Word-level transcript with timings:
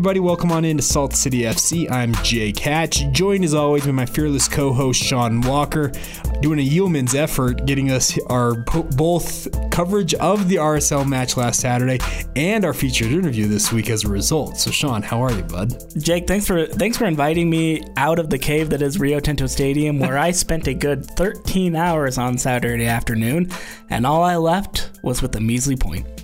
Everybody, 0.00 0.20
welcome 0.20 0.50
on 0.50 0.64
into 0.64 0.82
Salt 0.82 1.12
City 1.12 1.40
FC. 1.40 1.86
I'm 1.90 2.14
Jake 2.24 2.58
Hatch, 2.58 3.12
joined 3.12 3.44
as 3.44 3.52
always 3.52 3.84
by 3.84 3.92
my 3.92 4.06
fearless 4.06 4.48
co-host 4.48 4.98
Sean 4.98 5.42
Walker, 5.42 5.92
doing 6.40 6.58
a 6.58 6.62
yeoman's 6.62 7.14
effort, 7.14 7.66
getting 7.66 7.90
us 7.90 8.18
our 8.28 8.54
both 8.54 9.46
coverage 9.70 10.14
of 10.14 10.48
the 10.48 10.54
RSL 10.54 11.06
match 11.06 11.36
last 11.36 11.60
Saturday 11.60 11.98
and 12.34 12.64
our 12.64 12.72
featured 12.72 13.12
interview 13.12 13.46
this 13.46 13.74
week 13.74 13.90
as 13.90 14.04
a 14.04 14.08
result. 14.08 14.56
So 14.56 14.70
Sean, 14.70 15.02
how 15.02 15.20
are 15.22 15.32
you, 15.32 15.42
bud? 15.42 15.84
Jake, 15.98 16.26
thanks 16.26 16.46
for 16.46 16.64
thanks 16.64 16.96
for 16.96 17.04
inviting 17.04 17.50
me 17.50 17.82
out 17.98 18.18
of 18.18 18.30
the 18.30 18.38
cave 18.38 18.70
that 18.70 18.80
is 18.80 18.98
Rio 18.98 19.20
Tinto 19.20 19.46
Stadium, 19.46 19.98
where 19.98 20.16
I 20.16 20.30
spent 20.30 20.66
a 20.66 20.72
good 20.72 21.04
13 21.04 21.76
hours 21.76 22.16
on 22.16 22.38
Saturday 22.38 22.86
afternoon, 22.86 23.50
and 23.90 24.06
all 24.06 24.22
I 24.22 24.36
left 24.36 24.92
was 25.02 25.20
with 25.20 25.36
a 25.36 25.40
measly 25.40 25.76
point. 25.76 26.19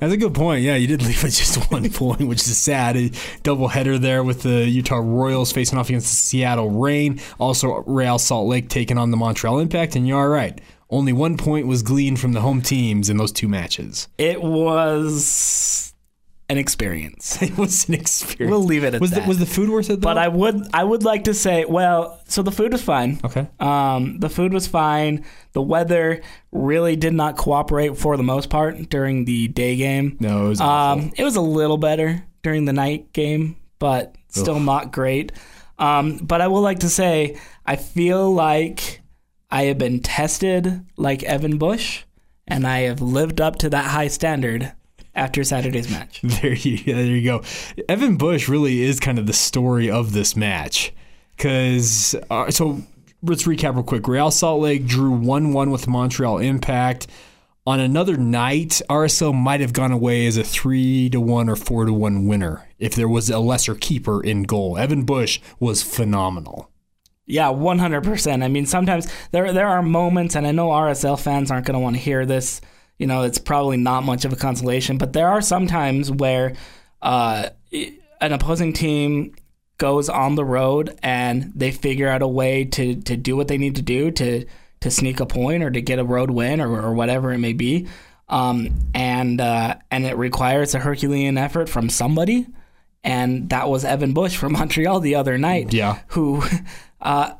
That's 0.00 0.12
a 0.12 0.16
good 0.16 0.34
point. 0.34 0.62
Yeah, 0.62 0.76
you 0.76 0.86
did 0.86 1.02
leave 1.02 1.22
with 1.22 1.34
just 1.34 1.56
one 1.70 1.90
point, 1.90 2.22
which 2.22 2.46
is 2.46 2.56
sad. 2.56 2.96
A 2.96 3.10
double 3.42 3.68
header 3.68 3.98
there 3.98 4.22
with 4.22 4.42
the 4.42 4.68
Utah 4.68 5.00
Royals 5.02 5.52
facing 5.52 5.78
off 5.78 5.88
against 5.88 6.08
the 6.08 6.16
Seattle 6.16 6.70
Reign. 6.70 7.20
Also, 7.38 7.82
Real 7.86 8.18
Salt 8.18 8.48
Lake 8.48 8.68
taking 8.68 8.98
on 8.98 9.10
the 9.10 9.16
Montreal 9.16 9.58
Impact. 9.58 9.96
And 9.96 10.06
you're 10.06 10.20
all 10.20 10.28
right. 10.28 10.60
Only 10.90 11.12
one 11.12 11.36
point 11.36 11.66
was 11.66 11.82
gleaned 11.82 12.18
from 12.18 12.32
the 12.32 12.40
home 12.40 12.62
teams 12.62 13.10
in 13.10 13.18
those 13.18 13.32
two 13.32 13.48
matches. 13.48 14.08
It 14.16 14.40
was 14.42 15.92
an 16.48 16.58
experience. 16.58 17.38
It 17.42 17.56
was 17.56 17.88
an 17.88 17.94
experience. 17.94 18.50
We'll 18.50 18.64
leave 18.64 18.84
it 18.84 18.94
at 18.94 19.00
was 19.00 19.10
that. 19.10 19.22
The, 19.22 19.28
was 19.28 19.38
the 19.38 19.46
food 19.46 19.68
worth 19.70 19.90
it? 19.90 20.00
Though? 20.00 20.08
But 20.08 20.18
I 20.18 20.28
would 20.28 20.66
I 20.72 20.84
would 20.84 21.02
like 21.02 21.24
to 21.24 21.34
say, 21.34 21.64
well, 21.64 22.20
so 22.26 22.42
the 22.42 22.52
food 22.52 22.72
was 22.72 22.82
fine. 22.82 23.20
okay. 23.24 23.48
Um, 23.60 24.18
the 24.18 24.28
food 24.28 24.52
was 24.52 24.66
fine. 24.66 25.24
The 25.52 25.62
weather 25.62 26.22
really 26.52 26.96
did 26.96 27.14
not 27.14 27.36
cooperate 27.36 27.96
for 27.96 28.16
the 28.16 28.22
most 28.22 28.50
part 28.50 28.88
during 28.88 29.24
the 29.24 29.48
day 29.48 29.76
game. 29.76 30.16
No, 30.20 30.46
it 30.46 30.48
was. 30.50 30.60
Um, 30.60 31.12
it 31.16 31.24
was 31.24 31.36
a 31.36 31.40
little 31.40 31.78
better 31.78 32.24
during 32.42 32.64
the 32.64 32.72
night 32.72 33.12
game, 33.12 33.56
but 33.78 34.14
still 34.28 34.60
not 34.60 34.92
great. 34.92 35.32
Um, 35.78 36.16
but 36.18 36.40
I 36.40 36.48
will 36.48 36.60
like 36.60 36.80
to 36.80 36.88
say, 36.88 37.38
I 37.64 37.76
feel 37.76 38.32
like 38.32 39.00
I 39.50 39.64
have 39.64 39.78
been 39.78 40.00
tested 40.00 40.84
like 40.96 41.22
Evan 41.22 41.56
Bush, 41.58 42.02
and 42.46 42.66
I 42.66 42.80
have 42.80 43.00
lived 43.00 43.40
up 43.40 43.56
to 43.56 43.70
that 43.70 43.86
high 43.86 44.08
standard 44.08 44.72
after 45.18 45.44
Saturday's 45.44 45.90
match. 45.90 46.20
There 46.22 46.54
you, 46.54 46.78
there 46.78 47.04
you 47.04 47.22
go. 47.22 47.42
Evan 47.88 48.16
Bush 48.16 48.48
really 48.48 48.82
is 48.82 49.00
kind 49.00 49.18
of 49.18 49.26
the 49.26 49.32
story 49.32 49.90
of 49.90 50.12
this 50.12 50.36
match. 50.36 50.92
Because, 51.36 52.14
uh, 52.30 52.50
so 52.50 52.80
let's 53.22 53.44
recap 53.44 53.74
real 53.74 53.82
quick. 53.82 54.08
Real 54.08 54.30
Salt 54.30 54.62
Lake 54.62 54.86
drew 54.86 55.10
1 55.10 55.52
1 55.52 55.70
with 55.70 55.88
Montreal 55.88 56.38
Impact. 56.38 57.06
On 57.66 57.80
another 57.80 58.16
night, 58.16 58.80
RSL 58.88 59.34
might 59.34 59.60
have 59.60 59.74
gone 59.74 59.92
away 59.92 60.26
as 60.26 60.36
a 60.36 60.44
3 60.44 61.10
to 61.10 61.20
1 61.20 61.48
or 61.48 61.56
4 61.56 61.84
to 61.84 61.92
1 61.92 62.26
winner 62.26 62.66
if 62.78 62.94
there 62.94 63.08
was 63.08 63.28
a 63.28 63.38
lesser 63.38 63.74
keeper 63.74 64.22
in 64.22 64.44
goal. 64.44 64.78
Evan 64.78 65.04
Bush 65.04 65.40
was 65.60 65.82
phenomenal. 65.82 66.70
Yeah, 67.26 67.50
one 67.50 67.78
hundred 67.78 68.04
percent. 68.04 68.42
I 68.42 68.48
mean, 68.48 68.64
sometimes 68.64 69.06
there 69.32 69.52
there 69.52 69.68
are 69.68 69.82
moments, 69.82 70.34
and 70.34 70.46
I 70.46 70.52
know 70.52 70.68
RSL 70.68 71.20
fans 71.20 71.50
aren't 71.50 71.66
going 71.66 71.74
to 71.74 71.80
want 71.80 71.94
to 71.96 72.00
hear 72.00 72.24
this. 72.24 72.62
You 72.98 73.06
know, 73.06 73.22
it's 73.22 73.38
probably 73.38 73.76
not 73.76 74.04
much 74.04 74.24
of 74.24 74.32
a 74.32 74.36
consolation, 74.36 74.98
but 74.98 75.12
there 75.12 75.28
are 75.28 75.40
some 75.40 75.66
times 75.66 76.10
where 76.10 76.54
uh, 77.00 77.50
an 78.20 78.32
opposing 78.32 78.72
team 78.72 79.34
goes 79.78 80.08
on 80.08 80.34
the 80.34 80.44
road 80.44 80.98
and 81.02 81.52
they 81.54 81.70
figure 81.70 82.08
out 82.08 82.20
a 82.20 82.26
way 82.26 82.64
to 82.64 82.96
to 83.02 83.16
do 83.16 83.36
what 83.36 83.46
they 83.46 83.56
need 83.56 83.76
to 83.76 83.82
do 83.82 84.10
to 84.10 84.44
to 84.80 84.90
sneak 84.90 85.20
a 85.20 85.26
point 85.26 85.62
or 85.62 85.70
to 85.70 85.80
get 85.80 85.98
a 85.98 86.04
road 86.04 86.30
win 86.30 86.60
or, 86.60 86.80
or 86.80 86.92
whatever 86.92 87.32
it 87.32 87.38
may 87.38 87.52
be. 87.52 87.88
Um, 88.28 88.90
and 88.94 89.40
uh, 89.40 89.76
and 89.90 90.04
it 90.04 90.16
requires 90.16 90.74
a 90.74 90.78
Herculean 90.78 91.38
effort 91.38 91.68
from 91.68 91.88
somebody, 91.88 92.46
and 93.02 93.48
that 93.50 93.68
was 93.68 93.84
Evan 93.84 94.12
Bush 94.12 94.36
from 94.36 94.52
Montreal 94.54 95.00
the 95.00 95.14
other 95.14 95.38
night. 95.38 95.72
Yeah. 95.72 96.00
who 96.08 96.42
uh, 97.00 97.34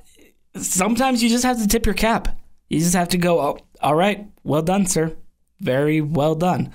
sometimes 0.54 1.22
you 1.22 1.28
just 1.28 1.44
have 1.44 1.58
to 1.58 1.66
tip 1.66 1.84
your 1.84 1.94
cap. 1.94 2.38
You 2.68 2.78
just 2.78 2.94
have 2.94 3.08
to 3.10 3.18
go, 3.18 3.40
oh, 3.40 3.58
all 3.80 3.94
right, 3.94 4.26
well 4.44 4.62
done, 4.62 4.86
sir. 4.86 5.16
Very 5.60 6.00
well 6.00 6.34
done. 6.34 6.72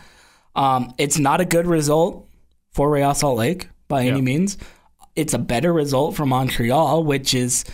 Um, 0.56 0.94
it's 0.98 1.18
not 1.18 1.42
a 1.42 1.46
good 1.46 1.68
result 1.68 2.28
for 2.72 2.90
Real 2.90 3.14
Salt 3.14 3.38
Lake 3.38 3.70
by 3.88 4.02
Yeah. 4.04 4.12
any 4.12 4.22
means. 4.22 4.58
It's 5.16 5.34
a 5.34 5.40
better 5.40 5.72
result 5.72 6.16
for 6.16 6.26
Montreal, 6.26 7.04
which 7.04 7.34
is 7.34 7.66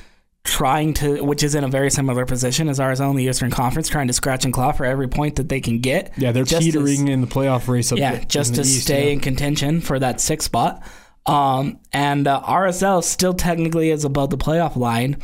trying 0.43 0.93
to, 0.95 1.23
which 1.23 1.43
is 1.43 1.55
in 1.55 1.63
a 1.63 1.67
very 1.67 1.89
similar 1.91 2.25
position 2.25 2.69
as 2.69 2.79
RSL 2.79 3.11
in 3.11 3.17
the 3.17 3.25
Eastern 3.25 3.51
Conference, 3.51 3.87
trying 3.87 4.07
to 4.07 4.13
scratch 4.13 4.45
and 4.45 4.53
claw 4.53 4.71
for 4.71 4.85
every 4.85 5.07
point 5.07 5.35
that 5.35 5.49
they 5.49 5.61
can 5.61 5.79
get. 5.79 6.13
Yeah, 6.17 6.31
they're 6.31 6.45
teetering 6.45 7.07
in 7.07 7.21
the 7.21 7.27
playoff 7.27 7.67
race 7.67 7.91
up 7.91 7.97
yeah, 7.97 8.15
there 8.15 8.25
just 8.25 8.55
to 8.55 8.61
East, 8.61 8.83
stay 8.83 9.07
yeah. 9.07 9.13
in 9.13 9.19
contention 9.19 9.81
for 9.81 9.99
that 9.99 10.21
sixth 10.21 10.45
spot. 10.45 10.83
Um, 11.25 11.79
and 11.93 12.27
uh, 12.27 12.41
RSL 12.41 13.03
still 13.03 13.33
technically 13.33 13.91
is 13.91 14.05
above 14.05 14.29
the 14.31 14.37
playoff 14.37 14.75
line, 14.75 15.17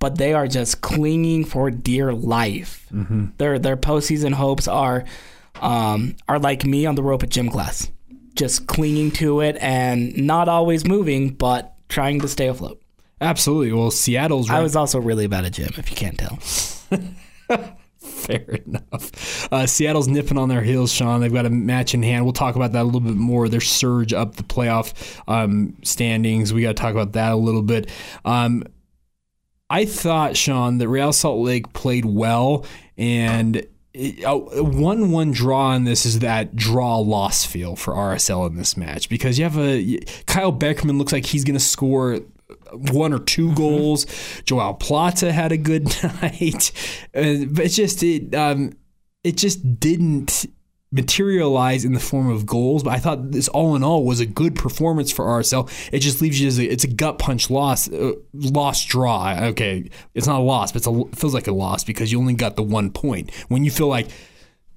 but 0.00 0.18
they 0.18 0.32
are 0.34 0.48
just 0.48 0.80
clinging 0.80 1.44
for 1.44 1.70
dear 1.70 2.12
life. 2.12 2.88
Mm-hmm. 2.92 3.26
Their 3.38 3.60
their 3.60 3.76
postseason 3.76 4.32
hopes 4.32 4.66
are 4.66 5.04
um, 5.60 6.16
are 6.28 6.40
like 6.40 6.64
me 6.64 6.86
on 6.86 6.96
the 6.96 7.02
rope 7.02 7.22
at 7.22 7.28
gym 7.28 7.48
class, 7.48 7.88
just 8.34 8.66
clinging 8.66 9.12
to 9.12 9.40
it 9.40 9.56
and 9.60 10.16
not 10.16 10.48
always 10.48 10.84
moving, 10.84 11.34
but 11.34 11.74
trying 11.88 12.20
to 12.20 12.28
stay 12.28 12.48
afloat. 12.48 12.82
Absolutely. 13.20 13.72
Well, 13.72 13.90
Seattle's 13.90 14.50
I 14.50 14.60
was 14.60 14.74
also 14.74 14.98
really 14.98 15.26
bad 15.26 15.44
at 15.44 15.52
gym, 15.52 15.70
if 15.76 15.90
you 15.90 15.96
can't 15.96 16.18
tell. 16.18 16.36
Fair 17.98 18.58
enough. 18.66 19.52
Uh, 19.52 19.66
Seattle's 19.66 20.08
nipping 20.08 20.38
on 20.38 20.48
their 20.48 20.62
heels, 20.62 20.90
Sean. 20.90 21.20
They've 21.20 21.32
got 21.32 21.44
a 21.44 21.50
match 21.50 21.92
in 21.92 22.02
hand. 22.02 22.24
We'll 22.24 22.32
talk 22.32 22.56
about 22.56 22.72
that 22.72 22.82
a 22.82 22.84
little 22.84 23.00
bit 23.00 23.14
more. 23.14 23.48
Their 23.48 23.60
surge 23.60 24.14
up 24.14 24.36
the 24.36 24.42
playoff 24.42 25.20
um, 25.28 25.76
standings. 25.82 26.54
We 26.54 26.62
got 26.62 26.68
to 26.68 26.74
talk 26.74 26.92
about 26.92 27.12
that 27.12 27.32
a 27.32 27.36
little 27.36 27.62
bit. 27.62 27.90
Um, 28.24 28.64
I 29.70 29.84
thought, 29.84 30.36
Sean, 30.36 30.78
that 30.78 30.88
Real 30.88 31.12
Salt 31.12 31.38
Lake 31.38 31.72
played 31.72 32.04
well, 32.04 32.66
and 32.98 33.64
a 33.94 34.62
one-one 34.62 35.32
draw 35.32 35.68
on 35.68 35.84
this 35.84 36.06
is 36.06 36.20
that 36.20 36.54
draw-loss 36.54 37.44
feel 37.44 37.74
for 37.76 37.94
RSL 37.94 38.48
in 38.48 38.56
this 38.56 38.76
match 38.76 39.08
because 39.08 39.36
you 39.38 39.44
have 39.44 39.58
a 39.58 39.98
Kyle 40.26 40.52
Beckerman 40.52 40.96
looks 40.96 41.12
like 41.12 41.26
he's 41.26 41.44
going 41.44 41.58
to 41.58 41.64
score 41.64 42.20
one 42.92 43.12
or 43.12 43.18
2 43.18 43.54
goals. 43.54 44.06
Joao 44.44 44.74
Plata 44.74 45.32
had 45.32 45.50
a 45.50 45.56
good 45.56 45.84
night, 46.22 46.72
uh, 47.14 47.46
but 47.50 47.64
it's 47.64 47.76
just 47.76 48.02
it 48.02 48.34
um, 48.34 48.72
it 49.24 49.36
just 49.36 49.80
didn't 49.80 50.46
materialize 50.92 51.84
in 51.84 51.92
the 51.92 52.00
form 52.00 52.28
of 52.28 52.46
goals. 52.46 52.82
But 52.82 52.94
I 52.94 52.98
thought 52.98 53.32
this 53.32 53.48
all 53.48 53.76
in 53.76 53.84
all 53.84 54.04
was 54.04 54.20
a 54.20 54.26
good 54.26 54.56
performance 54.56 55.12
for 55.12 55.24
RSL. 55.24 55.70
It 55.92 56.00
just 56.00 56.20
leaves 56.20 56.40
you 56.40 56.48
as 56.48 56.58
a, 56.58 56.64
it's 56.64 56.84
a 56.84 56.88
gut 56.88 57.18
punch 57.18 57.50
loss, 57.50 57.90
uh, 57.90 58.12
loss 58.32 58.84
draw. 58.84 59.36
Okay, 59.40 59.88
it's 60.14 60.26
not 60.26 60.40
a 60.40 60.42
loss, 60.42 60.72
but 60.72 60.78
it's 60.78 60.86
a, 60.86 61.00
it 61.02 61.16
feels 61.16 61.34
like 61.34 61.46
a 61.46 61.52
loss 61.52 61.84
because 61.84 62.10
you 62.10 62.18
only 62.18 62.34
got 62.34 62.56
the 62.56 62.62
one 62.62 62.90
point. 62.90 63.30
When 63.48 63.64
you 63.64 63.70
feel 63.70 63.88
like, 63.88 64.08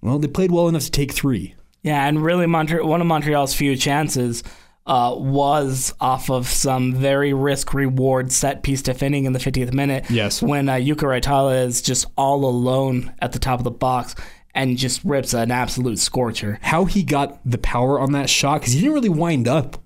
well, 0.02 0.20
they 0.20 0.28
played 0.28 0.52
well 0.52 0.68
enough 0.68 0.84
to 0.84 0.92
take 0.92 1.14
three. 1.14 1.56
Yeah, 1.82 2.08
and 2.08 2.24
really, 2.24 2.46
Montre- 2.46 2.86
one 2.86 3.02
of 3.02 3.08
Montreal's 3.08 3.54
few 3.54 3.76
chances 3.76 4.42
uh, 4.86 5.14
was 5.18 5.94
off 6.00 6.30
of 6.30 6.48
some 6.48 6.94
very 6.94 7.34
risk 7.34 7.74
reward 7.74 8.32
set 8.32 8.64
piece 8.64 8.82
defending 8.82 9.26
in 9.26 9.34
the 9.34 9.40
50th 9.40 9.74
minute. 9.74 10.06
Yes. 10.10 10.42
When 10.42 10.70
uh, 10.70 10.74
Jukka 10.76 11.04
Raitala 11.04 11.66
is 11.66 11.82
just 11.82 12.06
all 12.18 12.46
alone 12.46 13.14
at 13.20 13.32
the 13.32 13.40
top 13.40 13.60
of 13.60 13.64
the 13.64 13.72
box 13.72 14.16
and 14.56 14.78
just 14.78 15.04
rips 15.04 15.34
an 15.34 15.52
absolute 15.52 16.00
scorcher. 16.00 16.60
How 16.62 16.86
he 16.86 17.04
got 17.04 17.40
the 17.44 17.58
power 17.58 18.00
on 18.00 18.12
that 18.14 18.30
shot 18.30 18.62
because 18.62 18.74
he 18.74 18.80
didn't 18.82 18.94
really 18.94 19.10
wind 19.10 19.48
up 19.48 19.78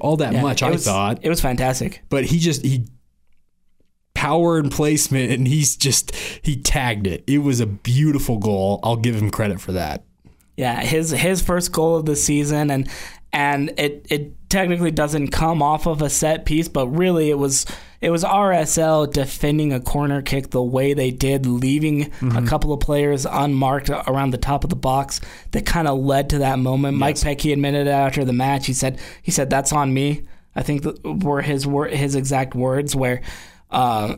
all 0.00 0.16
that 0.18 0.32
Yeah, 0.32 0.42
much. 0.42 0.62
I 0.62 0.70
was- 0.70 0.84
thought. 0.84 1.18
It 1.22 1.28
was 1.28 1.40
fantastic. 1.40 2.02
but 2.08 2.24
he 2.26 2.38
just 2.38 2.64
he 2.64 2.86
power 4.14 4.58
and 4.58 4.70
placement 4.70 5.32
and 5.32 5.48
he's 5.48 5.74
just 5.74 6.14
he 6.42 6.54
tagged 6.54 7.06
it 7.06 7.24
it 7.26 7.38
was 7.38 7.58
a 7.60 7.66
beautiful 7.66 8.38
goal 8.38 8.78
i'll 8.84 8.94
give 8.94 9.16
him 9.16 9.30
credit 9.30 9.60
for 9.60 9.72
that 9.72 10.04
Yeah, 10.56 10.80
his 10.82 11.10
his 11.10 11.42
first 11.42 11.72
goal 11.72 11.96
of 11.96 12.04
the 12.04 12.14
season, 12.14 12.70
and 12.70 12.88
and 13.32 13.72
it 13.78 14.06
it 14.10 14.50
technically 14.50 14.90
doesn't 14.90 15.28
come 15.28 15.62
off 15.62 15.86
of 15.86 16.02
a 16.02 16.10
set 16.10 16.44
piece, 16.44 16.68
but 16.68 16.88
really 16.88 17.30
it 17.30 17.38
was 17.38 17.64
it 18.00 18.10
was 18.10 18.24
RSL 18.24 19.10
defending 19.10 19.72
a 19.72 19.80
corner 19.80 20.22
kick 20.22 20.50
the 20.50 20.62
way 20.62 20.92
they 20.92 21.10
did, 21.10 21.46
leaving 21.46 22.12
a 22.36 22.42
couple 22.42 22.72
of 22.72 22.80
players 22.80 23.24
unmarked 23.24 23.88
around 23.90 24.30
the 24.30 24.38
top 24.38 24.64
of 24.64 24.70
the 24.70 24.76
box 24.76 25.20
that 25.52 25.64
kind 25.64 25.88
of 25.88 25.98
led 25.98 26.30
to 26.30 26.38
that 26.38 26.58
moment. 26.58 26.98
Mike 26.98 27.16
Petke 27.16 27.52
admitted 27.52 27.86
after 27.88 28.24
the 28.24 28.32
match. 28.32 28.66
He 28.66 28.72
said 28.72 29.00
he 29.22 29.30
said 29.30 29.48
that's 29.48 29.72
on 29.72 29.94
me. 29.94 30.26
I 30.54 30.62
think 30.62 30.84
were 31.04 31.40
his 31.40 31.66
wor- 31.66 31.88
his 31.88 32.14
exact 32.14 32.54
words 32.54 32.94
where. 32.94 33.22
Uh, 33.70 34.16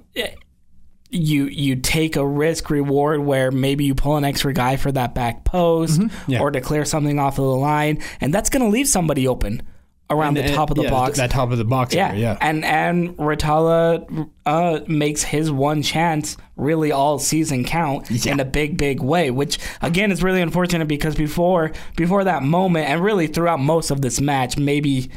you 1.15 1.47
you 1.47 1.77
take 1.77 2.17
a 2.17 2.27
risk 2.27 2.71
reward 2.71 3.21
where 3.21 3.51
maybe 3.51 3.85
you 3.85 3.95
pull 3.95 4.17
an 4.17 4.25
extra 4.25 4.53
guy 4.53 4.77
for 4.77 4.91
that 4.93 5.15
back 5.15 5.45
post 5.45 6.01
Yeah. 6.27 6.41
or 6.41 6.51
to 6.51 6.61
clear 6.61 6.85
something 6.85 7.19
off 7.19 7.39
of 7.39 7.45
the 7.45 7.51
line, 7.57 7.99
and 8.21 8.33
that's 8.35 8.51
going 8.51 8.63
to 8.63 8.69
leave 8.69 8.89
somebody 8.89 9.29
open 9.29 9.63
around 10.11 10.35
the 10.35 10.45
And- 10.45 10.55
top 10.55 10.71
of 10.71 10.77
the 10.77 10.83
yeah, 10.83 10.91
box. 10.91 11.17
that 11.17 11.31
top 11.31 11.51
of 11.51 11.57
the 11.59 11.65
box 11.65 11.95
yeah, 11.95 12.09
area, 12.09 12.21
yeah 12.21 12.39
and 12.41 12.63
and 12.65 13.17
Raitala 13.17 14.29
uh, 14.45 14.81
makes 14.87 15.23
his 15.23 15.51
one 15.51 15.83
chance 15.83 16.37
really 16.57 16.93
all 16.93 17.19
season 17.19 17.65
count 17.65 18.11
in 18.27 18.39
a 18.39 18.45
big 18.45 18.77
big 18.77 19.01
way, 19.01 19.31
which 19.31 19.59
again 19.81 20.13
is 20.13 20.23
really 20.23 20.43
unfortunate 20.43 20.89
because 20.89 21.15
before 21.15 21.73
before 21.97 22.25
that 22.25 22.43
moment 22.43 22.89
and 22.89 23.03
really 23.03 23.27
throughout 23.29 23.61
most 23.61 23.91
of 23.91 24.03
this 24.03 24.21
match, 24.21 24.59
maybe 24.59 25.11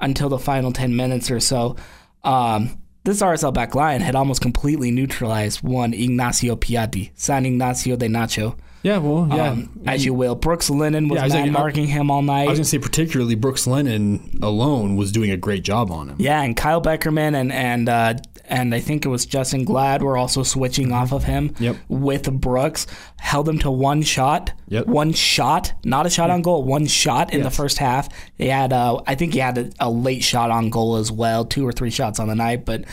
until 0.00 0.28
the 0.28 0.38
final 0.38 0.72
10 0.72 0.94
minutes 0.94 1.30
or 1.30 1.40
so. 1.40 1.74
Um, 2.22 2.78
this 3.08 3.22
RSL 3.22 3.52
back 3.52 3.74
line 3.74 4.00
had 4.00 4.14
almost 4.14 4.40
completely 4.40 4.90
neutralized 4.90 5.62
one 5.62 5.94
Ignacio 5.94 6.56
Piatti, 6.56 7.10
San 7.14 7.46
Ignacio 7.46 7.96
de 7.96 8.06
Nacho. 8.06 8.56
Yeah, 8.82 8.98
well, 8.98 9.26
yeah. 9.28 9.50
Um, 9.50 9.80
as 9.86 10.04
you 10.04 10.14
will. 10.14 10.36
Brooks 10.36 10.70
Lennon 10.70 11.08
was 11.08 11.16
Yeah, 11.16 11.24
was 11.24 11.34
like, 11.34 11.50
marking 11.50 11.86
him 11.88 12.10
all 12.10 12.22
night. 12.22 12.46
I 12.46 12.50
was 12.50 12.58
gonna 12.58 12.64
say 12.64 12.78
particularly 12.78 13.34
Brooks 13.34 13.66
Lennon 13.66 14.38
alone 14.40 14.96
was 14.96 15.10
doing 15.10 15.30
a 15.30 15.36
great 15.36 15.64
job 15.64 15.90
on 15.90 16.10
him. 16.10 16.16
Yeah, 16.18 16.40
and 16.42 16.56
Kyle 16.56 16.80
Beckerman 16.80 17.34
and 17.34 17.52
and 17.52 17.88
uh, 17.88 18.14
and 18.48 18.74
I 18.74 18.80
think 18.80 19.04
it 19.04 19.08
was 19.08 19.26
Justen 19.26 19.64
Glad 19.64 20.02
were 20.02 20.16
also 20.16 20.42
switching 20.42 20.92
off 20.92 21.12
of 21.12 21.24
him 21.24 21.54
Yep. 21.58 21.76
with 21.88 22.30
Brooks. 22.40 22.86
Held 23.18 23.48
him 23.48 23.58
to 23.60 23.70
one 23.70 24.02
shot. 24.02 24.52
Yep. 24.68 24.86
One 24.86 25.12
shot, 25.12 25.72
not 25.84 26.06
a 26.06 26.10
shot 26.10 26.30
on 26.30 26.42
goal. 26.42 26.62
One 26.64 26.86
shot 26.86 27.32
in 27.32 27.42
the 27.42 27.50
first 27.50 27.78
half. 27.78 28.08
He 28.36 28.46
had, 28.48 28.72
uh, 28.72 29.00
I 29.06 29.14
think 29.14 29.32
he 29.34 29.38
had 29.40 29.58
a, 29.58 29.70
a 29.80 29.90
late 29.90 30.22
shot 30.24 30.50
on 30.50 30.70
goal 30.70 30.96
as 30.96 31.12
well, 31.12 31.44
two 31.44 31.66
or 31.66 31.72
three 31.72 31.90
shots 31.90 32.18
on 32.20 32.28
the 32.28 32.34
night. 32.34 32.64
But, 32.64 32.84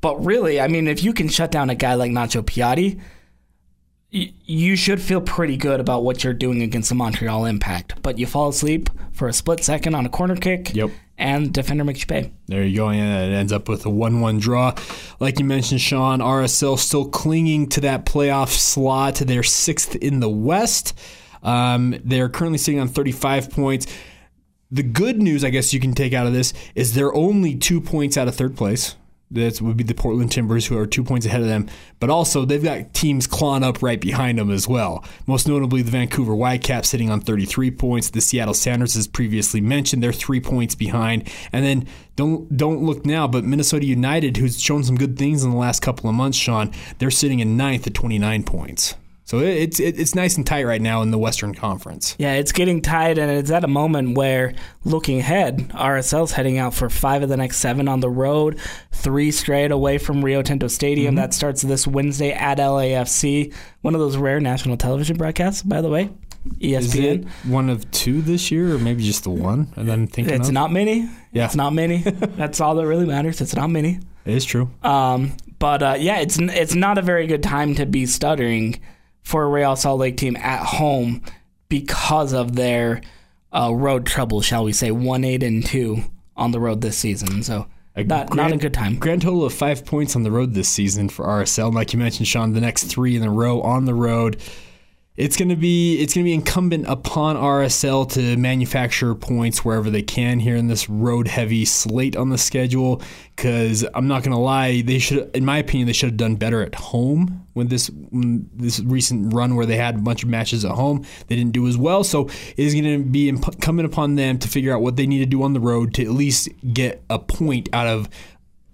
but 0.00 0.24
really, 0.24 0.60
I 0.60 0.68
mean, 0.68 0.88
if 0.88 1.02
you 1.04 1.12
can 1.12 1.28
shut 1.28 1.50
down 1.50 1.70
a 1.70 1.74
guy 1.74 1.94
like 1.94 2.10
Nacho 2.10 2.42
Piatti, 2.42 3.00
y- 4.12 4.32
you 4.44 4.76
should 4.76 5.00
feel 5.00 5.20
pretty 5.20 5.56
good 5.56 5.80
about 5.80 6.04
what 6.04 6.24
you're 6.24 6.34
doing 6.34 6.62
against 6.62 6.88
the 6.88 6.94
Montreal 6.94 7.44
Impact. 7.46 8.00
But 8.02 8.18
you 8.18 8.26
fall 8.26 8.48
asleep 8.48 8.90
for 9.12 9.28
a 9.28 9.32
split 9.32 9.62
second 9.64 9.94
on 9.94 10.06
a 10.06 10.08
corner 10.08 10.36
kick. 10.36 10.74
Yep. 10.74 10.90
And 11.22 11.52
defender 11.52 11.84
you 11.84 12.06
pay. 12.06 12.32
There 12.48 12.64
you 12.64 12.76
go. 12.76 12.88
And 12.88 13.32
it 13.32 13.36
ends 13.36 13.52
up 13.52 13.68
with 13.68 13.86
a 13.86 13.90
1 13.90 14.20
1 14.20 14.38
draw. 14.40 14.74
Like 15.20 15.38
you 15.38 15.44
mentioned, 15.44 15.80
Sean, 15.80 16.18
RSL 16.18 16.76
still 16.76 17.08
clinging 17.08 17.68
to 17.70 17.82
that 17.82 18.04
playoff 18.06 18.48
slot. 18.48 19.14
They're 19.14 19.44
sixth 19.44 19.94
in 19.94 20.18
the 20.18 20.28
West. 20.28 20.98
Um, 21.44 21.94
they're 22.04 22.28
currently 22.28 22.58
sitting 22.58 22.80
on 22.80 22.88
35 22.88 23.50
points. 23.50 23.86
The 24.72 24.82
good 24.82 25.22
news, 25.22 25.44
I 25.44 25.50
guess, 25.50 25.72
you 25.72 25.78
can 25.78 25.94
take 25.94 26.12
out 26.12 26.26
of 26.26 26.32
this 26.32 26.52
is 26.74 26.94
they're 26.94 27.14
only 27.14 27.54
two 27.54 27.80
points 27.80 28.16
out 28.16 28.26
of 28.26 28.34
third 28.34 28.56
place. 28.56 28.96
That 29.32 29.60
would 29.60 29.76
be 29.76 29.84
the 29.84 29.94
Portland 29.94 30.30
Timbers, 30.30 30.66
who 30.66 30.78
are 30.78 30.86
two 30.86 31.02
points 31.02 31.26
ahead 31.26 31.40
of 31.40 31.48
them. 31.48 31.68
But 32.00 32.10
also, 32.10 32.44
they've 32.44 32.62
got 32.62 32.92
teams 32.94 33.26
clawing 33.26 33.62
up 33.62 33.82
right 33.82 34.00
behind 34.00 34.38
them 34.38 34.50
as 34.50 34.68
well. 34.68 35.04
Most 35.26 35.48
notably, 35.48 35.82
the 35.82 35.90
Vancouver 35.90 36.34
Whitecaps 36.34 36.88
sitting 36.88 37.10
on 37.10 37.20
33 37.20 37.70
points. 37.70 38.10
The 38.10 38.20
Seattle 38.20 38.54
Sounders, 38.54 38.96
as 38.96 39.06
previously 39.06 39.60
mentioned, 39.60 40.02
they're 40.02 40.12
three 40.12 40.40
points 40.40 40.74
behind. 40.74 41.28
And 41.52 41.64
then 41.64 41.86
don't 42.16 42.56
don't 42.56 42.82
look 42.82 43.06
now, 43.06 43.26
but 43.26 43.44
Minnesota 43.44 43.86
United, 43.86 44.36
who's 44.36 44.60
shown 44.60 44.84
some 44.84 44.96
good 44.96 45.18
things 45.18 45.44
in 45.44 45.50
the 45.50 45.56
last 45.56 45.80
couple 45.80 46.08
of 46.10 46.14
months, 46.14 46.36
Sean, 46.36 46.70
they're 46.98 47.10
sitting 47.10 47.40
in 47.40 47.56
ninth 47.56 47.86
at 47.86 47.94
29 47.94 48.42
points. 48.42 48.94
So 49.24 49.38
it's 49.38 49.78
it's 49.78 50.14
nice 50.14 50.36
and 50.36 50.44
tight 50.46 50.64
right 50.66 50.80
now 50.82 51.00
in 51.02 51.10
the 51.12 51.18
Western 51.18 51.54
Conference. 51.54 52.16
Yeah, 52.18 52.34
it's 52.34 52.50
getting 52.52 52.82
tight, 52.82 53.18
and 53.18 53.30
it's 53.30 53.50
at 53.52 53.62
a 53.64 53.68
moment 53.68 54.16
where, 54.16 54.52
looking 54.84 55.20
ahead, 55.20 55.68
RSL's 55.70 56.32
heading 56.32 56.58
out 56.58 56.74
for 56.74 56.90
five 56.90 57.22
of 57.22 57.28
the 57.28 57.36
next 57.36 57.58
seven 57.58 57.86
on 57.88 58.00
the 58.00 58.10
road, 58.10 58.58
three 58.90 59.30
straight 59.30 59.70
away 59.70 59.98
from 59.98 60.24
Rio 60.24 60.42
Tinto 60.42 60.66
Stadium. 60.68 61.14
That 61.14 61.34
starts 61.34 61.62
this 61.62 61.86
Wednesday 61.86 62.32
at 62.32 62.58
LAFC. 62.58 63.54
One 63.82 63.94
of 63.94 64.00
those 64.00 64.16
rare 64.16 64.40
national 64.40 64.76
television 64.76 65.16
broadcasts, 65.16 65.62
by 65.62 65.80
the 65.80 65.88
way. 65.88 66.10
Is 66.58 66.92
ESPN. 66.92 67.22
it 67.22 67.26
one 67.48 67.70
of 67.70 67.88
two 67.92 68.20
this 68.22 68.50
year, 68.50 68.74
or 68.74 68.78
maybe 68.78 69.04
just 69.04 69.22
the 69.22 69.30
one? 69.30 69.72
And 69.76 69.88
then 69.88 70.08
thinking 70.08 70.34
It's 70.34 70.48
of? 70.48 70.54
not 70.54 70.72
many. 70.72 71.08
Yeah. 71.30 71.44
It's 71.44 71.54
not 71.54 71.72
many. 71.72 71.98
That's 72.02 72.60
all 72.60 72.74
that 72.74 72.86
really 72.86 73.06
matters. 73.06 73.40
It's 73.40 73.54
not 73.54 73.70
many. 73.70 74.00
It 74.24 74.34
is 74.34 74.44
true. 74.44 74.68
Um, 74.82 75.36
but 75.60 75.82
uh, 75.82 75.96
yeah, 76.00 76.18
it's 76.18 76.38
it's 76.40 76.74
not 76.74 76.98
a 76.98 77.02
very 77.02 77.28
good 77.28 77.44
time 77.44 77.76
to 77.76 77.86
be 77.86 78.06
stuttering 78.06 78.80
for 79.22 79.44
a 79.44 79.48
Real 79.48 79.76
Salt 79.76 80.00
Lake 80.00 80.16
team 80.16 80.36
at 80.36 80.64
home 80.64 81.22
because 81.68 82.32
of 82.32 82.54
their 82.54 83.00
uh, 83.52 83.72
road 83.74 84.06
trouble, 84.06 84.40
shall 84.40 84.64
we 84.64 84.72
say, 84.72 84.90
one 84.90 85.24
eight 85.24 85.42
and 85.42 85.64
two 85.64 86.02
on 86.36 86.50
the 86.50 86.60
road 86.60 86.80
this 86.80 86.98
season. 86.98 87.42
So 87.42 87.66
not 87.96 88.34
not 88.34 88.52
a 88.52 88.56
good 88.56 88.74
time. 88.74 88.96
Grand 88.96 89.22
total 89.22 89.44
of 89.44 89.52
five 89.52 89.84
points 89.84 90.16
on 90.16 90.22
the 90.22 90.30
road 90.30 90.54
this 90.54 90.68
season 90.68 91.08
for 91.08 91.26
RSL. 91.26 91.66
And 91.66 91.74
like 91.74 91.92
you 91.92 91.98
mentioned, 91.98 92.26
Sean, 92.26 92.52
the 92.52 92.60
next 92.60 92.84
three 92.84 93.16
in 93.16 93.22
a 93.22 93.30
row 93.30 93.60
on 93.60 93.84
the 93.84 93.94
road. 93.94 94.40
It's 95.14 95.36
gonna 95.36 95.56
be 95.56 95.98
it's 95.98 96.14
gonna 96.14 96.24
be 96.24 96.32
incumbent 96.32 96.86
upon 96.88 97.36
RSL 97.36 98.10
to 98.12 98.36
manufacture 98.38 99.14
points 99.14 99.62
wherever 99.62 99.90
they 99.90 100.00
can 100.00 100.40
here 100.40 100.56
in 100.56 100.68
this 100.68 100.88
road 100.88 101.28
heavy 101.28 101.66
slate 101.66 102.16
on 102.16 102.30
the 102.30 102.38
schedule. 102.38 103.02
Because 103.36 103.84
I'm 103.94 104.08
not 104.08 104.22
gonna 104.22 104.40
lie, 104.40 104.80
they 104.80 104.98
should, 104.98 105.30
in 105.36 105.44
my 105.44 105.58
opinion, 105.58 105.86
they 105.86 105.92
should 105.92 106.08
have 106.08 106.16
done 106.16 106.36
better 106.36 106.62
at 106.62 106.74
home 106.74 107.46
when 107.52 107.68
this 107.68 107.88
when 107.88 108.48
this 108.54 108.80
recent 108.80 109.34
run 109.34 109.54
where 109.54 109.66
they 109.66 109.76
had 109.76 109.96
a 109.96 109.98
bunch 109.98 110.22
of 110.22 110.30
matches 110.30 110.64
at 110.64 110.70
home. 110.70 111.04
They 111.26 111.36
didn't 111.36 111.52
do 111.52 111.68
as 111.68 111.76
well, 111.76 112.04
so 112.04 112.28
it 112.28 112.58
is 112.64 112.74
gonna 112.74 113.00
be 113.00 113.28
incumbent 113.28 113.84
upon 113.84 114.14
them 114.14 114.38
to 114.38 114.48
figure 114.48 114.74
out 114.74 114.80
what 114.80 114.96
they 114.96 115.06
need 115.06 115.18
to 115.18 115.26
do 115.26 115.42
on 115.42 115.52
the 115.52 115.60
road 115.60 115.92
to 115.94 116.04
at 116.04 116.12
least 116.12 116.48
get 116.72 117.02
a 117.10 117.18
point 117.18 117.68
out 117.74 117.86
of 117.86 118.08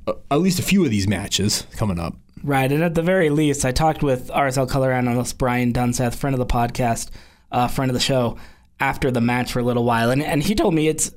uh, 0.07 0.13
at 0.31 0.41
least 0.41 0.61
a 0.61 0.63
few 0.63 0.85
of 0.85 0.93
these 0.93 1.09
matches 1.09 1.67
coming 1.77 1.99
up. 1.99 2.15
Right, 2.43 2.71
and 2.71 2.83
at 2.83 2.95
the 2.95 3.03
very 3.03 3.31
least, 3.31 3.65
I 3.65 3.73
talked 3.73 4.03
with 4.03 4.29
RSL 4.29 4.69
color 4.69 4.93
analyst 4.93 5.39
Brian 5.39 5.73
Dunseth, 5.73 6.15
friend 6.15 6.35
of 6.35 6.39
the 6.39 6.47
podcast, 6.47 7.11
uh, 7.53 7.69
friend 7.69 7.91
of 7.91 7.95
the 7.95 8.01
show, 8.01 8.37
after 8.81 9.11
the 9.11 9.21
match 9.21 9.53
for 9.53 9.59
a 9.61 9.63
little 9.65 9.85
while, 9.85 10.11
and 10.11 10.23
and 10.23 10.43
he 10.43 10.55
told 10.55 10.75
me 10.75 10.89
it's 10.89 11.11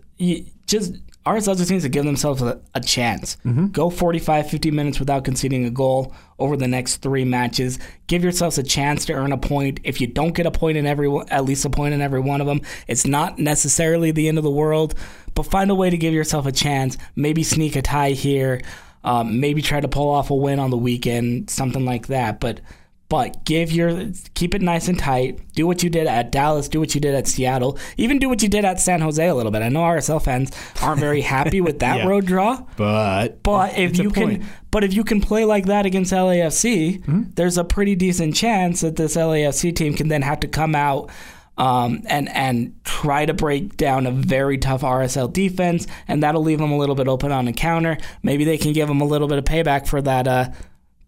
just 0.68 0.94
RSL 1.26 1.56
just 1.56 1.70
needs 1.70 1.84
to 1.84 1.90
give 1.90 2.04
themselves 2.06 2.42
a, 2.42 2.60
a 2.74 2.82
chance. 2.82 3.38
Go 3.72 3.92
45, 3.92 4.50
50 4.50 4.72
minutes 4.72 5.00
without 5.00 5.24
conceding 5.24 5.66
a 5.66 5.70
goal 5.70 6.16
over 6.40 6.58
the 6.58 6.68
next 6.68 6.98
three 6.98 7.26
matches. 7.26 7.78
Give 8.08 8.24
yourselves 8.24 8.58
a 8.58 8.64
chance 8.64 9.06
to 9.06 9.14
earn 9.14 9.32
a 9.32 9.38
point. 9.38 9.80
If 9.84 10.02
you 10.02 10.08
don't 10.08 10.34
get 10.34 10.48
a 10.48 10.52
point 10.52 10.78
in 10.78 10.88
every, 10.88 11.08
one- 11.08 11.30
at 11.30 11.46
least 11.46 11.64
a 11.66 11.70
point 11.70 11.94
in 11.94 12.02
every 12.02 12.20
one 12.22 12.42
of 12.42 12.48
them, 12.48 12.62
it's 12.88 13.06
not 13.06 13.38
necessarily 13.38 14.10
the 14.10 14.28
end 14.28 14.40
of 14.40 14.44
the 14.44 14.50
world. 14.50 14.96
But 15.36 15.44
find 15.44 15.70
a 15.70 15.76
way 15.76 15.92
to 15.92 15.98
give 15.98 16.14
yourself 16.14 16.48
a 16.48 16.52
chance. 16.52 16.98
Maybe 17.16 17.44
sneak 17.44 17.76
a 17.76 17.84
tie 17.84 18.12
here. 18.12 18.62
Um, 19.03 19.39
maybe 19.39 19.62
try 19.62 19.80
to 19.80 19.88
pull 19.88 20.09
off 20.09 20.30
a 20.30 20.36
win 20.36 20.59
on 20.59 20.69
the 20.69 20.77
weekend, 20.77 21.50
something 21.50 21.86
like 21.86 22.07
that. 22.07 22.39
But 22.39 22.62
but 23.10 23.43
give 23.43 23.74
your 23.74 24.12
keep 24.36 24.55
it 24.55 24.62
nice 24.62 24.88
and 24.88 24.98
tight. 24.98 25.39
Do 25.53 25.67
what 25.67 25.84
you 25.84 25.89
did 25.89 26.08
at 26.08 26.31
Dallas. 26.31 26.70
Do 26.70 26.79
what 26.79 26.96
you 26.96 27.01
did 27.01 27.13
at 27.13 27.27
Seattle. 27.27 27.77
Even 27.98 28.20
do 28.20 28.29
what 28.29 28.41
you 28.41 28.48
did 28.48 28.63
at 28.63 28.79
San 28.79 29.01
Jose 29.01 29.27
a 29.27 29.36
little 29.36 29.51
bit. 29.51 29.63
I 29.63 29.67
know 29.70 29.81
RSL 29.81 30.22
fans 30.24 30.51
aren't 30.81 31.01
very 31.01 31.20
happy 31.22 31.60
with 31.60 31.79
that 31.79 31.98
Yeah. 32.00 32.08
road 32.08 32.25
draw. 32.25 32.63
But 32.77 33.43
But 33.43 33.77
if 33.77 33.98
you 33.98 34.12
can, 34.12 34.27
point. 34.38 34.43
but 34.72 34.84
if 34.86 34.93
you 34.93 35.03
can 35.03 35.20
play 35.20 35.43
like 35.43 35.65
that 35.65 35.86
against 35.86 36.13
LAFC, 36.13 37.01
Mm-hmm. 37.01 37.22
there's 37.36 37.58
a 37.58 37.63
pretty 37.65 37.96
decent 37.96 38.34
chance 38.36 38.79
that 38.81 38.96
this 38.96 39.17
LAFC 39.17 39.75
team 39.75 39.93
can 39.93 40.08
then 40.08 40.22
have 40.22 40.39
to 40.41 40.48
come 40.48 40.74
out 40.74 41.10
um, 41.58 42.01
and 42.08 42.29
and 42.29 42.74
try 42.84 43.25
to 43.25 43.34
break 43.34 43.77
down 43.77 44.05
a 44.08 44.12
very 44.12 44.58
tough 44.58 44.81
RSL 44.81 45.31
defense, 45.31 45.86
and 46.08 46.24
that'll 46.24 46.41
leave 46.43 46.60
them 46.60 46.72
a 46.72 46.77
little 46.77 46.96
bit 46.96 47.08
open 47.08 47.31
on 47.31 47.48
a 47.48 47.53
counter. 47.53 47.98
Maybe 48.24 48.43
they 48.43 48.58
can 48.58 48.74
give 48.74 48.88
them 48.88 49.01
a 49.01 49.05
little 49.05 49.27
bit 49.27 49.38
of 49.38 49.43
payback 49.46 49.88
for 49.88 50.01
that 50.01 50.27
uh, 50.27 50.50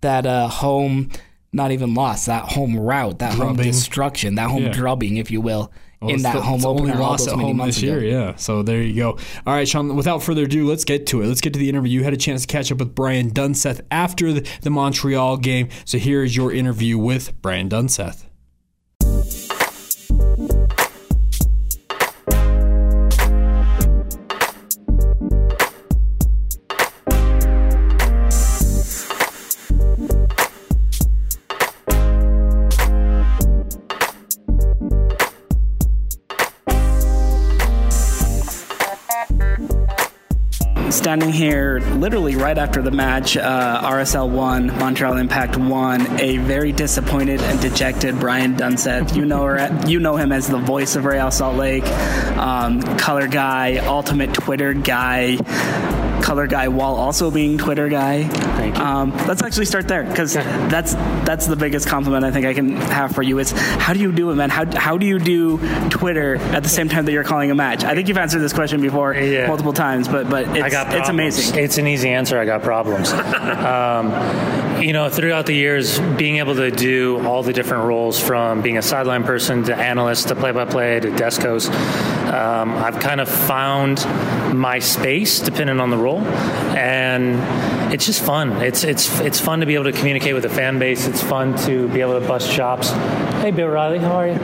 that 0.01 0.25
uh, 0.25 0.47
home, 0.47 1.09
not 1.53 1.71
even 1.71 1.93
loss, 1.93 2.25
that 2.25 2.43
home 2.51 2.77
route, 2.77 3.19
that 3.19 3.33
home 3.33 3.55
destruction, 3.55 4.35
that 4.35 4.49
home 4.49 4.63
Yeah. 4.63 4.71
drubbing, 4.73 5.17
if 5.17 5.31
you 5.31 5.39
will, 5.39 5.71
Well, 6.01 6.11
in 6.11 6.21
that 6.23 6.33
the- 6.35 6.41
home 6.41 6.65
opener 6.65 6.91
only 6.91 7.01
loss 7.01 7.25
at 7.27 7.35
home 7.35 7.57
this 7.59 7.77
ago. 7.81 7.87
year. 7.99 8.03
Yeah. 8.03 8.35
So 8.35 8.63
there 8.63 8.81
you 8.81 8.95
go. 8.95 9.11
All 9.47 9.53
right, 9.53 9.67
Sean. 9.67 9.95
Without 9.95 10.21
further 10.21 10.43
ado, 10.43 10.67
let's 10.67 10.83
get 10.83 11.07
to 11.07 11.21
it. 11.21 11.27
Let's 11.27 11.39
get 11.41 11.53
to 11.53 11.59
the 11.59 11.69
interview. 11.69 11.99
You 11.99 12.03
had 12.03 12.13
a 12.13 12.17
chance 12.17 12.41
to 12.41 12.47
catch 12.47 12.69
up 12.71 12.79
with 12.79 12.93
Brian 12.93 13.31
Dunseth 13.31 13.79
after 13.89 14.33
the, 14.33 14.47
the 14.61 14.69
Montreal 14.69 15.37
game. 15.37 15.69
So 15.85 15.97
here 15.97 16.21
is 16.23 16.35
your 16.35 16.51
interview 16.51 16.97
with 16.97 17.41
Brian 17.41 17.69
Dunseth. 17.69 18.25
Standing 41.13 41.31
here 41.31 41.79
literally 41.97 42.35
right 42.35 42.57
after 42.57 42.81
the 42.81 42.89
match. 42.89 43.37
Uh, 43.37 43.81
RSL 43.83 44.27
won, 44.27 44.65
Montreal 44.79 45.17
Impact 45.17 45.57
won. 45.57 46.19
A 46.19 46.37
very 46.37 46.71
disappointed 46.71 47.39
and 47.39 47.61
dejected 47.61 48.19
Brian 48.19 48.55
Dunseth. 48.55 49.15
You 49.15 49.23
know 49.23 49.43
you 49.85 49.99
know 49.99 50.15
him 50.15 50.31
as 50.31 50.47
the 50.47 50.57
voice 50.57 50.95
of 50.95 51.05
Real 51.05 51.29
Salt 51.29 51.55
Lake, 51.55 51.85
um, 52.35 52.81
color 52.97 53.27
guy, 53.27 53.77
ultimate 53.85 54.33
Twitter 54.33 54.73
guy. 54.73 55.37
Color 56.23 56.47
guy 56.47 56.67
while 56.69 56.95
also 56.95 57.29
being 57.29 57.57
Twitter 57.57 57.89
guy. 57.89 58.23
Thank 58.23 58.77
you. 58.77 58.83
Um, 58.83 59.11
let's 59.27 59.43
actually 59.43 59.65
start 59.65 59.87
there 59.87 60.03
because 60.03 60.33
that's 60.33 60.93
that's 61.25 61.45
the 61.47 61.55
biggest 61.55 61.87
compliment 61.87 62.23
I 62.25 62.31
think 62.31 62.45
I 62.45 62.53
can 62.53 62.75
have 62.77 63.13
for 63.13 63.21
you. 63.21 63.39
Is 63.39 63.51
how 63.51 63.93
do 63.93 63.99
you 63.99 64.11
do 64.11 64.31
it, 64.31 64.35
man? 64.35 64.49
How, 64.49 64.65
how 64.77 64.97
do 64.97 65.05
you 65.05 65.19
do 65.19 65.57
Twitter 65.89 66.37
at 66.37 66.63
the 66.63 66.69
same 66.69 66.89
time 66.89 67.05
that 67.05 67.11
you're 67.11 67.23
calling 67.23 67.51
a 67.51 67.55
match? 67.55 67.83
I 67.83 67.93
think 67.93 68.07
you've 68.07 68.17
answered 68.17 68.39
this 68.39 68.53
question 68.53 68.81
before 68.81 69.13
Yeah. 69.13 69.47
multiple 69.47 69.73
times, 69.73 70.07
but 70.07 70.29
but 70.29 70.47
it's, 70.47 70.63
I 70.63 70.69
got 70.69 70.93
it's 70.93 71.09
amazing. 71.09 71.59
It's 71.61 71.77
an 71.77 71.87
easy 71.87 72.09
answer. 72.09 72.39
I 72.39 72.45
got 72.45 72.63
problems. 72.63 73.11
um, 73.13 74.11
you 74.83 74.91
know, 74.91 75.07
throughout 75.07 75.45
the 75.45 75.53
years, 75.53 75.97
being 76.17 76.37
able 76.37 76.55
to 76.55 76.69
do 76.69 77.25
all 77.25 77.41
the 77.41 77.53
different 77.53 77.85
roles 77.85 78.19
from 78.19 78.61
being 78.61 78.77
a 78.77 78.81
sideline 78.81 79.23
person 79.23 79.63
to 79.63 79.75
analyst 79.75 80.27
to 80.27 80.35
play-by-play 80.35 80.99
to 80.99 81.15
desk 81.15 81.41
host, 81.41 81.71
um, 81.71 82.73
I've 82.75 82.99
kind 82.99 83.21
of 83.21 83.29
found 83.29 84.05
my 84.53 84.79
space 84.79 85.39
depending 85.39 85.79
on 85.79 85.89
the 85.89 85.97
role, 85.97 86.19
and 86.19 87.93
it's 87.93 88.05
just 88.05 88.21
fun. 88.23 88.51
It's 88.61 88.83
it's 88.83 89.19
it's 89.21 89.39
fun 89.39 89.61
to 89.61 89.65
be 89.65 89.75
able 89.75 89.85
to 89.85 89.93
communicate 89.93 90.33
with 90.33 90.43
the 90.43 90.49
fan 90.49 90.79
base. 90.79 91.07
It's 91.07 91.21
fun 91.21 91.55
to 91.59 91.87
be 91.87 92.01
able 92.01 92.19
to 92.19 92.27
bust 92.27 92.51
chops. 92.51 92.89
Hey, 93.41 93.51
Bill 93.51 93.67
Riley, 93.67 93.99
how 93.99 94.13
are 94.13 94.27
you? 94.27 94.39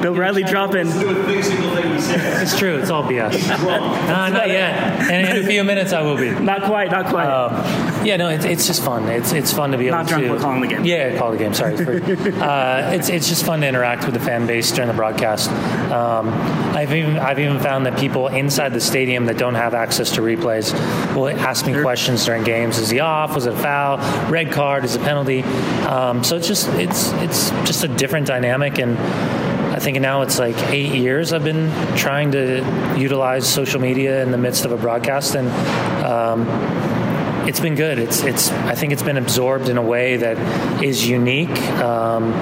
Bill 0.00 0.14
Riley 0.14 0.44
dropping. 0.44 0.86
It's 0.86 2.58
true. 2.58 2.78
It's 2.78 2.90
all 2.90 3.02
BS. 3.02 3.48
Nah, 3.48 4.28
not 4.28 4.48
yet. 4.48 5.10
And 5.10 5.36
in 5.36 5.44
a 5.44 5.46
few 5.46 5.64
minutes, 5.64 5.92
I 5.92 6.02
will 6.02 6.16
be. 6.16 6.30
Not 6.30 6.64
quite, 6.64 6.90
not 6.90 7.06
quite. 7.06 7.26
Um, 7.26 7.97
yeah, 8.04 8.16
no, 8.16 8.28
it's, 8.28 8.44
it's 8.44 8.66
just 8.66 8.82
fun. 8.84 9.08
It's 9.08 9.32
it's 9.32 9.52
fun 9.52 9.72
to 9.72 9.78
be 9.78 9.86
able 9.86 9.98
Not 9.98 10.06
drunk, 10.06 10.24
to. 10.24 10.30
we're 10.30 10.38
calling 10.38 10.60
the 10.60 10.66
game. 10.66 10.84
Yeah, 10.84 11.16
call 11.18 11.30
the 11.32 11.36
game. 11.38 11.54
Sorry, 11.54 11.74
uh, 12.40 12.92
it's 12.92 13.08
it's 13.08 13.28
just 13.28 13.44
fun 13.44 13.60
to 13.60 13.66
interact 13.68 14.04
with 14.04 14.14
the 14.14 14.20
fan 14.20 14.46
base 14.46 14.70
during 14.72 14.88
the 14.88 14.94
broadcast. 14.94 15.50
Um, 15.90 16.28
I've 16.74 16.92
even 16.92 17.18
I've 17.18 17.38
even 17.38 17.58
found 17.60 17.86
that 17.86 17.98
people 17.98 18.28
inside 18.28 18.72
the 18.72 18.80
stadium 18.80 19.26
that 19.26 19.38
don't 19.38 19.54
have 19.54 19.74
access 19.74 20.10
to 20.12 20.20
replays 20.20 20.72
will 21.14 21.28
ask 21.28 21.66
me 21.66 21.80
questions 21.80 22.24
during 22.24 22.44
games. 22.44 22.78
Is 22.78 22.90
he 22.90 23.00
off? 23.00 23.34
Was 23.34 23.46
it 23.46 23.54
a 23.54 23.56
foul? 23.56 23.98
Red 24.30 24.52
card? 24.52 24.84
Is 24.84 24.94
it 24.94 25.00
a 25.00 25.04
penalty? 25.04 25.42
Um, 25.42 26.22
so 26.24 26.36
it's 26.36 26.46
just 26.46 26.68
it's 26.70 27.12
it's 27.14 27.50
just 27.66 27.84
a 27.84 27.88
different 27.88 28.26
dynamic 28.26 28.78
and. 28.78 28.98
I 29.68 29.80
think 29.80 30.00
now 30.00 30.22
it's 30.22 30.40
like 30.40 30.56
eight 30.70 30.92
years 30.94 31.32
I've 31.32 31.44
been 31.44 31.70
trying 31.96 32.32
to 32.32 32.96
utilize 32.98 33.46
social 33.48 33.80
media 33.80 34.24
in 34.24 34.32
the 34.32 34.38
midst 34.38 34.64
of 34.64 34.72
a 34.72 34.76
broadcast, 34.76 35.36
and 35.36 35.48
um, 36.04 36.48
it's 37.48 37.60
been 37.60 37.76
good. 37.76 37.98
It's 37.98 38.22
it's 38.22 38.50
I 38.50 38.74
think 38.74 38.92
it's 38.92 39.02
been 39.02 39.16
absorbed 39.16 39.70
in 39.70 39.78
a 39.78 39.82
way 39.82 40.18
that 40.18 40.84
is 40.84 41.08
unique 41.08 41.58
um, 41.80 42.34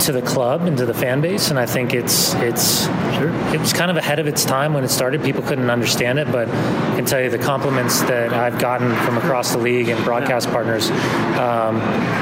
to 0.00 0.12
the 0.12 0.20
club 0.20 0.66
and 0.66 0.76
to 0.76 0.84
the 0.84 0.92
fan 0.92 1.22
base, 1.22 1.48
and 1.48 1.58
I 1.58 1.64
think 1.64 1.94
it's 1.94 2.34
it's 2.34 2.84
sure. 2.84 3.30
it 3.54 3.58
was 3.58 3.72
kind 3.72 3.90
of 3.90 3.96
ahead 3.96 4.18
of 4.18 4.26
its 4.26 4.44
time 4.44 4.74
when 4.74 4.84
it 4.84 4.90
started. 4.90 5.22
People 5.22 5.42
couldn't 5.42 5.70
understand 5.70 6.18
it, 6.18 6.30
but 6.30 6.48
I 6.50 6.96
can 6.96 7.06
tell 7.06 7.22
you 7.22 7.30
the 7.30 7.38
compliments 7.38 8.02
that 8.02 8.34
I've 8.34 8.58
gotten 8.58 8.94
from 9.06 9.16
across 9.16 9.52
the 9.52 9.58
league 9.58 9.88
and 9.88 10.04
broadcast 10.04 10.50
partners 10.50 10.90
um, 10.90 11.78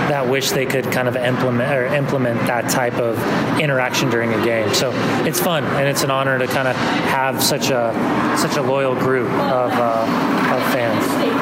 that 0.06 0.28
wish 0.28 0.52
they 0.52 0.64
could 0.64 0.92
kind 0.92 1.08
of 1.08 1.16
implement 1.16 1.74
or 1.74 1.86
implement 1.86 2.38
that 2.46 2.70
type 2.70 2.94
of 2.94 3.18
interaction 3.58 4.10
during 4.10 4.32
a 4.32 4.44
game. 4.44 4.72
So 4.74 4.92
it's 5.26 5.40
fun 5.40 5.64
and 5.64 5.88
it's 5.88 6.04
an 6.04 6.12
honor 6.12 6.38
to 6.38 6.46
kind 6.46 6.68
of 6.68 6.76
have 6.76 7.42
such 7.42 7.70
a 7.70 7.92
such 8.38 8.56
a 8.56 8.62
loyal 8.62 8.94
group 8.94 9.28
of, 9.28 9.72
uh, 9.72 10.54
of 10.54 10.72
fans 10.72 11.41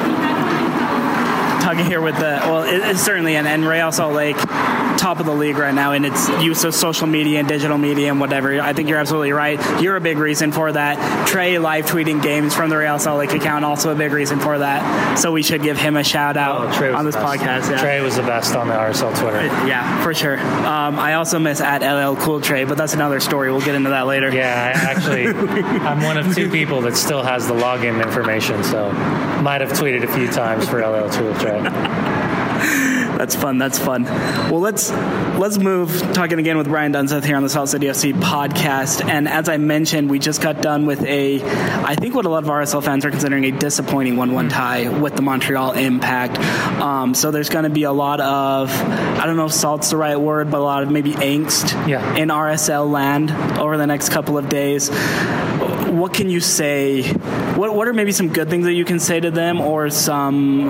talking 1.61 1.85
here 1.85 2.01
with 2.01 2.15
the 2.15 2.39
well, 2.43 2.63
it, 2.63 2.81
it's 2.81 3.01
certainly 3.01 3.35
and, 3.35 3.47
and 3.47 3.65
Real 3.65 3.91
Salt 3.91 4.13
Lake, 4.13 4.35
top 5.01 5.19
of 5.19 5.25
the 5.25 5.33
league 5.33 5.57
right 5.57 5.73
now 5.73 5.93
in 5.93 6.05
its 6.05 6.29
use 6.43 6.63
of 6.63 6.75
social 6.75 7.07
media 7.07 7.39
and 7.39 7.47
digital 7.47 7.77
media 7.77 8.09
and 8.11 8.19
whatever. 8.19 8.61
I 8.61 8.73
think 8.73 8.87
you're 8.87 8.99
absolutely 8.99 9.31
right. 9.31 9.59
You're 9.81 9.95
a 9.95 10.01
big 10.01 10.17
reason 10.19 10.51
for 10.51 10.71
that. 10.71 11.27
Trey 11.27 11.57
live 11.57 11.85
tweeting 11.87 12.21
games 12.21 12.53
from 12.53 12.69
the 12.69 12.77
Real 12.77 12.99
Salt 12.99 13.17
Lake 13.19 13.33
account 13.33 13.65
also 13.65 13.91
a 13.91 13.95
big 13.95 14.11
reason 14.13 14.39
for 14.39 14.59
that. 14.59 15.15
So 15.17 15.31
we 15.31 15.41
should 15.43 15.63
give 15.63 15.77
him 15.77 15.97
a 15.97 16.03
shout 16.03 16.37
out 16.37 16.81
Oh, 16.81 16.93
on 16.95 17.05
this 17.05 17.15
podcast. 17.15 17.69
Yeah. 17.71 17.81
Trey 17.81 18.01
was 18.01 18.15
the 18.15 18.21
best 18.21 18.55
on 18.55 18.67
the 18.67 18.73
RSL 18.75 19.17
Twitter. 19.19 19.41
Yeah, 19.67 20.03
for 20.03 20.13
sure. 20.13 20.39
Um, 20.39 20.99
I 20.99 21.15
also 21.15 21.39
miss 21.39 21.59
at 21.61 21.81
LL 21.81 22.15
Cool 22.15 22.39
Trey, 22.39 22.63
but 22.65 22.77
that's 22.77 22.93
another 22.93 23.19
story. 23.19 23.51
We'll 23.51 23.61
get 23.61 23.73
into 23.75 23.89
that 23.89 24.05
later. 24.05 24.31
Yeah, 24.33 24.71
I 24.75 24.91
actually, 24.91 25.27
I'm 25.27 26.01
one 26.03 26.17
of 26.17 26.33
two 26.35 26.49
people 26.49 26.81
that 26.81 26.95
still 26.95 27.23
has 27.23 27.47
the 27.47 27.53
login 27.55 28.01
information, 28.03 28.63
so 28.63 28.91
might 29.41 29.61
have 29.61 29.71
tweeted 29.71 30.03
a 30.03 30.13
few 30.13 30.27
times 30.27 30.69
for 30.69 30.79
LL 30.85 31.09
Cool 31.09 31.33
Trey. 31.35 31.59
That's 33.21 33.35
fun. 33.35 33.59
That's 33.59 33.77
fun. 33.77 34.05
Well, 34.05 34.61
let's 34.61 34.89
let's 34.89 35.59
move 35.59 35.91
talking 36.13 36.39
again 36.39 36.57
with 36.57 36.65
Brian 36.67 36.91
Dunseth 36.91 37.23
here 37.23 37.35
on 37.35 37.43
the 37.43 37.49
Salt 37.49 37.69
City 37.69 37.85
FC 37.85 38.13
podcast. 38.13 39.07
And 39.07 39.27
as 39.27 39.47
I 39.47 39.57
mentioned, 39.57 40.09
we 40.09 40.17
just 40.17 40.41
got 40.41 40.59
done 40.63 40.87
with 40.87 41.03
a, 41.03 41.39
I 41.83 41.93
think 41.93 42.15
what 42.15 42.25
a 42.25 42.29
lot 42.29 42.41
of 42.41 42.49
RSL 42.49 42.83
fans 42.83 43.05
are 43.05 43.11
considering 43.11 43.43
a 43.43 43.51
disappointing 43.51 44.17
one-one 44.17 44.49
tie 44.49 44.89
with 44.89 45.15
the 45.15 45.21
Montreal 45.21 45.73
Impact. 45.73 46.39
Um, 46.81 47.13
so 47.13 47.29
there's 47.29 47.49
going 47.49 47.65
to 47.65 47.69
be 47.69 47.83
a 47.83 47.91
lot 47.91 48.19
of, 48.21 48.71
I 48.71 49.27
don't 49.27 49.37
know 49.37 49.45
if 49.45 49.53
salt's 49.53 49.91
the 49.91 49.97
right 49.97 50.19
word, 50.19 50.49
but 50.49 50.57
a 50.57 50.63
lot 50.63 50.81
of 50.81 50.89
maybe 50.89 51.11
angst 51.13 51.87
Yeah. 51.87 52.15
in 52.15 52.29
RSL 52.29 52.89
land 52.89 53.29
over 53.59 53.77
the 53.77 53.85
next 53.85 54.09
couple 54.09 54.35
of 54.39 54.49
days. 54.49 54.89
What 54.89 56.15
can 56.15 56.27
you 56.27 56.39
say? 56.39 57.03
What 57.53 57.75
what 57.75 57.87
are 57.87 57.93
maybe 57.93 58.13
some 58.13 58.29
good 58.29 58.49
things 58.49 58.65
that 58.65 58.73
you 58.73 58.85
can 58.85 58.99
say 58.99 59.19
to 59.19 59.29
them, 59.29 59.61
or 59.61 59.91
some 59.91 60.69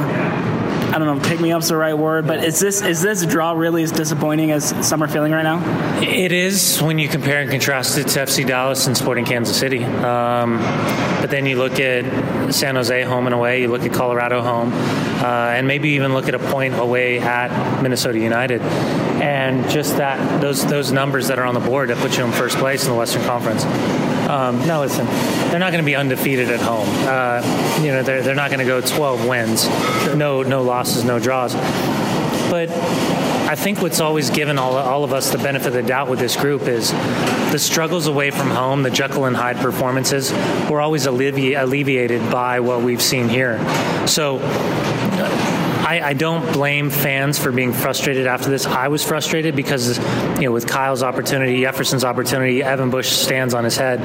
I 0.93 0.99
don't 0.99 1.17
know, 1.17 1.23
pick 1.25 1.39
me 1.39 1.53
up's 1.53 1.69
the 1.69 1.77
right 1.77 1.93
word, 1.93 2.27
but 2.27 2.43
is 2.43 2.59
this 2.59 2.81
is 2.81 3.01
this 3.01 3.25
draw 3.25 3.53
really 3.53 3.81
as 3.83 3.93
disappointing 3.93 4.51
as 4.51 4.85
some 4.85 5.01
are 5.01 5.07
feeling 5.07 5.31
right 5.31 5.43
now? 5.43 6.01
It 6.01 6.33
is 6.33 6.81
when 6.81 6.99
you 6.99 7.07
compare 7.07 7.41
and 7.41 7.49
contrast 7.49 7.97
it 7.97 8.09
to 8.09 8.19
FC 8.19 8.45
Dallas 8.45 8.87
and 8.87 8.97
Sporting 8.97 9.23
Kansas 9.23 9.57
City. 9.57 9.85
Um, 9.85 10.57
but 11.21 11.29
then 11.29 11.45
you 11.45 11.55
look 11.55 11.79
at 11.79 12.53
San 12.53 12.75
Jose 12.75 13.03
home 13.03 13.25
and 13.25 13.33
away, 13.33 13.61
you 13.61 13.69
look 13.69 13.83
at 13.83 13.93
Colorado 13.93 14.41
home, 14.41 14.73
uh, 14.73 15.53
and 15.55 15.65
maybe 15.65 15.89
even 15.91 16.13
look 16.13 16.27
at 16.27 16.35
a 16.35 16.39
point 16.39 16.77
away 16.77 17.19
at 17.19 17.81
Minnesota 17.81 18.19
United. 18.19 18.61
And 19.21 19.69
just 19.69 19.97
that 19.97 20.41
those 20.41 20.65
those 20.65 20.91
numbers 20.91 21.27
that 21.27 21.37
are 21.37 21.45
on 21.45 21.53
the 21.53 21.59
board 21.59 21.89
that 21.89 21.97
put 21.97 22.17
you 22.17 22.25
in 22.25 22.31
first 22.31 22.57
place 22.57 22.83
in 22.85 22.91
the 22.91 22.97
Western 22.97 23.23
Conference. 23.23 23.63
Um, 24.27 24.65
now 24.65 24.81
listen, 24.81 25.05
they're 25.49 25.59
not 25.59 25.71
going 25.71 25.83
to 25.83 25.85
be 25.85 25.95
undefeated 25.95 26.49
at 26.49 26.59
home. 26.59 26.87
Uh, 26.89 27.79
you 27.81 27.91
know, 27.91 28.01
they're, 28.01 28.21
they're 28.21 28.35
not 28.35 28.49
going 28.49 28.59
to 28.59 28.65
go 28.65 28.81
12 28.81 29.27
wins, 29.27 29.67
no 30.15 30.41
no 30.41 30.63
losses, 30.63 31.03
no 31.03 31.19
draws. 31.19 31.53
But 32.49 32.69
I 33.51 33.55
think 33.55 33.81
what's 33.81 33.99
always 33.99 34.29
given 34.29 34.57
all, 34.57 34.77
all 34.77 35.03
of 35.03 35.11
us 35.11 35.29
the 35.31 35.37
benefit 35.37 35.67
of 35.67 35.73
the 35.73 35.83
doubt 35.83 36.09
with 36.09 36.19
this 36.19 36.35
group 36.35 36.63
is 36.63 36.91
the 37.51 37.59
struggles 37.59 38.07
away 38.07 38.31
from 38.31 38.49
home, 38.49 38.83
the 38.83 38.89
Jekyll 38.89 39.25
and 39.25 39.35
Hyde 39.35 39.57
performances, 39.57 40.31
were 40.69 40.79
always 40.79 41.05
allevi- 41.05 41.61
alleviated 41.61 42.31
by 42.31 42.61
what 42.61 42.81
we've 42.81 43.01
seen 43.01 43.27
here. 43.27 43.59
So 44.07 44.39
I, 45.91 46.11
I 46.11 46.13
don't 46.13 46.53
blame 46.53 46.89
fans 46.89 47.37
for 47.37 47.51
being 47.51 47.73
frustrated 47.73 48.25
after 48.25 48.49
this. 48.49 48.65
I 48.65 48.87
was 48.87 49.03
frustrated 49.03 49.57
because, 49.57 49.97
you 50.37 50.43
know, 50.43 50.53
with 50.53 50.65
Kyle's 50.65 51.03
opportunity, 51.03 51.59
Jefferson's 51.59 52.05
opportunity, 52.05 52.63
Evan 52.63 52.91
Bush 52.91 53.09
stands 53.09 53.53
on 53.53 53.65
his 53.65 53.75
head. 53.75 53.99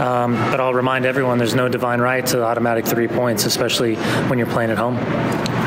Um, 0.00 0.34
but 0.34 0.58
I'll 0.58 0.74
remind 0.74 1.06
everyone 1.06 1.38
there's 1.38 1.54
no 1.54 1.68
divine 1.68 2.00
right 2.00 2.26
to 2.26 2.42
automatic 2.42 2.86
three 2.86 3.06
points, 3.06 3.46
especially 3.46 3.94
when 4.26 4.40
you're 4.40 4.48
playing 4.48 4.72
at 4.72 4.78
home. 4.78 4.96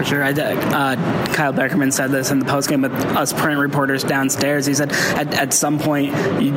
For 0.01 0.07
sure. 0.07 0.23
I, 0.23 0.31
uh, 0.31 0.95
Kyle 1.31 1.53
Beckerman 1.53 1.93
said 1.93 2.09
this 2.09 2.31
in 2.31 2.39
the 2.39 2.45
postgame 2.45 2.81
with 2.81 2.91
us 3.15 3.33
print 3.33 3.59
reporters 3.59 4.03
downstairs. 4.03 4.65
He 4.65 4.73
said 4.73 4.91
at, 4.91 5.31
at 5.35 5.53
some 5.53 5.77
point 5.77 6.07
you 6.41 6.53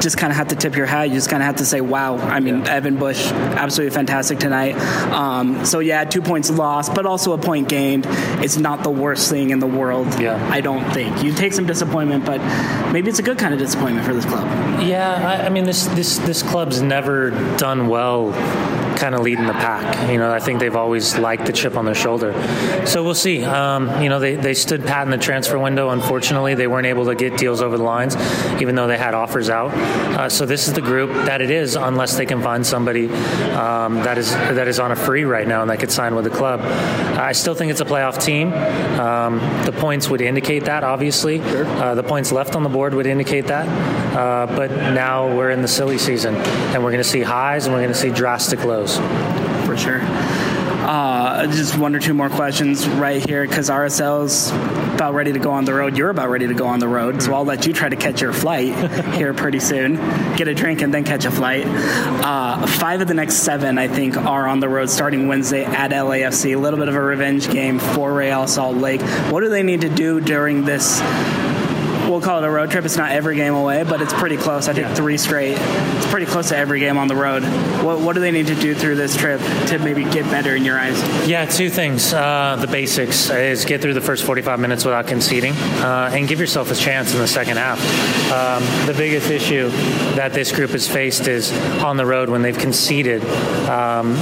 just 0.00 0.18
kind 0.18 0.32
of 0.32 0.36
have 0.36 0.48
to 0.48 0.56
tip 0.56 0.74
your 0.74 0.86
hat. 0.86 1.08
You 1.08 1.14
just 1.14 1.30
kind 1.30 1.44
of 1.44 1.46
have 1.46 1.56
to 1.56 1.64
say, 1.64 1.80
"Wow!" 1.80 2.16
I 2.16 2.40
mean, 2.40 2.66
Evan 2.66 2.96
Bush 2.96 3.24
absolutely 3.30 3.94
fantastic 3.94 4.40
tonight. 4.40 4.74
Um, 5.12 5.64
so 5.64 5.78
yeah, 5.78 6.02
two 6.02 6.22
points 6.22 6.50
lost, 6.50 6.92
but 6.92 7.06
also 7.06 7.34
a 7.34 7.38
point 7.38 7.68
gained. 7.68 8.04
It's 8.42 8.56
not 8.56 8.82
the 8.82 8.90
worst 8.90 9.30
thing 9.30 9.50
in 9.50 9.60
the 9.60 9.68
world. 9.68 10.20
Yeah. 10.20 10.44
I 10.50 10.60
don't 10.60 10.84
think 10.92 11.22
you 11.22 11.32
take 11.32 11.52
some 11.52 11.66
disappointment, 11.66 12.24
but 12.24 12.40
maybe 12.92 13.10
it's 13.10 13.20
a 13.20 13.22
good 13.22 13.38
kind 13.38 13.54
of 13.54 13.60
disappointment 13.60 14.04
for 14.04 14.12
this 14.12 14.24
club. 14.24 14.44
Yeah, 14.80 15.08
I, 15.08 15.46
I 15.46 15.48
mean 15.50 15.62
this 15.62 15.86
this 15.86 16.18
this 16.18 16.42
club's 16.42 16.82
never 16.82 17.30
done 17.58 17.86
well, 17.86 18.32
kind 18.96 19.14
of 19.14 19.20
leading 19.20 19.46
the 19.46 19.52
pack. 19.52 20.10
You 20.10 20.18
know, 20.18 20.32
I 20.32 20.40
think 20.40 20.60
they've 20.60 20.76
always 20.76 21.18
liked 21.18 21.46
the 21.46 21.52
chip 21.52 21.76
on 21.76 21.84
their 21.84 21.94
shoulder. 21.94 22.32
So 22.86 23.02
we'll 23.04 23.14
see. 23.14 23.44
Um, 23.44 24.02
you 24.02 24.08
know, 24.08 24.20
they, 24.20 24.36
they 24.36 24.54
stood 24.54 24.84
pat 24.84 25.06
in 25.06 25.10
the 25.10 25.18
transfer 25.18 25.58
window. 25.58 25.90
Unfortunately, 25.90 26.54
they 26.54 26.66
weren't 26.66 26.86
able 26.86 27.06
to 27.06 27.14
get 27.14 27.36
deals 27.36 27.60
over 27.60 27.76
the 27.76 27.84
lines, 27.84 28.16
even 28.60 28.74
though 28.74 28.86
they 28.86 28.98
had 28.98 29.14
offers 29.14 29.50
out. 29.50 29.72
Uh, 29.72 30.28
so 30.28 30.46
this 30.46 30.68
is 30.68 30.74
the 30.74 30.80
group 30.80 31.10
that 31.26 31.40
it 31.40 31.50
is, 31.50 31.76
unless 31.76 32.16
they 32.16 32.26
can 32.26 32.42
find 32.42 32.66
somebody 32.66 33.08
um, 33.52 33.96
that 33.96 34.18
is 34.18 34.32
that 34.32 34.68
is 34.68 34.78
on 34.78 34.92
a 34.92 34.96
free 34.96 35.24
right 35.24 35.46
now 35.46 35.62
and 35.62 35.70
that 35.70 35.78
could 35.78 35.90
sign 35.90 36.14
with 36.14 36.24
the 36.24 36.30
club. 36.30 36.60
I 37.18 37.32
still 37.32 37.54
think 37.54 37.70
it's 37.70 37.80
a 37.80 37.84
playoff 37.84 38.22
team. 38.22 38.52
Um, 38.52 39.38
the 39.64 39.72
points 39.72 40.08
would 40.08 40.20
indicate 40.20 40.64
that, 40.64 40.84
obviously. 40.84 41.40
Uh, 41.40 41.94
the 41.94 42.02
points 42.02 42.32
left 42.32 42.54
on 42.54 42.62
the 42.62 42.68
board 42.68 42.94
would 42.94 43.06
indicate 43.06 43.46
that. 43.46 43.66
Uh, 44.16 44.46
but 44.54 44.70
now 44.70 45.34
we're 45.34 45.50
in 45.50 45.62
the 45.62 45.68
silly 45.68 45.98
season, 45.98 46.34
and 46.34 46.82
we're 46.82 46.90
going 46.90 47.02
to 47.02 47.08
see 47.08 47.22
highs 47.22 47.66
and 47.66 47.74
we're 47.74 47.80
going 47.80 47.92
to 47.92 47.98
see 47.98 48.10
drastic 48.10 48.64
lows. 48.64 48.81
For 48.88 49.76
sure. 49.76 50.00
Uh, 50.82 51.46
just 51.46 51.78
one 51.78 51.94
or 51.94 52.00
two 52.00 52.12
more 52.12 52.28
questions 52.28 52.88
right 52.88 53.24
here 53.24 53.46
because 53.46 53.70
RSL's 53.70 54.50
about 54.94 55.14
ready 55.14 55.32
to 55.32 55.38
go 55.38 55.52
on 55.52 55.64
the 55.64 55.72
road. 55.72 55.96
You're 55.96 56.10
about 56.10 56.28
ready 56.28 56.48
to 56.48 56.54
go 56.54 56.66
on 56.66 56.80
the 56.80 56.88
road, 56.88 57.22
so 57.22 57.34
I'll 57.34 57.44
let 57.44 57.66
you 57.66 57.72
try 57.72 57.88
to 57.88 57.94
catch 57.94 58.20
your 58.20 58.32
flight 58.32 58.74
here 59.14 59.32
pretty 59.32 59.60
soon. 59.60 59.94
Get 60.36 60.48
a 60.48 60.54
drink 60.54 60.82
and 60.82 60.92
then 60.92 61.04
catch 61.04 61.24
a 61.24 61.30
flight. 61.30 61.64
Uh, 61.66 62.66
five 62.66 63.00
of 63.00 63.06
the 63.06 63.14
next 63.14 63.36
seven, 63.36 63.78
I 63.78 63.86
think, 63.86 64.16
are 64.16 64.48
on 64.48 64.58
the 64.58 64.68
road 64.68 64.90
starting 64.90 65.28
Wednesday 65.28 65.64
at 65.64 65.92
LAFC. 65.92 66.56
A 66.56 66.58
little 66.58 66.80
bit 66.80 66.88
of 66.88 66.96
a 66.96 67.00
revenge 67.00 67.48
game 67.48 67.78
for 67.78 68.12
Real 68.12 68.48
Salt 68.48 68.76
Lake. 68.76 69.02
What 69.30 69.42
do 69.42 69.50
they 69.50 69.62
need 69.62 69.82
to 69.82 69.88
do 69.88 70.20
during 70.20 70.64
this? 70.64 71.00
We'll 72.12 72.20
call 72.20 72.42
it 72.42 72.46
a 72.46 72.50
road 72.50 72.70
trip. 72.70 72.84
It's 72.84 72.96
not 72.96 73.10
every 73.10 73.36
game 73.36 73.54
away, 73.54 73.84
but 73.84 74.02
it's 74.02 74.12
pretty 74.12 74.36
close. 74.36 74.68
I 74.68 74.74
think 74.74 74.86
yeah. 74.86 74.94
three 74.94 75.16
straight. 75.16 75.56
It's 75.58 76.06
pretty 76.06 76.26
close 76.26 76.50
to 76.50 76.56
every 76.56 76.78
game 76.78 76.98
on 76.98 77.08
the 77.08 77.16
road. 77.16 77.42
What, 77.82 78.00
what 78.00 78.12
do 78.12 78.20
they 78.20 78.30
need 78.30 78.48
to 78.48 78.54
do 78.54 78.74
through 78.74 78.96
this 78.96 79.16
trip 79.16 79.40
to 79.68 79.78
maybe 79.78 80.04
get 80.04 80.24
better 80.26 80.54
in 80.54 80.64
your 80.64 80.78
eyes? 80.78 81.00
Yeah, 81.26 81.46
two 81.46 81.70
things. 81.70 82.12
Uh, 82.12 82.56
the 82.60 82.66
basics 82.66 83.30
is 83.30 83.64
get 83.64 83.80
through 83.80 83.94
the 83.94 84.00
first 84.00 84.24
45 84.24 84.60
minutes 84.60 84.84
without 84.84 85.06
conceding 85.06 85.54
uh, 85.54 86.10
and 86.12 86.28
give 86.28 86.38
yourself 86.38 86.70
a 86.70 86.74
chance 86.74 87.14
in 87.14 87.18
the 87.18 87.28
second 87.28 87.56
half. 87.56 87.80
Um, 88.30 88.86
the 88.86 88.94
biggest 88.94 89.30
issue 89.30 89.70
that 90.14 90.32
this 90.32 90.52
group 90.52 90.70
has 90.70 90.86
faced 90.86 91.28
is 91.28 91.50
on 91.82 91.96
the 91.96 92.06
road 92.06 92.28
when 92.28 92.42
they've 92.42 92.58
conceded. 92.58 93.24
Um, 93.68 94.16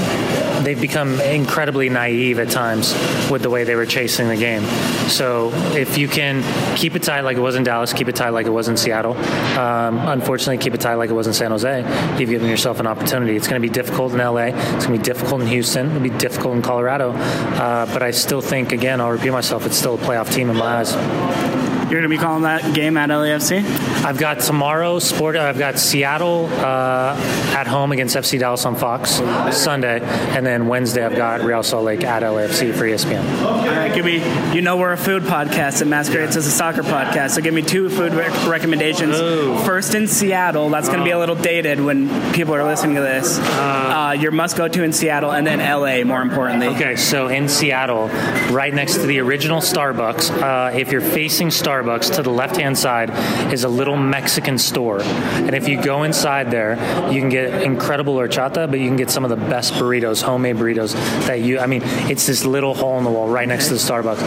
they've 0.63 0.81
become 0.81 1.21
incredibly 1.21 1.89
naive 1.89 2.39
at 2.39 2.51
times 2.51 2.93
with 3.31 3.43
the 3.43 3.51
way 3.51 3.65
they 3.65 3.75
were 3.75 3.87
chasing 3.87 4.29
the 4.29 4.37
game. 4.37 4.63
So 5.09 5.51
if 5.75 5.99
you 5.99 6.09
can 6.09 6.43
keep 6.77 6.95
it 6.95 7.03
tight 7.03 7.23
like 7.23 7.37
it 7.37 7.41
was 7.41 7.57
in 7.57 7.63
Dallas, 7.63 7.93
keep 7.93 8.09
it 8.09 8.17
tight 8.17 8.31
like 8.31 8.47
it 8.47 8.51
was 8.51 8.69
in 8.69 8.77
Seattle. 8.77 9.17
Um, 9.59 9.99
unfortunately, 9.99 10.59
keep 10.59 10.75
it 10.75 10.81
tight 10.81 10.95
like 10.95 11.11
it 11.11 11.15
was 11.15 11.27
in 11.27 11.33
San 11.33 11.51
Jose. 11.51 11.81
You've 12.19 12.31
given 12.31 12.49
yourself 12.49 12.81
an 12.81 12.87
opportunity. 12.87 13.37
It's 13.37 13.49
going 13.49 13.61
to 13.61 13.67
be 13.67 13.73
difficult 13.73 14.13
in 14.13 14.19
LA. 14.19 14.47
It's 14.47 14.87
going 14.87 14.93
to 14.93 14.99
be 14.99 14.99
difficult 14.99 15.41
in 15.41 15.47
Houston. 15.49 15.91
It'll 15.91 16.01
be 16.01 16.11
difficult 16.11 16.57
in 16.57 16.63
Colorado. 16.63 17.13
Uh, 17.13 17.87
but 17.93 18.03
I 18.03 18.11
still 18.11 18.41
think, 18.41 18.73
again, 18.73 19.01
I'll 19.01 19.11
repeat 19.11 19.31
myself, 19.31 19.67
it's 19.67 19.77
still 19.77 19.95
a 19.95 19.99
playoff 19.99 20.33
team 20.33 20.51
in 20.51 20.57
my 20.57 20.81
eyes. 20.81 21.70
You're 21.91 21.99
going 21.99 22.09
to 22.09 22.17
be 22.17 22.23
calling 22.23 22.45
that 22.45 22.73
game 22.73 22.97
at 22.97 23.09
LAFC? 23.11 23.65
I've 24.05 24.17
got 24.17 24.39
tomorrow 24.39 25.01
sport. 25.01 25.35
I've 25.35 25.59
got 25.59 25.77
Seattle 25.77 26.47
uh, 26.47 27.17
at 27.57 27.67
home 27.67 27.91
against 27.91 28.15
FC 28.15 28.39
Dallas 28.39 28.65
on 28.65 28.77
Fox 28.77 29.11
Sunday, 29.57 30.01
and 30.01 30.47
then 30.47 30.69
Wednesday 30.69 31.05
I've 31.05 31.17
got 31.17 31.41
Real 31.41 31.65
Salt 31.65 31.83
Lake 31.83 32.05
at 32.05 32.23
LAFC 32.23 32.73
for 32.75 32.85
ESPN. 32.85 33.43
All 33.43 33.67
right, 33.67 33.93
give 33.93 34.05
me. 34.05 34.19
You 34.55 34.63
know 34.63 34.77
we're 34.77 34.93
a 34.93 34.97
food 34.97 35.25
podcast 35.25 35.81
and 35.81 35.91
masquerades 35.91 36.37
as 36.37 36.47
a 36.47 36.51
soccer 36.53 36.85
podcast, 36.85 37.31
so 37.31 37.41
give 37.41 37.53
me 37.55 37.63
two 37.63 37.91
food 37.91 38.15
rec- 38.15 38.47
recommendations. 38.47 39.19
Ooh. 39.19 39.59
First 39.65 39.97
in 39.97 40.07
Seattle. 40.07 40.71
That's 40.71 40.87
going 40.87 41.01
to 41.01 41.05
be 41.05 41.11
a 41.11 41.19
little 41.19 41.35
dated 41.35 41.81
when 41.81 42.33
people 42.33 42.55
are 42.55 42.63
listening 42.63 42.95
to 42.95 43.03
this. 43.03 43.37
Uh, 43.41 43.43
uh, 43.43 44.13
your 44.13 44.31
must 44.31 44.57
go 44.57 44.69
to 44.69 44.85
in 44.85 44.93
Seattle, 44.93 45.33
and 45.33 45.45
then 45.45 45.59
LA. 45.59 46.05
More 46.05 46.23
importantly. 46.23 46.69
Okay, 46.69 46.95
so 46.95 47.27
in 47.27 47.49
Seattle, 47.49 48.07
right 48.53 48.73
next 48.73 48.95
to 48.95 49.07
the 49.09 49.19
original 49.19 49.61
Starbucks. 49.61 50.31
Uh, 50.31 50.77
if 50.77 50.93
you're 50.93 51.01
facing 51.01 51.49
Starbucks 51.49 51.80
Starbucks 51.81 52.15
to 52.17 52.23
the 52.23 52.31
left 52.31 52.57
hand 52.57 52.77
side 52.77 53.11
is 53.53 53.65
a 53.65 53.69
little 53.69 53.97
Mexican 53.97 54.59
store. 54.59 55.01
And 55.03 55.55
if 55.55 55.67
you 55.67 55.81
go 55.81 56.03
inside 56.03 56.51
there, 56.51 56.73
you 57.11 57.21
can 57.21 57.31
get 57.31 57.63
incredible 57.63 58.15
horchata, 58.15 58.71
but 58.71 58.79
you 58.79 58.87
can 58.87 58.97
get 58.97 59.11
some 59.11 59.25
of 59.25 59.31
the 59.31 59.37
best 59.37 59.75
burritos, 59.75 60.23
homemade 60.23 60.57
burritos 60.57 60.93
that 61.27 61.41
you, 61.41 61.59
I 61.59 61.67
mean, 61.67 61.83
it's 61.85 62.27
this 62.27 62.45
little 62.45 62.75
hole 62.75 62.99
in 62.99 63.05
the 63.05 63.11
wall 63.11 63.29
right 63.29 63.49
next 63.49 63.69
to 63.69 63.75
the 63.75 63.79
Starbucks. 63.79 64.21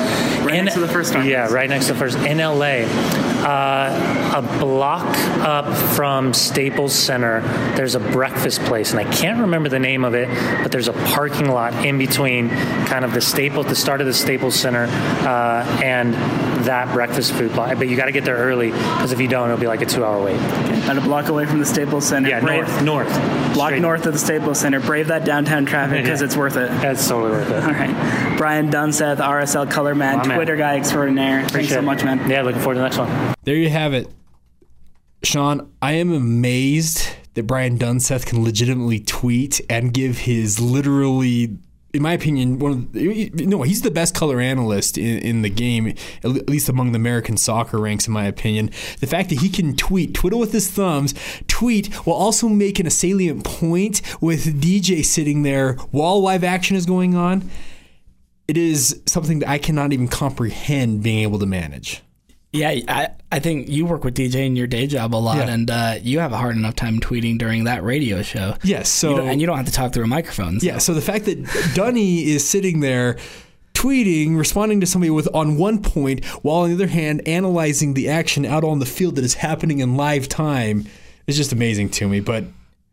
Right 0.45 0.55
in, 0.55 0.65
next 0.65 0.75
to 0.75 0.81
the 0.81 0.87
first 0.87 1.13
Starbucks. 1.13 1.29
Yeah, 1.29 1.53
right 1.53 1.69
next 1.69 1.87
to 1.87 1.93
the 1.93 1.99
first. 1.99 2.17
In 2.17 2.37
LA, 2.39 2.85
uh, 3.45 4.33
a 4.35 4.41
block 4.59 5.05
up 5.39 5.75
from 5.95 6.33
Staples 6.33 6.93
Center, 6.93 7.41
there's 7.75 7.95
a 7.95 7.99
breakfast 7.99 8.61
place, 8.61 8.91
and 8.91 8.99
I 8.99 9.11
can't 9.11 9.41
remember 9.41 9.69
the 9.69 9.79
name 9.79 10.03
of 10.05 10.15
it, 10.15 10.27
but 10.63 10.71
there's 10.71 10.87
a 10.87 10.93
parking 10.93 11.49
lot 11.49 11.85
in 11.85 11.97
between 11.97 12.49
kind 12.49 13.05
of 13.05 13.13
the 13.13 13.21
Staples, 13.21 13.67
the 13.67 13.75
start 13.75 14.01
of 14.01 14.07
the 14.07 14.13
Staples 14.13 14.55
Center, 14.55 14.85
uh, 14.85 15.81
and 15.83 16.15
that 16.65 16.91
breakfast 16.93 17.33
food 17.33 17.53
block. 17.53 17.77
But 17.77 17.87
you 17.87 17.95
got 17.95 18.05
to 18.05 18.11
get 18.11 18.25
there 18.25 18.37
early 18.37 18.71
because 18.71 19.11
if 19.11 19.19
you 19.19 19.27
don't, 19.27 19.49
it'll 19.49 19.59
be 19.59 19.67
like 19.67 19.81
a 19.81 19.85
two-hour 19.85 20.23
wait. 20.23 20.35
Okay. 20.35 20.83
About 20.83 20.97
a 20.97 21.01
block 21.01 21.27
away 21.29 21.45
from 21.45 21.59
the 21.59 21.65
Staples 21.65 22.07
Center. 22.07 22.29
Yeah, 22.29 22.41
Brave, 22.41 22.67
north, 22.67 22.83
north. 22.83 23.53
Block 23.53 23.69
Straight. 23.69 23.81
north 23.81 24.05
of 24.05 24.13
the 24.13 24.19
Staples 24.19 24.59
Center. 24.59 24.79
Brave 24.79 25.07
that 25.07 25.25
downtown 25.25 25.65
traffic 25.65 26.03
because 26.03 26.21
yeah. 26.21 26.25
it's 26.25 26.35
worth 26.35 26.55
it. 26.55 26.69
That's 26.81 27.07
totally 27.07 27.31
worth 27.31 27.49
it. 27.49 27.63
All 27.63 27.71
right, 27.71 28.37
Brian 28.37 28.69
Dunseth, 28.69 29.17
RSL 29.17 29.69
Color 29.71 29.95
Man, 29.95 30.19
oh, 30.19 30.35
Twitter 30.35 30.55
man. 30.55 30.73
guy 30.73 30.77
extraordinaire. 30.77 31.39
Appreciate 31.39 31.51
Thanks 31.51 31.73
so 31.73 31.81
much, 31.81 32.03
man. 32.03 32.29
Yeah, 32.29 32.41
looking 32.41 32.61
forward 32.61 32.75
to 32.75 32.79
the 32.79 32.85
next 32.85 32.97
one. 32.97 33.35
There 33.43 33.55
you 33.55 33.69
have 33.69 33.93
it, 33.93 34.11
Sean. 35.23 35.71
I 35.81 35.93
am 35.93 36.11
amazed 36.11 37.07
that 37.33 37.47
Brian 37.47 37.77
Dunseth 37.77 38.25
can 38.25 38.43
legitimately 38.43 38.99
tweet 38.99 39.61
and 39.69 39.93
give 39.93 40.19
his 40.19 40.59
literally 40.59 41.57
in 41.93 42.01
my 42.01 42.13
opinion, 42.13 42.57
one 42.57 42.71
of 42.71 42.93
the, 42.93 43.29
no, 43.35 43.61
he's 43.61 43.83
the 43.83 43.91
best 43.91 44.15
color 44.15 44.39
analyst 44.39 44.97
in, 44.97 45.19
in 45.19 45.41
the 45.43 45.49
game, 45.49 45.93
at 46.23 46.49
least 46.49 46.67
among 46.67 46.91
the 46.91 46.95
American 46.95 47.37
soccer 47.37 47.77
ranks, 47.77 48.07
in 48.07 48.13
my 48.13 48.25
opinion. 48.25 48.71
The 48.99 49.05
fact 49.05 49.29
that 49.29 49.39
he 49.39 49.49
can 49.49 49.75
tweet, 49.75 50.15
twiddle 50.15 50.39
with 50.39 50.53
his 50.53 50.69
thumbs, 50.69 51.13
tweet 51.47 51.93
while 52.05 52.15
also 52.15 52.49
making 52.49 52.87
a 52.87 52.91
salient 52.91 53.43
point 53.43 54.01
with 54.19 54.59
DJ 54.59 55.05
sitting 55.05 55.43
there 55.43 55.73
while 55.91 56.19
live 56.19 56.43
action 56.43 56.75
is 56.75 56.87
going 56.87 57.15
on, 57.15 57.47
it 58.47 58.57
is 58.57 59.01
something 59.05 59.39
that 59.39 59.49
I 59.49 59.59
cannot 59.59 59.93
even 59.93 60.07
comprehend 60.07 61.03
being 61.03 61.19
able 61.19 61.37
to 61.39 61.45
manage. 61.45 62.01
Yeah, 62.53 62.69
I, 62.87 63.09
I 63.31 63.39
think 63.39 63.67
you 63.67 63.87
work 63.87 64.03
with 64.03 64.13
DJ 64.13 64.45
in 64.45 64.55
your 64.55 64.67
day 64.67 64.85
job 64.85 65.15
a 65.15 65.17
lot, 65.17 65.37
yeah. 65.37 65.49
and 65.49 65.71
uh, 65.71 65.95
you 65.99 66.19
have 66.19 66.33
a 66.33 66.37
hard 66.37 66.55
enough 66.55 66.75
time 66.75 66.99
tweeting 66.99 67.39
during 67.39 67.63
that 67.63 67.83
radio 67.83 68.21
show. 68.21 68.55
Yes, 68.63 68.89
so 68.89 69.15
you 69.15 69.21
and 69.23 69.41
you 69.41 69.47
don't 69.47 69.57
have 69.57 69.65
to 69.65 69.71
talk 69.71 69.91
through 69.91 70.03
a 70.03 70.07
microphone. 70.07 70.59
So. 70.59 70.67
Yeah, 70.67 70.77
so 70.77 70.93
the 70.93 71.01
fact 71.01 71.25
that 71.25 71.71
Dunny 71.73 72.25
is 72.29 72.47
sitting 72.47 72.79
there 72.79 73.17
tweeting, 73.73 74.37
responding 74.37 74.81
to 74.81 74.85
somebody 74.85 75.09
with 75.09 75.27
on 75.33 75.57
one 75.57 75.81
point, 75.81 76.23
while 76.43 76.57
on 76.57 76.69
the 76.69 76.75
other 76.75 76.87
hand 76.87 77.27
analyzing 77.27 77.95
the 77.95 78.07
action 78.09 78.45
out 78.45 78.63
on 78.63 78.77
the 78.77 78.85
field 78.85 79.15
that 79.15 79.25
is 79.25 79.33
happening 79.33 79.79
in 79.79 79.97
live 79.97 80.29
time 80.29 80.85
is 81.25 81.35
just 81.35 81.53
amazing 81.53 81.89
to 81.89 82.07
me. 82.07 82.19
But 82.19 82.45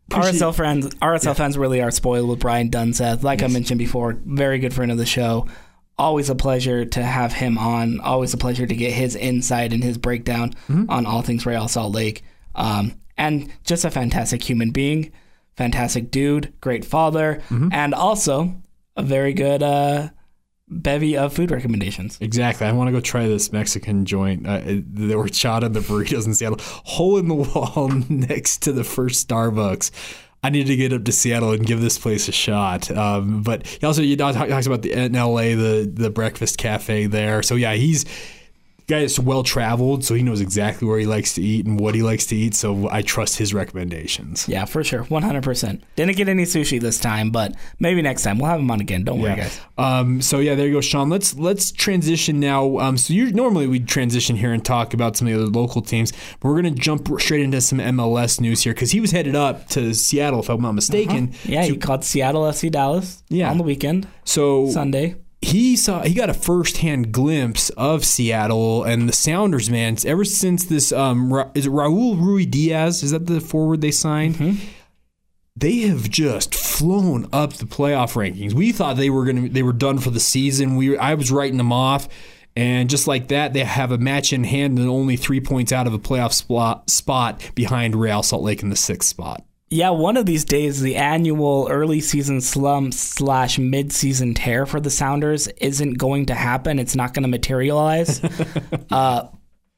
RSL 0.09 0.55
friends, 0.55 0.87
RSL 0.95 1.25
yeah. 1.25 1.33
fans 1.33 1.55
really 1.55 1.83
are 1.83 1.91
spoiled 1.91 2.27
with 2.27 2.39
Brian 2.39 2.71
Dunseth. 2.71 3.21
Like 3.21 3.41
yes. 3.41 3.51
I 3.51 3.53
mentioned 3.53 3.77
before, 3.77 4.17
very 4.25 4.57
good 4.57 4.73
friend 4.73 4.91
of 4.91 4.97
the 4.97 5.05
show 5.05 5.47
always 6.01 6.31
a 6.31 6.35
pleasure 6.35 6.83
to 6.83 7.03
have 7.03 7.31
him 7.31 7.59
on. 7.59 7.99
Always 7.99 8.33
a 8.33 8.37
pleasure 8.37 8.65
to 8.65 8.75
get 8.75 8.91
his 8.91 9.15
insight 9.15 9.71
and 9.71 9.83
his 9.83 9.99
breakdown 9.99 10.53
mm-hmm. 10.67 10.89
on 10.89 11.05
all 11.05 11.21
things 11.21 11.45
Real 11.45 11.67
Salt 11.67 11.93
Lake. 11.93 12.23
Um, 12.55 12.95
and 13.17 13.53
just 13.63 13.85
a 13.85 13.91
fantastic 13.91 14.41
human 14.41 14.71
being, 14.71 15.11
fantastic 15.55 16.09
dude, 16.09 16.53
great 16.59 16.83
father, 16.83 17.35
mm-hmm. 17.49 17.69
and 17.71 17.93
also 17.93 18.55
a 18.97 19.03
very 19.03 19.33
good 19.33 19.61
uh, 19.61 20.09
bevy 20.67 21.15
of 21.15 21.33
food 21.33 21.51
recommendations. 21.51 22.17
Exactly. 22.19 22.65
I 22.65 22.71
want 22.71 22.87
to 22.87 22.91
go 22.91 22.99
try 22.99 23.27
this 23.27 23.53
Mexican 23.53 24.05
joint. 24.05 24.47
Uh, 24.47 24.61
the 24.61 25.13
horchata 25.13 25.71
the 25.71 25.81
burritos 25.81 26.25
in 26.25 26.33
Seattle. 26.33 26.57
Hole 26.61 27.19
in 27.19 27.27
the 27.27 27.35
wall 27.35 27.89
next 28.09 28.63
to 28.63 28.71
the 28.71 28.83
first 28.83 29.27
Starbucks. 29.27 29.91
I 30.43 30.49
need 30.49 30.67
to 30.67 30.75
get 30.75 30.91
up 30.91 31.03
to 31.05 31.11
Seattle 31.11 31.51
and 31.51 31.65
give 31.65 31.81
this 31.81 31.99
place 31.99 32.27
a 32.27 32.31
shot. 32.31 32.89
Um, 32.89 33.43
but 33.43 33.67
he 33.67 33.85
also 33.85 34.01
you 34.01 34.15
know 34.15 34.31
talks 34.31 34.65
about 34.65 34.81
the 34.81 34.91
in 34.91 35.13
LA 35.13 35.55
the 35.55 35.89
the 35.91 36.09
breakfast 36.09 36.57
cafe 36.57 37.05
there. 37.05 37.43
So 37.43 37.55
yeah, 37.55 37.73
he's 37.73 38.05
guy 38.91 38.99
is 38.99 39.19
well 39.19 39.43
traveled, 39.43 40.03
so 40.03 40.13
he 40.13 40.21
knows 40.21 40.41
exactly 40.41 40.87
where 40.87 40.99
he 40.99 41.05
likes 41.05 41.33
to 41.35 41.41
eat 41.41 41.65
and 41.65 41.79
what 41.79 41.95
he 41.95 42.03
likes 42.03 42.25
to 42.27 42.35
eat. 42.35 42.53
So 42.53 42.89
I 42.91 43.01
trust 43.01 43.37
his 43.37 43.53
recommendations. 43.53 44.47
Yeah, 44.47 44.65
for 44.65 44.83
sure, 44.83 45.03
one 45.03 45.23
hundred 45.23 45.43
percent. 45.43 45.83
Didn't 45.95 46.15
get 46.17 46.27
any 46.27 46.43
sushi 46.43 46.79
this 46.79 46.99
time, 46.99 47.31
but 47.31 47.55
maybe 47.79 48.01
next 48.01 48.23
time 48.23 48.37
we'll 48.37 48.49
have 48.49 48.59
him 48.59 48.69
on 48.69 48.81
again. 48.81 49.03
Don't 49.03 49.21
worry, 49.21 49.35
guys. 49.35 49.59
Um, 49.77 50.21
so 50.21 50.39
yeah, 50.39 50.55
there 50.55 50.67
you 50.67 50.73
go, 50.73 50.81
Sean. 50.81 51.09
Let's 51.09 51.33
let's 51.35 51.71
transition 51.71 52.39
now. 52.39 52.77
Um, 52.79 52.97
so 52.97 53.13
you 53.13 53.31
normally 53.31 53.67
we 53.67 53.79
transition 53.79 54.35
here 54.35 54.53
and 54.53 54.63
talk 54.63 54.93
about 54.93 55.17
some 55.17 55.27
of 55.27 55.33
the 55.33 55.39
other 55.41 55.49
local 55.49 55.81
teams, 55.81 56.11
but 56.39 56.49
we're 56.49 56.57
gonna 56.57 56.71
jump 56.71 57.07
straight 57.19 57.41
into 57.41 57.61
some 57.61 57.79
MLS 57.79 58.39
news 58.39 58.63
here 58.63 58.73
because 58.73 58.91
he 58.91 58.99
was 58.99 59.11
headed 59.11 59.35
up 59.35 59.67
to 59.69 59.93
Seattle, 59.93 60.41
if 60.41 60.49
I'm 60.49 60.61
not 60.61 60.73
mistaken. 60.73 61.29
Uh-huh. 61.29 61.37
Yeah, 61.45 61.61
to, 61.65 61.73
he 61.73 61.77
caught 61.77 62.03
Seattle 62.03 62.43
FC 62.43 62.69
Dallas. 62.71 63.23
Yeah. 63.29 63.49
on 63.49 63.57
the 63.57 63.63
weekend. 63.63 64.07
So 64.25 64.69
Sunday 64.69 65.15
he 65.41 65.75
saw 65.75 66.03
he 66.03 66.13
got 66.13 66.29
a 66.29 66.33
firsthand 66.33 67.11
glimpse 67.11 67.69
of 67.71 68.05
Seattle 68.05 68.83
and 68.83 69.09
the 69.09 69.13
Sounders, 69.13 69.69
man. 69.69 69.97
Ever 70.05 70.23
since 70.23 70.65
this, 70.65 70.91
um, 70.91 71.31
is 71.55 71.65
it 71.65 71.71
Raul 71.71 72.17
Ruidiaz? 72.17 73.03
Is 73.03 73.11
that 73.11 73.25
the 73.25 73.41
forward 73.41 73.81
they 73.81 73.91
signed? 73.91 74.35
Mm-hmm. 74.35 74.65
They 75.55 75.79
have 75.79 76.09
just 76.09 76.55
flown 76.55 77.27
up 77.33 77.53
the 77.53 77.65
playoff 77.65 78.13
rankings. 78.13 78.53
We 78.53 78.71
thought 78.71 78.97
they 78.97 79.09
were 79.09 79.25
gonna 79.25 79.49
they 79.49 79.63
were 79.63 79.73
done 79.73 79.97
for 79.97 80.11
the 80.11 80.19
season. 80.19 80.75
We 80.75 80.97
I 80.97 81.15
was 81.15 81.31
writing 81.31 81.57
them 81.57 81.73
off. 81.73 82.07
And 82.53 82.89
just 82.89 83.07
like 83.07 83.29
that, 83.29 83.53
they 83.53 83.63
have 83.63 83.93
a 83.93 83.97
match 83.97 84.33
in 84.33 84.43
hand 84.43 84.77
and 84.77 84.89
only 84.89 85.15
three 85.15 85.39
points 85.39 85.71
out 85.71 85.87
of 85.87 85.93
a 85.93 85.99
playoff 85.99 86.33
spot, 86.33 86.89
spot 86.89 87.49
behind 87.55 87.95
Real 87.95 88.23
Salt 88.23 88.43
Lake 88.43 88.61
in 88.61 88.69
the 88.69 88.75
sixth 88.75 89.07
spot 89.07 89.45
yeah, 89.71 89.89
one 89.91 90.17
of 90.17 90.25
these 90.25 90.43
days, 90.43 90.81
the 90.81 90.97
annual 90.97 91.69
early 91.71 92.01
season 92.01 92.41
slump 92.41 92.93
slash 92.93 93.57
mid 93.57 93.93
season 93.93 94.33
tear 94.33 94.65
for 94.65 94.81
the 94.81 94.89
Sounders 94.89 95.47
isn't 95.47 95.93
going 95.93 96.25
to 96.25 96.35
happen. 96.35 96.77
It's 96.77 96.95
not 96.95 97.13
going 97.13 97.23
to 97.23 97.29
materialize. 97.29 98.21
uh, 98.91 99.29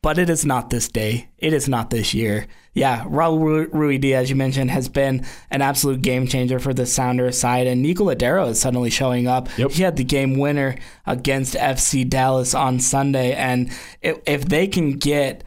but 0.01 0.17
it 0.17 0.31
is 0.31 0.45
not 0.45 0.71
this 0.71 0.89
day. 0.89 1.29
It 1.37 1.53
is 1.53 1.69
not 1.69 1.91
this 1.91 2.11
year. 2.11 2.47
Yeah, 2.73 3.03
Raul 3.03 3.67
Ruidíaz, 3.67 4.29
you 4.29 4.35
mentioned, 4.35 4.71
has 4.71 4.89
been 4.89 5.27
an 5.51 5.61
absolute 5.61 6.01
game 6.01 6.25
changer 6.25 6.57
for 6.57 6.73
the 6.73 6.87
Sounders 6.87 7.39
side, 7.39 7.67
and 7.67 7.83
Nico 7.83 8.05
Lodeiro 8.05 8.49
is 8.49 8.59
suddenly 8.59 8.89
showing 8.89 9.27
up. 9.27 9.47
Yep. 9.59 9.71
He 9.71 9.83
had 9.83 9.95
the 9.95 10.03
game 10.03 10.39
winner 10.39 10.75
against 11.05 11.53
FC 11.53 12.09
Dallas 12.09 12.55
on 12.55 12.79
Sunday, 12.79 13.33
and 13.33 13.71
if 14.01 14.45
they 14.45 14.65
can 14.65 14.97
get, 14.97 15.43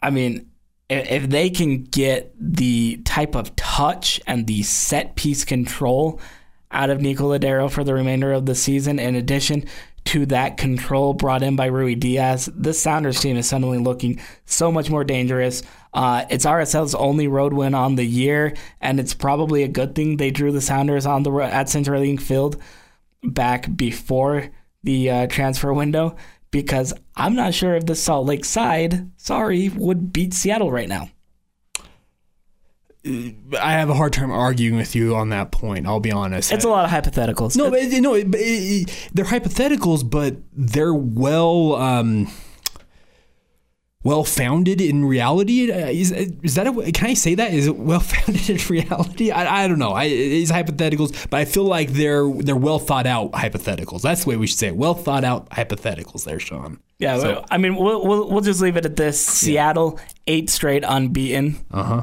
I 0.00 0.10
mean, 0.10 0.48
if 0.88 1.28
they 1.28 1.50
can 1.50 1.84
get 1.84 2.34
the 2.38 2.98
type 3.04 3.34
of 3.34 3.54
touch 3.56 4.20
and 4.26 4.46
the 4.46 4.62
set 4.62 5.16
piece 5.16 5.44
control 5.44 6.20
out 6.70 6.90
of 6.90 7.00
Nico 7.00 7.30
Lodeiro 7.30 7.70
for 7.70 7.84
the 7.84 7.94
remainder 7.94 8.32
of 8.32 8.46
the 8.46 8.54
season, 8.54 8.98
in 8.98 9.14
addition 9.14 9.64
to 10.06 10.26
that 10.26 10.58
control 10.58 11.14
brought 11.14 11.42
in 11.42 11.56
by 11.56 11.70
Ruidiaz, 11.70 12.52
this 12.54 12.80
Sounders 12.80 13.20
team 13.20 13.36
is 13.36 13.48
suddenly 13.48 13.78
looking 13.78 14.20
so 14.44 14.70
much 14.70 14.90
more 14.90 15.04
dangerous. 15.04 15.62
Uh, 15.94 16.26
it's 16.28 16.44
RSL's 16.44 16.94
only 16.94 17.28
road 17.28 17.54
win 17.54 17.74
on 17.74 17.94
the 17.94 18.04
year, 18.04 18.54
and 18.80 19.00
it's 19.00 19.14
probably 19.14 19.62
a 19.62 19.68
good 19.68 19.94
thing 19.94 20.16
they 20.16 20.30
drew 20.30 20.52
the 20.52 20.60
Sounders 20.60 21.06
on 21.06 21.22
the 21.22 21.32
at 21.32 21.68
CenturyLink 21.68 22.20
Field 22.20 22.60
back 23.22 23.74
before 23.74 24.50
the 24.82 25.10
uh, 25.10 25.26
transfer 25.28 25.72
window 25.72 26.16
because 26.54 26.94
I'm 27.16 27.34
not 27.34 27.52
sure 27.52 27.74
if 27.74 27.84
the 27.84 27.96
Salt 27.96 28.26
Lake 28.26 28.44
side, 28.44 29.10
sorry, 29.16 29.70
would 29.70 30.12
beat 30.12 30.32
Seattle 30.32 30.70
right 30.70 30.88
now. 30.88 31.10
I 33.04 33.72
have 33.72 33.90
a 33.90 33.94
hard 33.94 34.12
time 34.12 34.30
arguing 34.30 34.76
with 34.76 34.94
you 34.94 35.16
on 35.16 35.30
that 35.30 35.50
point. 35.50 35.84
I'll 35.84 35.98
be 35.98 36.12
honest. 36.12 36.52
It's 36.52 36.64
a 36.64 36.68
lot 36.68 36.84
of 36.84 36.92
hypotheticals. 36.92 37.56
No, 37.56 37.72
but, 37.72 37.82
no, 38.00 38.14
it, 38.14 38.28
it, 38.34 39.10
they're 39.12 39.24
hypotheticals, 39.24 40.08
but 40.08 40.36
they're 40.52 40.94
well. 40.94 41.74
Um, 41.74 42.30
well 44.04 44.22
founded 44.22 44.80
in 44.80 45.04
reality? 45.04 45.72
Uh, 45.72 45.88
is, 45.88 46.12
is 46.12 46.54
that 46.54 46.66
a, 46.66 46.92
can 46.92 47.08
I 47.08 47.14
say 47.14 47.34
that? 47.34 47.52
Is 47.52 47.66
it 47.66 47.76
well 47.76 48.00
founded 48.00 48.48
in 48.50 48.58
reality? 48.68 49.30
I, 49.32 49.64
I 49.64 49.68
don't 49.68 49.78
know. 49.78 49.92
I, 49.92 50.04
it's 50.04 50.52
hypotheticals, 50.52 51.28
but 51.30 51.40
I 51.40 51.44
feel 51.46 51.64
like 51.64 51.88
they're 51.90 52.30
they're 52.30 52.54
well 52.54 52.78
thought 52.78 53.06
out 53.06 53.32
hypotheticals. 53.32 54.02
That's 54.02 54.24
the 54.24 54.30
way 54.30 54.36
we 54.36 54.46
should 54.46 54.58
say 54.58 54.68
it. 54.68 54.76
Well 54.76 54.94
thought 54.94 55.24
out 55.24 55.50
hypotheticals. 55.50 56.24
There, 56.24 56.38
Sean. 56.38 56.78
Yeah, 56.98 57.18
so, 57.18 57.44
I 57.50 57.58
mean, 57.58 57.74
we'll, 57.74 58.06
we'll 58.06 58.30
we'll 58.30 58.40
just 58.40 58.60
leave 58.60 58.76
it 58.76 58.86
at 58.86 58.96
this. 58.96 59.20
Seattle 59.20 59.98
eight 60.26 60.48
straight 60.48 60.84
unbeaten. 60.86 61.56
Uh 61.70 61.82
huh. 61.82 62.02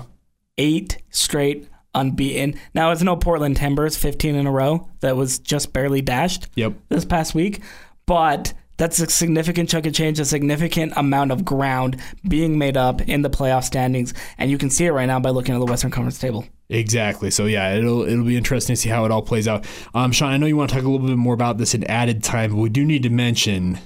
Eight 0.58 1.02
straight 1.12 1.70
unbeaten. 1.96 2.60
Now 2.74 2.92
it's 2.92 3.02
no 3.02 3.16
Portland 3.16 3.58
Timbers, 3.58 3.96
fifteen 3.96 4.36
in 4.36 4.48
a 4.48 4.52
row. 4.52 4.90
That 5.00 5.16
was 5.16 5.40
just 5.40 5.72
barely 5.72 6.02
dashed. 6.02 6.50
Yep. 6.56 6.74
This 6.90 7.06
past 7.06 7.34
week, 7.36 7.62
but 8.06 8.54
that's 8.82 9.00
a 9.00 9.08
significant 9.08 9.70
chunk 9.70 9.86
of 9.86 9.94
change, 9.94 10.20
a 10.20 10.26
significant 10.26 10.92
amount 10.96 11.32
of 11.32 11.46
ground 11.46 12.02
being 12.28 12.58
made 12.58 12.76
up 12.76 13.00
in 13.02 13.22
the 13.22 13.30
playoff 13.30 13.64
standings, 13.64 14.12
and 14.40 14.50
you 14.50 14.58
can 14.58 14.72
see 14.72 14.86
it 14.86 14.92
right 14.92 15.06
now 15.06 15.20
by 15.20 15.30
looking 15.30 15.54
at 15.54 15.60
the 15.60 15.66
Western 15.66 15.92
Conference 15.92 16.18
table. 16.18 16.48
Exactly. 16.68 17.30
So 17.30 17.46
yeah, 17.46 17.76
it'll 17.76 18.02
it'll 18.02 18.26
be 18.26 18.36
interesting 18.36 18.76
to 18.76 18.82
see 18.82 18.90
how 18.90 19.06
it 19.06 19.12
all 19.12 19.22
plays 19.22 19.48
out. 19.48 19.68
Um, 19.94 20.12
Sean, 20.12 20.32
I 20.32 20.38
know 20.38 20.48
you 20.48 20.58
want 20.58 20.72
to 20.72 20.76
talk 20.78 20.84
a 20.84 20.90
little 20.90 21.06
bit 21.06 21.16
more 21.16 21.36
about 21.36 21.60
this 21.60 21.76
in 21.76 21.84
added 21.84 22.24
time, 22.24 22.50
but 22.52 22.58
we 22.58 22.70
do 22.70 22.84
need 22.84 23.04
to 23.04 23.12
mention 23.12 23.78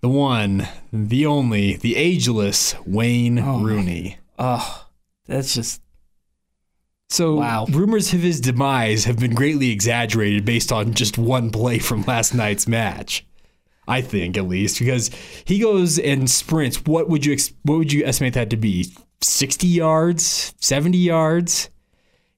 the 0.00 0.08
one, 0.08 0.68
the 0.92 1.26
only, 1.26 1.74
the 1.76 1.96
ageless 1.96 2.76
Wayne 2.86 3.40
Oh, 3.40 3.60
Rooney. 3.64 4.18
Oh, 4.38 4.86
that's 5.26 5.54
just 5.54 5.82
So 7.08 7.34
Wow. 7.34 7.66
rumors 7.68 8.14
of 8.14 8.20
his 8.20 8.40
demise 8.40 9.06
have 9.06 9.18
been 9.18 9.34
greatly 9.34 9.72
exaggerated 9.72 10.44
based 10.44 10.70
on 10.70 10.94
just 10.94 11.18
one 11.18 11.50
play 11.50 11.80
from 11.80 12.02
last 12.02 12.32
night's 12.32 12.68
match. 12.68 13.26
I 13.90 14.00
think 14.00 14.36
at 14.36 14.46
least 14.48 14.78
because 14.78 15.10
he 15.44 15.58
goes 15.58 15.98
and 15.98 16.30
sprints. 16.30 16.84
What 16.84 17.08
would 17.08 17.26
you 17.26 17.36
what 17.62 17.78
would 17.78 17.92
you 17.92 18.04
estimate 18.04 18.34
that 18.34 18.50
to 18.50 18.56
be? 18.56 18.92
60 19.22 19.66
yards, 19.66 20.54
70 20.60 20.96
yards? 20.96 21.68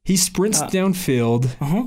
He 0.04 0.16
sprints 0.16 0.60
downfield, 0.62 1.46
uh-huh. 1.60 1.84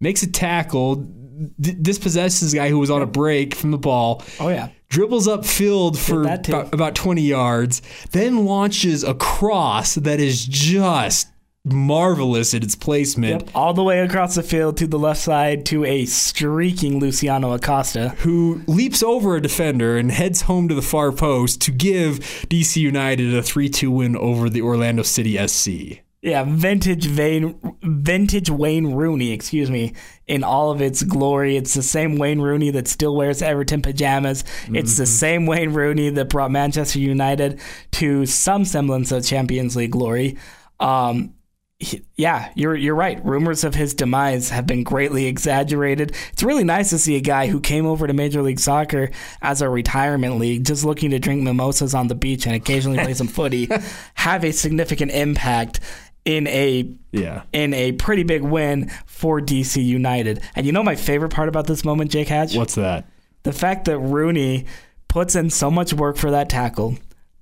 makes 0.00 0.22
a 0.22 0.30
tackle, 0.30 0.94
d- 0.96 1.74
dispossesses 1.82 2.54
a 2.54 2.56
guy 2.56 2.68
who 2.70 2.78
was 2.78 2.90
on 2.90 3.02
a 3.02 3.06
break 3.06 3.54
from 3.54 3.72
the 3.72 3.78
ball, 3.78 4.22
Oh 4.40 4.48
yeah. 4.48 4.70
dribbles 4.88 5.28
upfield 5.28 5.98
for 5.98 6.22
about, 6.22 6.72
about 6.72 6.94
20 6.94 7.20
yards, 7.20 7.82
then 8.12 8.46
launches 8.46 9.04
a 9.04 9.12
cross 9.14 9.96
that 9.96 10.18
is 10.18 10.46
just 10.46 11.28
marvelous 11.72 12.54
at 12.54 12.62
its 12.62 12.74
placement. 12.74 13.42
Yep, 13.42 13.50
all 13.54 13.74
the 13.74 13.82
way 13.82 14.00
across 14.00 14.34
the 14.34 14.42
field 14.42 14.76
to 14.78 14.86
the 14.86 14.98
left 14.98 15.20
side 15.20 15.66
to 15.66 15.84
a 15.84 16.04
streaking 16.06 16.98
Luciano 16.98 17.52
Acosta. 17.52 18.10
Who 18.20 18.62
leaps 18.66 19.02
over 19.02 19.36
a 19.36 19.40
defender 19.40 19.96
and 19.96 20.10
heads 20.10 20.42
home 20.42 20.68
to 20.68 20.74
the 20.74 20.82
far 20.82 21.12
post 21.12 21.60
to 21.62 21.70
give 21.70 22.18
DC 22.48 22.76
United 22.76 23.34
a 23.34 23.42
3 23.42 23.68
2 23.68 23.90
win 23.90 24.16
over 24.16 24.48
the 24.48 24.62
Orlando 24.62 25.02
City 25.02 25.36
SC. 25.46 26.00
Yeah, 26.20 26.44
vintage 26.48 27.16
Wayne, 27.16 27.60
vintage 27.80 28.50
Wayne 28.50 28.92
Rooney, 28.92 29.30
excuse 29.30 29.70
me, 29.70 29.94
in 30.26 30.42
all 30.42 30.72
of 30.72 30.82
its 30.82 31.04
glory. 31.04 31.56
It's 31.56 31.74
the 31.74 31.82
same 31.82 32.16
Wayne 32.16 32.40
Rooney 32.40 32.70
that 32.70 32.88
still 32.88 33.14
wears 33.14 33.40
Everton 33.40 33.82
pajamas. 33.82 34.42
It's 34.66 34.96
the 34.96 35.06
same 35.06 35.46
Wayne 35.46 35.72
Rooney 35.72 36.10
that 36.10 36.28
brought 36.28 36.50
Manchester 36.50 36.98
United 36.98 37.60
to 37.92 38.26
some 38.26 38.64
semblance 38.64 39.12
of 39.12 39.24
Champions 39.24 39.76
League 39.76 39.92
glory. 39.92 40.36
Um, 40.80 41.34
he- 41.80 42.02
yeah, 42.16 42.50
you're 42.56 42.74
you're 42.74 42.94
right. 42.94 43.24
Rumors 43.24 43.62
of 43.64 43.74
his 43.74 43.94
demise 43.94 44.50
have 44.50 44.66
been 44.66 44.82
greatly 44.82 45.26
exaggerated. 45.26 46.14
It's 46.32 46.42
really 46.42 46.64
nice 46.64 46.90
to 46.90 46.98
see 46.98 47.16
a 47.16 47.20
guy 47.20 47.46
who 47.46 47.60
came 47.60 47.86
over 47.86 48.06
to 48.06 48.12
Major 48.12 48.42
League 48.42 48.58
Soccer 48.60 49.10
as 49.42 49.62
a 49.62 49.68
retirement 49.68 50.38
league, 50.38 50.64
just 50.66 50.84
looking 50.84 51.10
to 51.10 51.18
drink 51.18 51.42
mimosas 51.42 51.94
on 51.94 52.08
the 52.08 52.14
beach 52.16 52.46
and 52.46 52.54
occasionally 52.56 52.98
play 52.98 53.14
some 53.14 53.28
footy, 53.28 53.68
have 54.14 54.44
a 54.44 54.50
significant 54.52 55.12
impact 55.12 55.78
in 56.24 56.46
a 56.48 56.92
Yeah. 57.12 57.42
in 57.52 57.72
a 57.74 57.92
pretty 57.92 58.24
big 58.24 58.42
win 58.42 58.90
for 59.06 59.40
DC 59.40 59.82
United. 59.82 60.42
And 60.56 60.66
you 60.66 60.72
know 60.72 60.82
my 60.82 60.96
favorite 60.96 61.30
part 61.32 61.48
about 61.48 61.66
this 61.68 61.84
moment, 61.84 62.10
Jake 62.10 62.28
Hatch? 62.28 62.54
What's 62.56 62.74
that? 62.74 63.06
the 63.44 63.52
fact 63.52 63.84
that 63.86 63.98
Rooney 63.98 64.66
puts 65.06 65.34
in 65.36 65.48
so 65.48 65.70
much 65.70 65.94
work 65.94 66.16
for 66.18 66.32
that 66.32 66.50
tackle, 66.50 66.98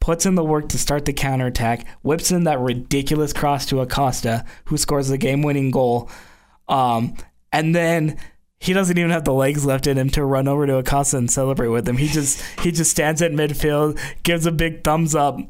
puts 0.06 0.24
in 0.24 0.36
the 0.36 0.44
work 0.44 0.68
to 0.68 0.78
start 0.78 1.04
the 1.04 1.12
counterattack, 1.12 1.84
whips 2.02 2.30
in 2.30 2.44
that 2.44 2.60
ridiculous 2.60 3.32
cross 3.32 3.66
to 3.66 3.80
Acosta, 3.80 4.44
who 4.66 4.76
scores 4.76 5.08
the 5.08 5.18
game 5.18 5.42
winning 5.42 5.72
goal. 5.72 6.08
Um, 6.68 7.16
and 7.50 7.74
then 7.74 8.16
he 8.60 8.72
doesn't 8.72 8.96
even 8.96 9.10
have 9.10 9.24
the 9.24 9.32
legs 9.32 9.66
left 9.66 9.88
in 9.88 9.98
him 9.98 10.08
to 10.10 10.24
run 10.24 10.46
over 10.46 10.64
to 10.64 10.76
Acosta 10.76 11.16
and 11.16 11.28
celebrate 11.28 11.70
with 11.70 11.88
him. 11.88 11.96
He 11.96 12.06
just 12.06 12.40
he 12.60 12.70
just 12.70 12.92
stands 12.92 13.20
at 13.20 13.32
midfield, 13.32 13.98
gives 14.22 14.46
a 14.46 14.52
big 14.52 14.84
thumbs 14.84 15.16
up, 15.16 15.40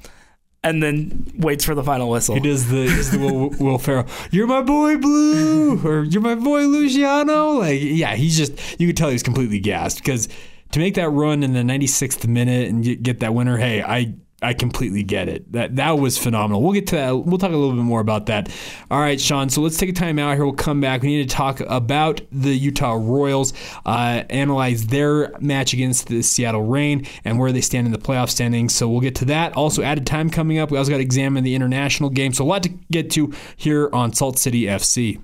and 0.64 0.82
then 0.82 1.30
waits 1.36 1.66
for 1.66 1.74
the 1.74 1.84
final 1.84 2.08
whistle. 2.08 2.36
He 2.36 2.40
does 2.40 2.70
the, 2.70 2.86
does 2.86 3.10
the 3.10 3.18
Will, 3.18 3.50
Will 3.60 3.76
Ferrell. 3.76 4.06
You're 4.30 4.46
my 4.46 4.62
boy, 4.62 4.96
Blue, 4.96 5.86
or 5.86 6.04
you're 6.04 6.22
my 6.22 6.34
boy, 6.34 6.62
Luciano. 6.62 7.58
Like, 7.58 7.80
yeah, 7.82 8.14
he's 8.14 8.38
just. 8.38 8.80
You 8.80 8.86
could 8.86 8.96
tell 8.96 9.10
he's 9.10 9.22
completely 9.22 9.60
gassed 9.60 9.98
because 9.98 10.30
to 10.72 10.78
make 10.78 10.94
that 10.94 11.10
run 11.10 11.42
in 11.42 11.52
the 11.52 11.60
96th 11.60 12.26
minute 12.26 12.70
and 12.70 12.82
get, 12.82 13.02
get 13.02 13.20
that 13.20 13.34
winner. 13.34 13.58
Hey, 13.58 13.82
I. 13.82 14.14
I 14.46 14.54
completely 14.54 15.02
get 15.02 15.28
it. 15.28 15.50
That 15.50 15.74
that 15.74 15.98
was 15.98 16.16
phenomenal. 16.16 16.62
We'll 16.62 16.72
get 16.72 16.86
to 16.88 16.94
that. 16.94 17.18
We'll 17.18 17.36
talk 17.36 17.50
a 17.50 17.56
little 17.56 17.74
bit 17.74 17.82
more 17.82 17.98
about 18.00 18.26
that. 18.26 18.48
All 18.92 19.00
right, 19.00 19.20
Sean. 19.20 19.48
So 19.48 19.60
let's 19.60 19.76
take 19.76 19.90
a 19.90 19.92
time 19.92 20.20
out 20.20 20.36
here. 20.36 20.44
We'll 20.44 20.54
come 20.54 20.80
back. 20.80 21.02
We 21.02 21.08
need 21.08 21.28
to 21.28 21.34
talk 21.34 21.58
about 21.58 22.20
the 22.30 22.56
Utah 22.56 22.92
Royals, 22.92 23.52
uh, 23.84 24.22
analyze 24.30 24.86
their 24.86 25.32
match 25.40 25.72
against 25.72 26.06
the 26.06 26.22
Seattle 26.22 26.62
Reign, 26.62 27.08
and 27.24 27.40
where 27.40 27.50
they 27.50 27.60
stand 27.60 27.88
in 27.88 27.92
the 27.92 27.98
playoff 27.98 28.30
standings. 28.30 28.72
So 28.72 28.88
we'll 28.88 29.00
get 29.00 29.16
to 29.16 29.24
that. 29.24 29.56
Also, 29.56 29.82
added 29.82 30.06
time 30.06 30.30
coming 30.30 30.58
up. 30.58 30.70
We 30.70 30.78
also 30.78 30.92
got 30.92 30.98
to 30.98 31.02
examine 31.02 31.42
the 31.42 31.56
international 31.56 32.10
game. 32.10 32.32
So 32.32 32.44
a 32.44 32.46
lot 32.46 32.62
to 32.62 32.68
get 32.68 33.10
to 33.12 33.32
here 33.56 33.90
on 33.92 34.12
Salt 34.12 34.38
City 34.38 34.62
FC. 34.62 35.20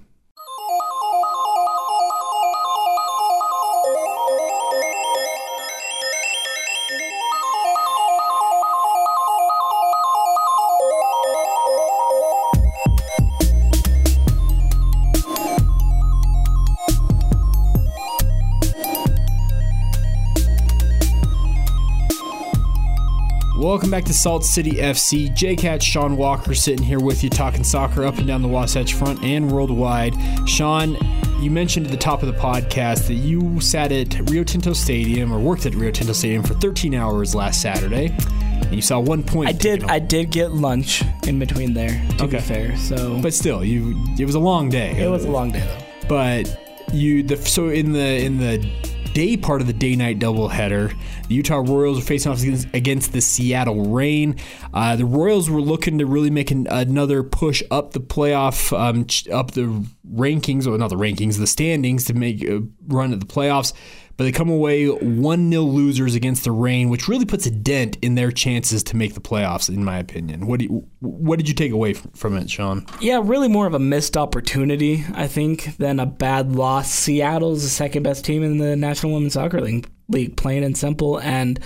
Back 23.93 24.05
to 24.05 24.15
Salt 24.15 24.43
City 24.43 24.77
FC. 24.77 25.35
Jake 25.35 25.61
Hatch 25.61 25.83
Sean 25.83 26.17
Walker 26.17 26.55
sitting 26.55 26.83
here 26.83 26.99
with 26.99 27.23
you 27.23 27.29
talking 27.29 27.63
soccer 27.63 28.07
up 28.07 28.17
and 28.17 28.27
down 28.27 28.41
the 28.41 28.49
Wasatch 28.49 28.95
Front 28.95 29.23
and 29.23 29.53
worldwide. 29.53 30.15
Sean, 30.49 30.97
you 31.43 31.51
mentioned 31.51 31.85
at 31.85 31.93
the 31.93 31.99
top 31.99 32.23
of 32.23 32.29
the 32.29 32.41
podcast 32.41 33.07
that 33.09 33.17
you 33.17 33.61
sat 33.61 33.93
at 33.93 34.31
Rio 34.31 34.45
Tinto 34.45 34.73
Stadium 34.73 35.31
or 35.31 35.39
worked 35.39 35.67
at 35.67 35.75
Rio 35.75 35.91
Tinto 35.91 36.15
Stadium 36.15 36.43
for 36.43 36.55
13 36.55 36.95
hours 36.95 37.35
last 37.35 37.61
Saturday, 37.61 38.17
and 38.63 38.75
you 38.75 38.81
saw 38.81 38.99
one 38.99 39.23
point. 39.23 39.51
I 39.51 39.53
did 39.53 39.85
I 39.85 39.99
did 39.99 40.31
get 40.31 40.53
lunch 40.53 41.05
in 41.27 41.39
between 41.39 41.75
there, 41.75 42.03
to 42.17 42.27
be 42.27 42.39
fair. 42.39 42.75
So 42.79 43.21
but 43.21 43.35
still, 43.35 43.63
you 43.63 43.95
it 44.19 44.25
was 44.25 44.37
a 44.37 44.41
long 44.41 44.71
day. 44.71 44.93
it 45.03 45.11
was 45.11 45.27
a 45.27 45.31
long 45.31 45.53
day 45.53 45.61
though. 45.61 46.07
but 46.09 46.59
you 46.95 47.23
the 47.23 47.37
so 47.37 47.69
in 47.69 47.93
the 47.93 48.25
in 48.25 48.39
the 48.39 48.67
day 49.13 49.37
part 49.37 49.61
of 49.61 49.67
the 49.67 49.73
day 49.73 49.97
night 49.97 50.19
doubleheader. 50.19 50.97
The 51.29 51.35
Utah 51.35 51.63
Royals 51.65 51.99
are 51.99 52.03
facing 52.03 52.33
off 52.33 52.43
against, 52.43 52.69
against 52.75 53.13
the 53.13 53.21
Seattle 53.21 53.93
Reign. 53.93 54.37
Uh, 54.73 54.97
the 54.97 55.05
Royals 55.05 55.51
were 55.51 55.61
looking 55.61 55.99
to 55.99 56.07
really 56.07 56.31
make 56.31 56.51
an, 56.51 56.67
another 56.71 57.23
push 57.23 57.63
up 57.71 57.93
the 57.93 58.01
playoff, 58.01 58.73
um, 58.77 59.07
up 59.33 59.53
the 59.53 59.87
rankings, 60.11 60.67
or 60.67 60.77
not 60.79 60.91
the 60.91 60.97
rankings, 60.97 61.39
the 61.39 61.47
standings 61.47 62.05
to 62.05 62.15
make 62.15 62.43
a 62.43 62.63
run 62.87 63.13
at 63.13 63.21
the 63.21 63.27
playoffs 63.27 63.73
but 64.17 64.25
they 64.25 64.33
come 64.33 64.51
away 64.51 64.87
1 64.87 65.51
0 65.51 65.63
losers 65.63 66.15
against 66.15 66.45
the 66.45 66.53
Reign, 66.53 66.89
which 66.89 67.09
really 67.09 67.25
puts 67.25 67.47
a 67.47 67.51
dent 67.51 67.97
in 68.03 68.15
their 68.15 68.31
chances 68.31 68.83
to 68.85 68.97
make 68.97 69.15
the 69.15 69.21
playoffs, 69.21 69.69
in 69.69 69.85
my 69.85 69.99
opinion. 69.99 70.47
What, 70.47 70.61
do 70.61 70.67
you, 70.67 70.89
what 71.01 71.39
did 71.39 71.49
you 71.49 71.55
take 71.55 71.73
away 71.73 71.95
from 71.95 72.37
it, 72.37 72.51
Sean? 72.51 72.87
Yeah, 73.01 73.21
really 73.23 73.49
more 73.49 73.67
of 73.67 73.75
a 73.75 73.79
missed 73.79 74.17
opportunity, 74.17 75.05
I 75.15 75.27
think, 75.27 75.77
than 75.79 75.99
a 75.99 76.07
bad 76.07 76.53
loss. 76.53 76.93
Seattle's 76.93 77.63
the 77.63 77.69
second 77.69 78.03
best 78.03 78.25
team 78.25 78.43
in 78.43 78.59
the 78.59 78.77
National 78.77 79.13
Women's 79.15 79.35
Soccer 79.35 79.61
League, 79.61 79.89
league 80.09 80.37
plain 80.37 80.63
and 80.63 80.77
simple. 80.77 81.19
And 81.19 81.59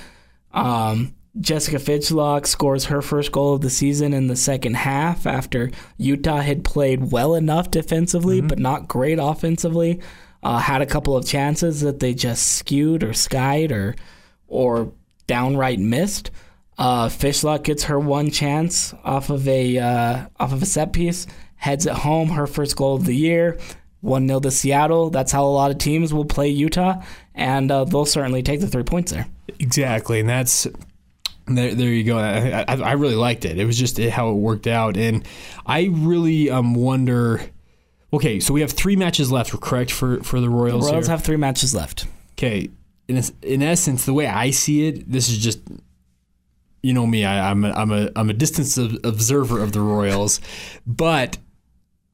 um, 0.52 1.14
Jessica 1.40 1.76
Fishlock 1.76 2.46
scores 2.46 2.86
her 2.86 3.02
first 3.02 3.32
goal 3.32 3.54
of 3.54 3.60
the 3.60 3.70
season 3.70 4.12
in 4.12 4.28
the 4.28 4.36
second 4.36 4.76
half 4.76 5.26
after 5.26 5.70
Utah 5.98 6.40
had 6.40 6.64
played 6.64 7.10
well 7.10 7.34
enough 7.34 7.70
defensively, 7.70 8.38
mm-hmm. 8.38 8.48
but 8.48 8.58
not 8.58 8.88
great 8.88 9.18
offensively 9.20 10.00
uh, 10.42 10.58
had 10.58 10.82
a 10.82 10.86
couple 10.86 11.16
of 11.16 11.26
chances 11.26 11.80
that 11.80 12.00
they 12.00 12.14
just 12.14 12.56
skewed 12.56 13.02
or 13.02 13.12
skied 13.12 13.72
or 13.72 13.96
or 14.48 14.92
downright 15.26 15.78
missed. 15.78 16.30
Uh, 16.78 17.08
Fishlock 17.08 17.64
gets 17.64 17.84
her 17.84 17.98
one 17.98 18.30
chance 18.30 18.94
off 19.04 19.30
of 19.30 19.48
a 19.48 19.78
uh, 19.78 20.26
off 20.38 20.52
of 20.52 20.62
a 20.62 20.66
set 20.66 20.92
piece, 20.92 21.26
heads 21.56 21.86
it 21.86 21.94
home, 21.94 22.28
her 22.30 22.46
first 22.46 22.76
goal 22.76 22.96
of 22.96 23.04
the 23.04 23.16
year. 23.16 23.58
1 24.02 24.28
0 24.28 24.40
to 24.40 24.50
Seattle. 24.52 25.10
That's 25.10 25.32
how 25.32 25.44
a 25.44 25.48
lot 25.48 25.72
of 25.72 25.78
teams 25.78 26.14
will 26.14 26.26
play 26.26 26.48
Utah, 26.48 27.02
and 27.34 27.70
uh, 27.72 27.84
they'll 27.84 28.04
certainly 28.04 28.42
take 28.42 28.60
the 28.60 28.68
three 28.68 28.84
points 28.84 29.10
there. 29.10 29.26
Exactly. 29.58 30.20
And 30.20 30.28
that's 30.28 30.68
there, 31.46 31.74
there 31.74 31.90
you 31.90 32.04
go. 32.04 32.18
I, 32.18 32.64
I, 32.68 32.76
I 32.76 32.92
really 32.92 33.14
liked 33.14 33.44
it. 33.44 33.58
It 33.58 33.64
was 33.64 33.78
just 33.78 33.98
how 33.98 34.30
it 34.30 34.34
worked 34.34 34.66
out. 34.66 34.96
And 34.96 35.26
I 35.64 35.88
really 35.92 36.50
um, 36.50 36.74
wonder 36.74 37.40
Okay, 38.16 38.40
so 38.40 38.54
we 38.54 38.62
have 38.62 38.72
three 38.72 38.96
matches 38.96 39.30
left, 39.30 39.52
correct, 39.60 39.90
for, 39.90 40.22
for 40.22 40.40
the 40.40 40.48
Royals? 40.48 40.86
The 40.86 40.92
Royals 40.92 41.06
here? 41.06 41.12
have 41.12 41.22
three 41.22 41.36
matches 41.36 41.74
left. 41.74 42.06
Okay, 42.32 42.70
in, 43.08 43.22
in 43.42 43.62
essence, 43.62 44.06
the 44.06 44.14
way 44.14 44.26
I 44.26 44.52
see 44.52 44.88
it, 44.88 45.12
this 45.12 45.28
is 45.28 45.36
just, 45.36 45.60
you 46.82 46.94
know 46.94 47.06
me, 47.06 47.26
I, 47.26 47.50
am 47.50 47.62
a, 47.66 47.72
I'm, 47.72 47.92
a, 47.92 48.10
I'm 48.16 48.30
a 48.30 48.32
distance 48.32 48.78
observer 48.78 49.62
of 49.62 49.72
the 49.72 49.82
Royals, 49.82 50.40
but 50.86 51.36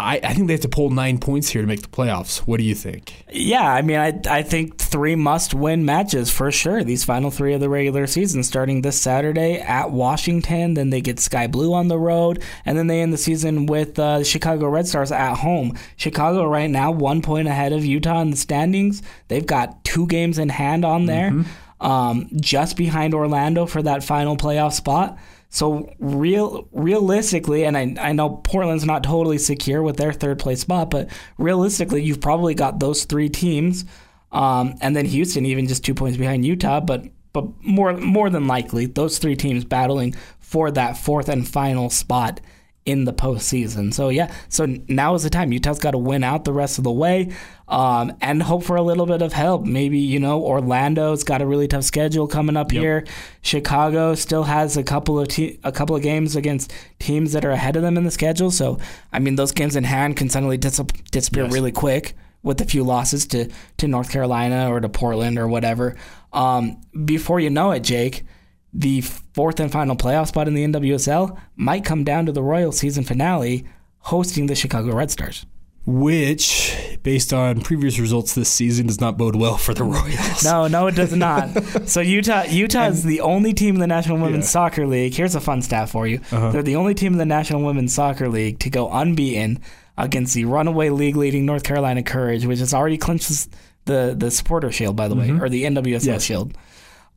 I, 0.01 0.21
I 0.25 0.35
think 0.35 0.49
they 0.49 0.55
have 0.55 0.63
to 0.63 0.69
pull 0.69 0.91
nine 0.91 1.19
points 1.19 1.51
here 1.51 1.63
to 1.63 1.69
make 1.69 1.83
the 1.83 1.89
playoffs. 1.89 2.39
What 2.39 2.59
do 2.59 2.65
you 2.65 2.75
think? 2.75 3.25
Yeah, 3.31 3.73
I 3.73 3.83
mean, 3.83 3.99
I, 3.99 4.21
I 4.29 4.43
think 4.43 4.79
three 4.79 5.15
must 5.15 5.55
win 5.55 5.85
matches 5.85 6.29
for 6.29 6.51
sure. 6.51 6.83
These 6.83 7.05
final 7.05 7.31
three 7.31 7.55
of 7.55 7.61
the 7.61 7.69
regular 7.69 8.09
season, 8.09 8.43
starting 8.43 8.83
this 8.83 9.01
Saturday 9.01 9.61
at 9.61 9.93
Washington. 9.93 10.75
Then 10.75 10.91
they 10.91 11.01
get 11.01 11.21
Sky 11.21 11.47
Blue 11.47 11.73
on 11.73 11.87
the 11.87 11.99
road. 11.99 12.43
And 12.65 12.77
then 12.77 12.89
they 12.89 13.01
end 13.01 13.13
the 13.13 13.19
season 13.19 13.67
with 13.67 13.97
uh, 13.99 14.19
the 14.19 14.25
Chicago 14.25 14.69
Red 14.69 14.89
Stars 14.89 15.13
at 15.13 15.37
home. 15.37 15.79
Chicago, 15.97 16.47
right 16.47 16.71
now, 16.71 16.91
one 16.91 17.23
point 17.23 17.47
ahead 17.47 17.73
of 17.73 17.85
Utah 17.85 18.23
in 18.23 18.31
the 18.31 18.37
standings. 18.37 19.03
They've 19.29 19.47
got 19.47 19.85
two 19.85 20.09
games 20.09 20.39
in 20.39 20.49
hand 20.49 20.85
on 20.85 21.07
there, 21.07 21.31
mm-hmm. 21.31 21.87
um, 21.87 22.29
just 22.41 22.77
behind 22.77 23.15
Orlando 23.15 23.67
for 23.67 23.83
that 23.83 24.03
final 24.03 24.37
playoff 24.37 24.73
spot. 24.73 25.17
So 25.55 25.93
real 25.99 26.67
realistically, 26.73 27.65
and 27.65 27.77
I, 27.77 27.95
I 28.01 28.13
know 28.13 28.31
Portland's 28.31 28.87
not 28.87 29.05
totally 29.05 29.37
secure 29.37 29.83
with 29.83 29.99
their 29.99 30.15
third 30.15 30.39
place 30.39 30.61
spot, 30.61 30.89
but 30.89 31.11
realistically, 31.37 32.03
you've 32.03 32.23
probably 32.23 32.55
got 32.55 32.81
those 32.81 33.05
three 33.05 33.29
teams, 33.29 33.85
um, 34.33 34.77
and 34.81 34.97
then 34.97 35.05
Houston 35.05 35.45
even 35.45 35.69
just 35.69 35.85
two 35.85 35.93
points 35.93 36.17
behind 36.17 36.47
Utah, 36.47 36.81
but 36.81 37.05
but 37.35 37.45
more 37.63 37.93
more 37.93 38.31
than 38.31 38.47
likely 38.47 38.87
those 38.87 39.19
three 39.19 39.37
teams 39.37 39.63
battling 39.63 40.15
for 40.41 40.71
that 40.71 40.97
fourth 40.97 41.29
and 41.29 41.47
final 41.47 41.91
spot 41.91 42.41
in 42.85 43.05
the 43.05 43.13
postseason. 43.13 43.95
So 43.95 44.09
yeah, 44.09 44.33
so 44.49 44.67
now 44.89 45.15
is 45.15 45.23
the 45.23 45.31
time. 45.31 45.53
Utah's 45.53 45.79
got 45.79 45.93
to 45.93 45.99
win 45.99 46.25
out 46.25 46.45
the 46.45 46.53
rest 46.53 46.79
of 46.79 46.85
the 46.85 46.93
way, 46.93 47.33
um, 47.69 48.13
and 48.21 48.43
hope 48.43 48.65
for 48.65 48.77
a 48.77 48.83
little 48.83 49.07
bit 49.07 49.23
of 49.23 49.33
help. 49.33 49.65
Maybe 49.65 49.99
you 49.99 50.19
know 50.19 50.43
Orlando's 50.43 51.23
got 51.23 51.43
a 51.43 51.47
really 51.47 51.69
tough 51.69 51.85
schedule 51.85 52.27
coming 52.27 52.57
up 52.57 52.73
yep. 52.73 52.83
here. 52.83 53.07
Chicago 53.43 54.15
still 54.15 54.45
has 54.45 54.77
a 54.77 54.83
couple 54.83 55.21
of 55.21 55.29
te- 55.29 55.61
a 55.63 55.71
couple 55.71 55.95
of 55.95 56.03
games 56.03 56.35
against 56.35 56.73
teams 56.99 57.33
that 57.33 57.45
are 57.45 57.53
ahead 57.53 57.77
of 57.77 57.83
them 57.83 57.97
in 57.97 58.05
the 58.05 58.11
schedule. 58.11 58.51
So 58.51 58.79
I 59.13 59.21
mean, 59.21 59.37
those 59.37 59.53
games 59.53 59.77
in 59.77 59.85
hand 59.85 60.17
can 60.17 60.29
suddenly 60.29 60.57
dis- 60.57 60.81
disappear 61.11 61.45
yes. 61.45 61.53
really 61.53 61.73
quick 61.73 62.17
with 62.43 62.61
a 62.61 62.65
few 62.65 62.83
losses 62.83 63.27
to 63.29 63.49
to 63.79 63.87
North 63.87 64.11
Carolina 64.11 64.69
or 64.71 64.81
to 64.81 64.89
Portland 64.89 65.39
or 65.39 65.47
whatever. 65.47 65.97
Um, 66.33 66.81
before 67.05 67.39
you 67.39 67.51
know 67.51 67.71
it, 67.71 67.81
Jake 67.81 68.25
the 68.73 69.01
fourth 69.01 69.61
and 69.61 69.71
final 69.71 69.97
playoff 69.97 70.29
spot 70.29 70.49
in 70.49 70.55
the 70.55 70.65
NWSL 70.65 71.39
might 71.57 71.85
come 71.85 72.05
down 72.05 72.27
to 72.27 72.33
the 72.33 72.43
Royal 72.43 72.73
season 72.73 73.05
finale 73.05 73.65
hosting 73.99 74.47
the 74.47 74.55
Chicago 74.55 74.95
Red 74.95 75.11
Stars. 75.11 75.47
Which, 75.85 76.99
based 77.03 77.33
on 77.33 77.61
previous 77.61 77.99
results 77.99 78.37
this 78.37 78.49
season, 78.49 78.87
does 78.87 79.01
not 79.01 79.19
bode 79.19 79.35
well 79.35 79.57
for 79.57 79.75
the 79.75 79.83
Royals. 79.83 80.45
No, 80.45 80.69
no, 80.69 80.87
it 80.87 80.95
does 80.95 81.13
not. 81.13 81.51
so 81.89 82.01
Utah, 82.01 82.45
Utah 82.45 82.87
is 82.87 83.03
the 83.03 83.21
only 83.21 83.53
team 83.53 83.75
in 83.75 83.81
the 83.81 83.89
National 83.89 84.19
Women's 84.19 84.45
yeah. 84.45 84.51
Soccer 84.51 84.87
League. 84.87 85.13
Here's 85.13 85.35
a 85.35 85.41
fun 85.41 85.61
stat 85.61 85.89
for 85.89 86.07
you: 86.07 86.21
uh-huh. 86.31 86.53
they're 86.53 86.63
the 86.63 86.77
only 86.77 86.95
team 86.95 87.15
in 87.15 87.19
the 87.19 87.27
National 87.27 87.63
Women's 87.63 87.93
Soccer 87.93 88.29
League 88.29 88.61
to 88.61 88.71
go 88.71 88.89
unbeaten 88.93 89.61
against 89.99 90.35
the 90.35 90.45
runaway 90.45 90.89
league-leading 90.89 91.45
North 91.45 91.65
Carolina 91.65 92.03
Courage, 92.03 92.47
which 92.47 92.61
has 92.61 92.73
already 92.73 92.97
clinched 92.97 93.49
the 93.85 94.15
the 94.17 94.31
Supporter 94.31 94.71
Shield, 94.71 94.95
by 94.95 95.09
the 95.09 95.17
mm-hmm. 95.17 95.39
way, 95.39 95.45
or 95.45 95.49
the 95.49 95.65
NWSL 95.65 96.05
yes. 96.05 96.23
Shield. 96.23 96.57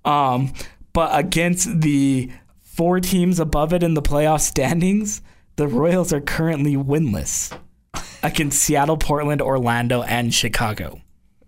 Um, 0.05 0.53
but 0.95 1.11
against 1.19 1.81
the 1.81 2.31
four 2.63 3.01
teams 3.01 3.37
above 3.37 3.73
it 3.73 3.83
in 3.83 3.95
the 3.95 4.01
playoff 4.01 4.39
standings, 4.39 5.21
the 5.57 5.67
Royals 5.67 6.13
are 6.13 6.21
currently 6.21 6.77
winless 6.77 7.55
against 8.23 8.61
Seattle, 8.61 8.95
Portland, 8.95 9.41
Orlando, 9.41 10.03
and 10.03 10.33
Chicago. 10.33 11.01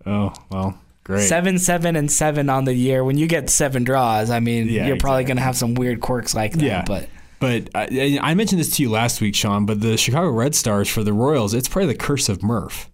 Oh, 0.04 0.34
well, 0.50 0.78
great. 1.02 1.26
Seven, 1.26 1.58
seven, 1.58 1.96
and 1.96 2.12
seven 2.12 2.50
on 2.50 2.66
the 2.66 2.74
year. 2.74 3.02
When 3.02 3.16
you 3.16 3.26
get 3.26 3.48
seven 3.48 3.84
draws, 3.84 4.28
I 4.28 4.40
mean, 4.40 4.68
yeah, 4.68 4.86
you're 4.86 4.98
probably 4.98 5.24
going 5.24 5.38
to 5.38 5.42
have 5.42 5.56
some 5.56 5.74
weird 5.74 6.02
quirks 6.02 6.34
like 6.34 6.52
that. 6.52 6.62
Yeah. 6.62 6.84
But 6.86 7.08
but 7.40 7.70
I, 7.74 8.18
I, 8.20 8.34
mentioned 8.34 8.60
this 8.60 8.76
to 8.76 8.82
you 8.82 8.90
last 8.90 9.22
week, 9.22 9.34
Sean. 9.34 9.64
But 9.64 9.80
the 9.80 9.96
Chicago 9.96 10.28
Red 10.28 10.54
Stars 10.54 10.90
for 10.90 11.02
the 11.02 11.14
Royals, 11.14 11.54
it's 11.54 11.68
probably 11.68 11.94
the 11.94 11.98
curse 11.98 12.28
of 12.28 12.42
Murph. 12.42 12.90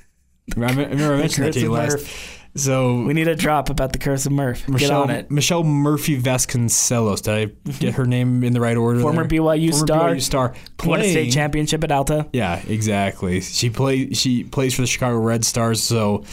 I 0.56 0.60
remember 0.60 1.14
I 1.14 1.18
mentioned 1.18 1.48
that 1.48 1.54
to 1.54 1.60
you 1.60 1.72
last. 1.72 1.92
Murph. 1.92 2.39
So 2.56 3.02
we 3.02 3.14
need 3.14 3.28
a 3.28 3.36
drop 3.36 3.70
about 3.70 3.92
the 3.92 3.98
curse 3.98 4.26
of 4.26 4.32
Murph. 4.32 4.68
Michelle, 4.68 4.88
get 4.88 4.96
on 4.96 5.10
it. 5.10 5.30
Michelle 5.30 5.62
Murphy 5.62 6.20
Vasconcelos. 6.20 7.22
Did 7.22 7.34
I 7.34 7.70
get 7.78 7.94
her 7.94 8.04
name 8.04 8.42
in 8.42 8.52
the 8.52 8.60
right 8.60 8.76
order? 8.76 9.00
Former 9.00 9.26
there? 9.26 9.40
BYU 9.40 9.70
Former 9.70 9.86
star. 9.86 10.10
BYU 10.10 10.20
star. 10.20 10.54
Playing, 10.76 10.90
won 10.90 11.00
a 11.00 11.10
state 11.10 11.32
championship 11.32 11.84
at 11.84 11.92
Alta. 11.92 12.28
Yeah, 12.32 12.60
exactly. 12.66 13.40
She 13.40 13.70
play. 13.70 14.12
She 14.12 14.44
plays 14.44 14.74
for 14.74 14.82
the 14.82 14.88
Chicago 14.88 15.18
Red 15.18 15.44
Stars. 15.44 15.82
So. 15.82 16.24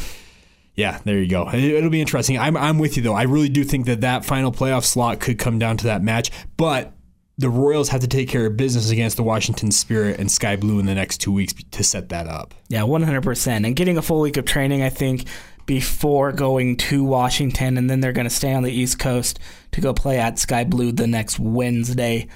Yeah, 0.76 1.00
there 1.06 1.18
you 1.18 1.28
go. 1.28 1.50
It, 1.52 1.82
will 1.84 1.90
be 1.90 2.02
interesting. 2.02 2.38
I'm, 2.38 2.56
I'm 2.56 2.78
with 2.78 2.98
you 2.98 3.04
though. 3.04 3.16
I 3.16 3.24
really 3.24 3.50
do 3.50 3.64
think 3.64 3.88
that 3.88 4.02
that 4.02 4.24
final 4.24 4.52
playoff 4.52 4.84
slot 4.84 5.20
could 5.20 5.40
come 5.40 5.58
down 5.58 5.76
to 5.78 5.86
that 5.86 6.04
match, 6.04 6.30
but 6.56 6.94
the 7.40 7.50
Royals 7.50 7.90
have 7.90 8.02
to 8.02 8.08
take 8.08 8.30
care 8.30 8.46
of 8.46 8.58
business 8.58 8.90
against 8.90 9.18
the 9.18 9.24
Washington 9.24 9.72
Spirit 9.72 10.20
and 10.20 10.32
Sky 10.32 10.56
Blue 10.56 10.80
in 10.80 10.86
the 10.86 10.96
next 10.96 11.18
two 11.18 11.32
weeks 11.32 11.54
to 11.72 11.84
set 11.84 12.10
that 12.10 12.28
up. 12.28 12.54
Yeah, 12.68 12.82
100%. 12.82 13.66
And 13.66 13.76
getting 13.76 13.98
a 13.98 14.02
full 14.02 14.22
week 14.22 14.38
of 14.38 14.46
training, 14.46 14.82
I 14.82 14.90
think, 14.90 15.26
before 15.68 16.32
going 16.32 16.78
to 16.78 17.04
Washington, 17.04 17.78
and 17.78 17.88
then 17.88 18.00
they're 18.00 18.14
going 18.14 18.28
to 18.28 18.34
stay 18.34 18.54
on 18.54 18.64
the 18.64 18.72
East 18.72 18.98
Coast 18.98 19.38
to 19.74 19.82
go 19.82 19.94
play 19.94 20.18
at 20.18 20.40
Sky 20.40 20.64
Blue 20.64 20.92
the 20.92 21.06
next 21.06 21.38
Wednesday. 21.38 22.28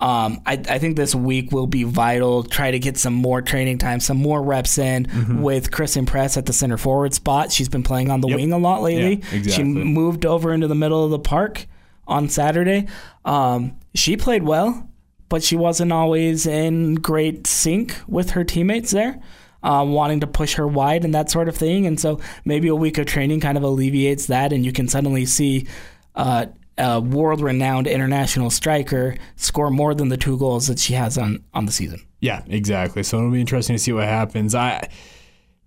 Um, 0.00 0.40
I, 0.44 0.54
I, 0.54 0.78
think 0.78 0.96
this 0.96 1.14
week 1.14 1.52
will 1.52 1.66
be 1.66 1.84
vital. 1.84 2.42
Try 2.42 2.70
to 2.70 2.78
get 2.78 2.96
some 2.96 3.12
more 3.12 3.42
training 3.42 3.76
time, 3.78 4.00
some 4.00 4.16
more 4.16 4.42
reps 4.42 4.78
in 4.78 5.04
mm-hmm. 5.04 5.42
with 5.42 5.70
Christen 5.70 6.06
Press 6.06 6.38
at 6.38 6.46
the 6.46 6.54
center 6.54 6.78
forward 6.78 7.12
spot. 7.12 7.52
She's 7.52 7.68
been 7.68 7.82
playing 7.82 8.10
on 8.10 8.22
the 8.22 8.28
yep. 8.28 8.36
wing 8.38 8.52
a 8.52 8.58
lot 8.58 8.80
lately. 8.80 9.16
Yeah, 9.16 9.34
exactly. 9.36 9.52
She 9.52 9.62
moved 9.62 10.24
over 10.24 10.54
into 10.54 10.68
the 10.68 10.74
middle 10.74 11.04
of 11.04 11.10
the 11.10 11.18
park 11.18 11.66
on 12.08 12.30
Saturday. 12.30 12.88
Um, 13.26 13.76
she 13.94 14.16
played 14.16 14.42
well, 14.42 14.88
but 15.28 15.42
she 15.42 15.54
wasn't 15.54 15.92
always 15.92 16.46
in 16.46 16.94
great 16.94 17.46
sync 17.46 17.94
with 18.08 18.30
her 18.30 18.42
teammates 18.42 18.92
there 18.92 19.20
um, 19.62 19.92
wanting 19.92 20.20
to 20.20 20.26
push 20.26 20.54
her 20.54 20.66
wide 20.66 21.04
and 21.04 21.14
that 21.14 21.30
sort 21.30 21.48
of 21.48 21.56
thing. 21.56 21.86
And 21.86 21.98
so 21.98 22.20
maybe 22.44 22.68
a 22.68 22.74
week 22.74 22.98
of 22.98 23.06
training 23.06 23.40
kind 23.40 23.56
of 23.56 23.64
alleviates 23.64 24.26
that, 24.26 24.52
and 24.52 24.64
you 24.64 24.72
can 24.72 24.88
suddenly 24.88 25.26
see 25.26 25.66
uh, 26.14 26.46
a 26.78 27.00
world 27.00 27.40
renowned 27.40 27.86
international 27.86 28.50
striker 28.50 29.16
score 29.36 29.70
more 29.70 29.94
than 29.94 30.08
the 30.08 30.16
two 30.16 30.38
goals 30.38 30.66
that 30.66 30.78
she 30.78 30.94
has 30.94 31.18
on, 31.18 31.44
on 31.52 31.66
the 31.66 31.72
season. 31.72 32.00
Yeah, 32.20 32.42
exactly. 32.48 33.02
So 33.02 33.18
it'll 33.18 33.30
be 33.30 33.40
interesting 33.40 33.76
to 33.76 33.82
see 33.82 33.92
what 33.92 34.04
happens. 34.04 34.54
I 34.54 34.88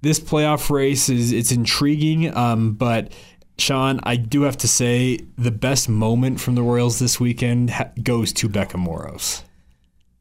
this 0.01 0.19
playoff 0.19 0.69
race 0.69 1.07
is 1.07 1.31
it's 1.31 1.51
intriguing, 1.51 2.35
um, 2.35 2.73
but 2.73 3.13
Sean, 3.57 4.01
I 4.03 4.17
do 4.17 4.41
have 4.41 4.57
to 4.57 4.67
say 4.67 5.19
the 5.37 5.51
best 5.51 5.87
moment 5.87 6.41
from 6.41 6.55
the 6.55 6.61
Royals 6.61 6.99
this 6.99 7.19
weekend 7.19 7.69
ha- 7.69 7.91
goes 8.01 8.33
to 8.33 8.49
Becca 8.49 8.77
Moros. 8.77 9.43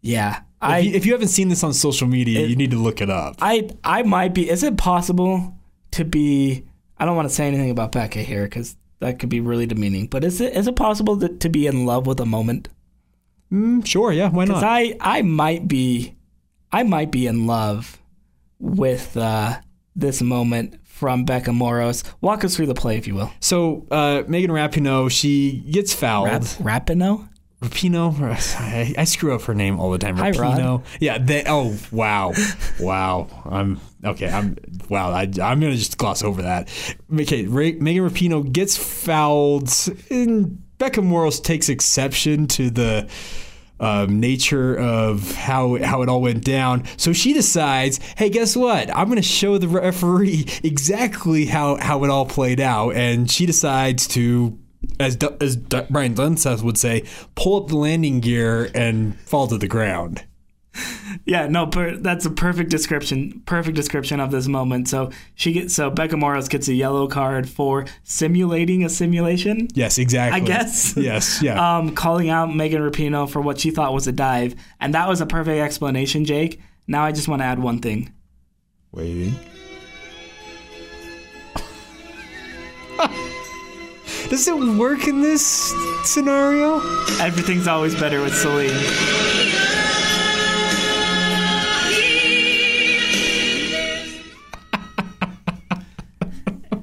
Yeah, 0.00 0.40
I, 0.62 0.78
if, 0.78 0.84
you, 0.84 0.92
if 0.94 1.06
you 1.06 1.12
haven't 1.12 1.28
seen 1.28 1.48
this 1.48 1.62
on 1.64 1.72
social 1.74 2.06
media, 2.06 2.40
it, 2.40 2.50
you 2.50 2.56
need 2.56 2.70
to 2.70 2.78
look 2.78 3.00
it 3.00 3.10
up. 3.10 3.36
I 3.40 3.68
I 3.84 4.02
might 4.02 4.32
be. 4.34 4.48
Is 4.48 4.62
it 4.62 4.76
possible 4.76 5.54
to 5.92 6.04
be? 6.04 6.64
I 6.98 7.04
don't 7.04 7.16
want 7.16 7.28
to 7.28 7.34
say 7.34 7.46
anything 7.46 7.70
about 7.70 7.92
Becca 7.92 8.20
here 8.20 8.44
because 8.44 8.76
that 9.00 9.18
could 9.18 9.28
be 9.28 9.40
really 9.40 9.66
demeaning. 9.66 10.06
But 10.06 10.24
is 10.24 10.40
it 10.40 10.54
is 10.56 10.66
it 10.68 10.76
possible 10.76 11.18
to, 11.18 11.28
to 11.28 11.48
be 11.48 11.66
in 11.66 11.84
love 11.84 12.06
with 12.06 12.20
a 12.20 12.26
moment? 12.26 12.68
Mm, 13.52 13.84
sure, 13.86 14.12
yeah, 14.12 14.30
why 14.30 14.44
not? 14.44 14.62
I 14.64 14.96
I 15.00 15.22
might 15.22 15.68
be 15.68 16.14
I 16.70 16.84
might 16.84 17.10
be 17.10 17.26
in 17.26 17.46
love 17.46 17.98
with 18.58 19.16
uh, 19.16 19.58
this 19.96 20.22
moment 20.22 20.76
from 20.84 21.24
Becca 21.24 21.52
Moros. 21.52 22.04
Walk 22.20 22.44
us 22.44 22.54
through 22.54 22.66
the 22.66 22.74
play, 22.74 22.96
if 22.96 23.06
you 23.08 23.14
will. 23.16 23.32
so 23.40 23.86
uh, 23.90 24.22
Megan 24.28 24.50
Rapinoe, 24.50 25.10
she 25.10 25.64
gets 25.70 25.92
fouled. 25.92 26.28
Rap, 26.28 26.86
Rapino? 26.86 27.28
Rapino, 27.62 28.12
I, 28.58 28.94
I 28.98 29.04
screw 29.04 29.34
up 29.34 29.42
her 29.42 29.54
name 29.54 29.78
all 29.78 29.90
the 29.90 29.98
time. 29.98 30.16
Hi, 30.16 30.30
Rod. 30.32 30.58
Rapino. 30.58 30.84
Yeah. 31.00 31.18
They, 31.18 31.44
oh 31.46 31.78
wow, 31.92 32.32
wow. 32.80 33.28
I'm 33.44 33.80
okay. 34.04 34.28
I'm 34.28 34.56
wow. 34.88 35.10
I, 35.10 35.22
I'm 35.22 35.60
gonna 35.60 35.76
just 35.76 35.96
gloss 35.96 36.24
over 36.24 36.42
that. 36.42 36.68
Okay. 37.20 37.46
Ra- 37.46 37.78
Megan 37.78 38.08
Rapino 38.08 38.50
gets 38.50 38.76
fouled, 38.76 39.70
and 40.10 40.60
Becca 40.78 41.02
Moros 41.02 41.40
takes 41.40 41.68
exception 41.68 42.46
to 42.48 42.70
the. 42.70 43.08
Um, 43.80 44.20
nature 44.20 44.78
of 44.78 45.32
how 45.34 45.82
how 45.82 46.02
it 46.02 46.08
all 46.08 46.20
went 46.22 46.44
down. 46.44 46.84
So 46.98 47.12
she 47.12 47.32
decides, 47.32 47.98
hey, 48.16 48.30
guess 48.30 48.54
what? 48.54 48.96
I'm 48.96 49.06
going 49.08 49.16
to 49.16 49.22
show 49.22 49.58
the 49.58 49.66
referee 49.66 50.46
exactly 50.62 51.46
how 51.46 51.74
how 51.76 52.04
it 52.04 52.10
all 52.10 52.24
played 52.24 52.60
out, 52.60 52.90
and 52.90 53.28
she 53.28 53.44
decides 53.44 54.06
to. 54.08 54.56
As, 55.02 55.16
Du- 55.16 55.36
as 55.40 55.56
Du- 55.56 55.86
Brian 55.90 56.14
Dunseth 56.14 56.62
would 56.62 56.78
say, 56.78 57.04
pull 57.34 57.62
up 57.62 57.68
the 57.68 57.76
landing 57.76 58.20
gear 58.20 58.70
and 58.74 59.18
fall 59.20 59.46
to 59.48 59.58
the 59.58 59.68
ground. 59.68 60.24
Yeah, 61.26 61.48
no, 61.48 61.66
per, 61.66 61.96
that's 61.96 62.24
a 62.24 62.30
perfect 62.30 62.70
description. 62.70 63.42
Perfect 63.44 63.76
description 63.76 64.20
of 64.20 64.30
this 64.30 64.48
moment. 64.48 64.88
So 64.88 65.10
she 65.34 65.52
gets 65.52 65.74
so 65.74 65.90
Becca 65.90 66.16
Moros 66.16 66.48
gets 66.48 66.66
a 66.68 66.72
yellow 66.74 67.06
card 67.08 67.46
for 67.48 67.84
simulating 68.04 68.82
a 68.82 68.88
simulation. 68.88 69.68
Yes, 69.74 69.98
exactly. 69.98 70.40
I 70.40 70.44
guess. 70.44 70.96
Yes, 71.02 71.42
yeah. 71.42 71.76
Um, 71.76 71.94
calling 71.94 72.30
out 72.30 72.54
Megan 72.54 72.80
Rapinoe 72.80 73.28
for 73.28 73.42
what 73.42 73.60
she 73.60 73.70
thought 73.70 73.92
was 73.92 74.06
a 74.06 74.12
dive, 74.12 74.54
and 74.80 74.94
that 74.94 75.08
was 75.08 75.20
a 75.20 75.26
perfect 75.26 75.60
explanation, 75.60 76.24
Jake. 76.24 76.60
Now 76.86 77.04
I 77.04 77.12
just 77.12 77.28
want 77.28 77.42
to 77.42 77.46
add 77.46 77.58
one 77.58 77.80
thing. 77.80 78.12
Waiting. 78.92 79.34
Does 84.28 84.48
it 84.48 84.56
work 84.56 85.06
in 85.06 85.20
this 85.20 85.72
scenario? 86.04 86.78
Everything's 87.20 87.68
always 87.68 87.94
better 87.94 88.20
with 88.20 88.34
Celine. 88.34 88.70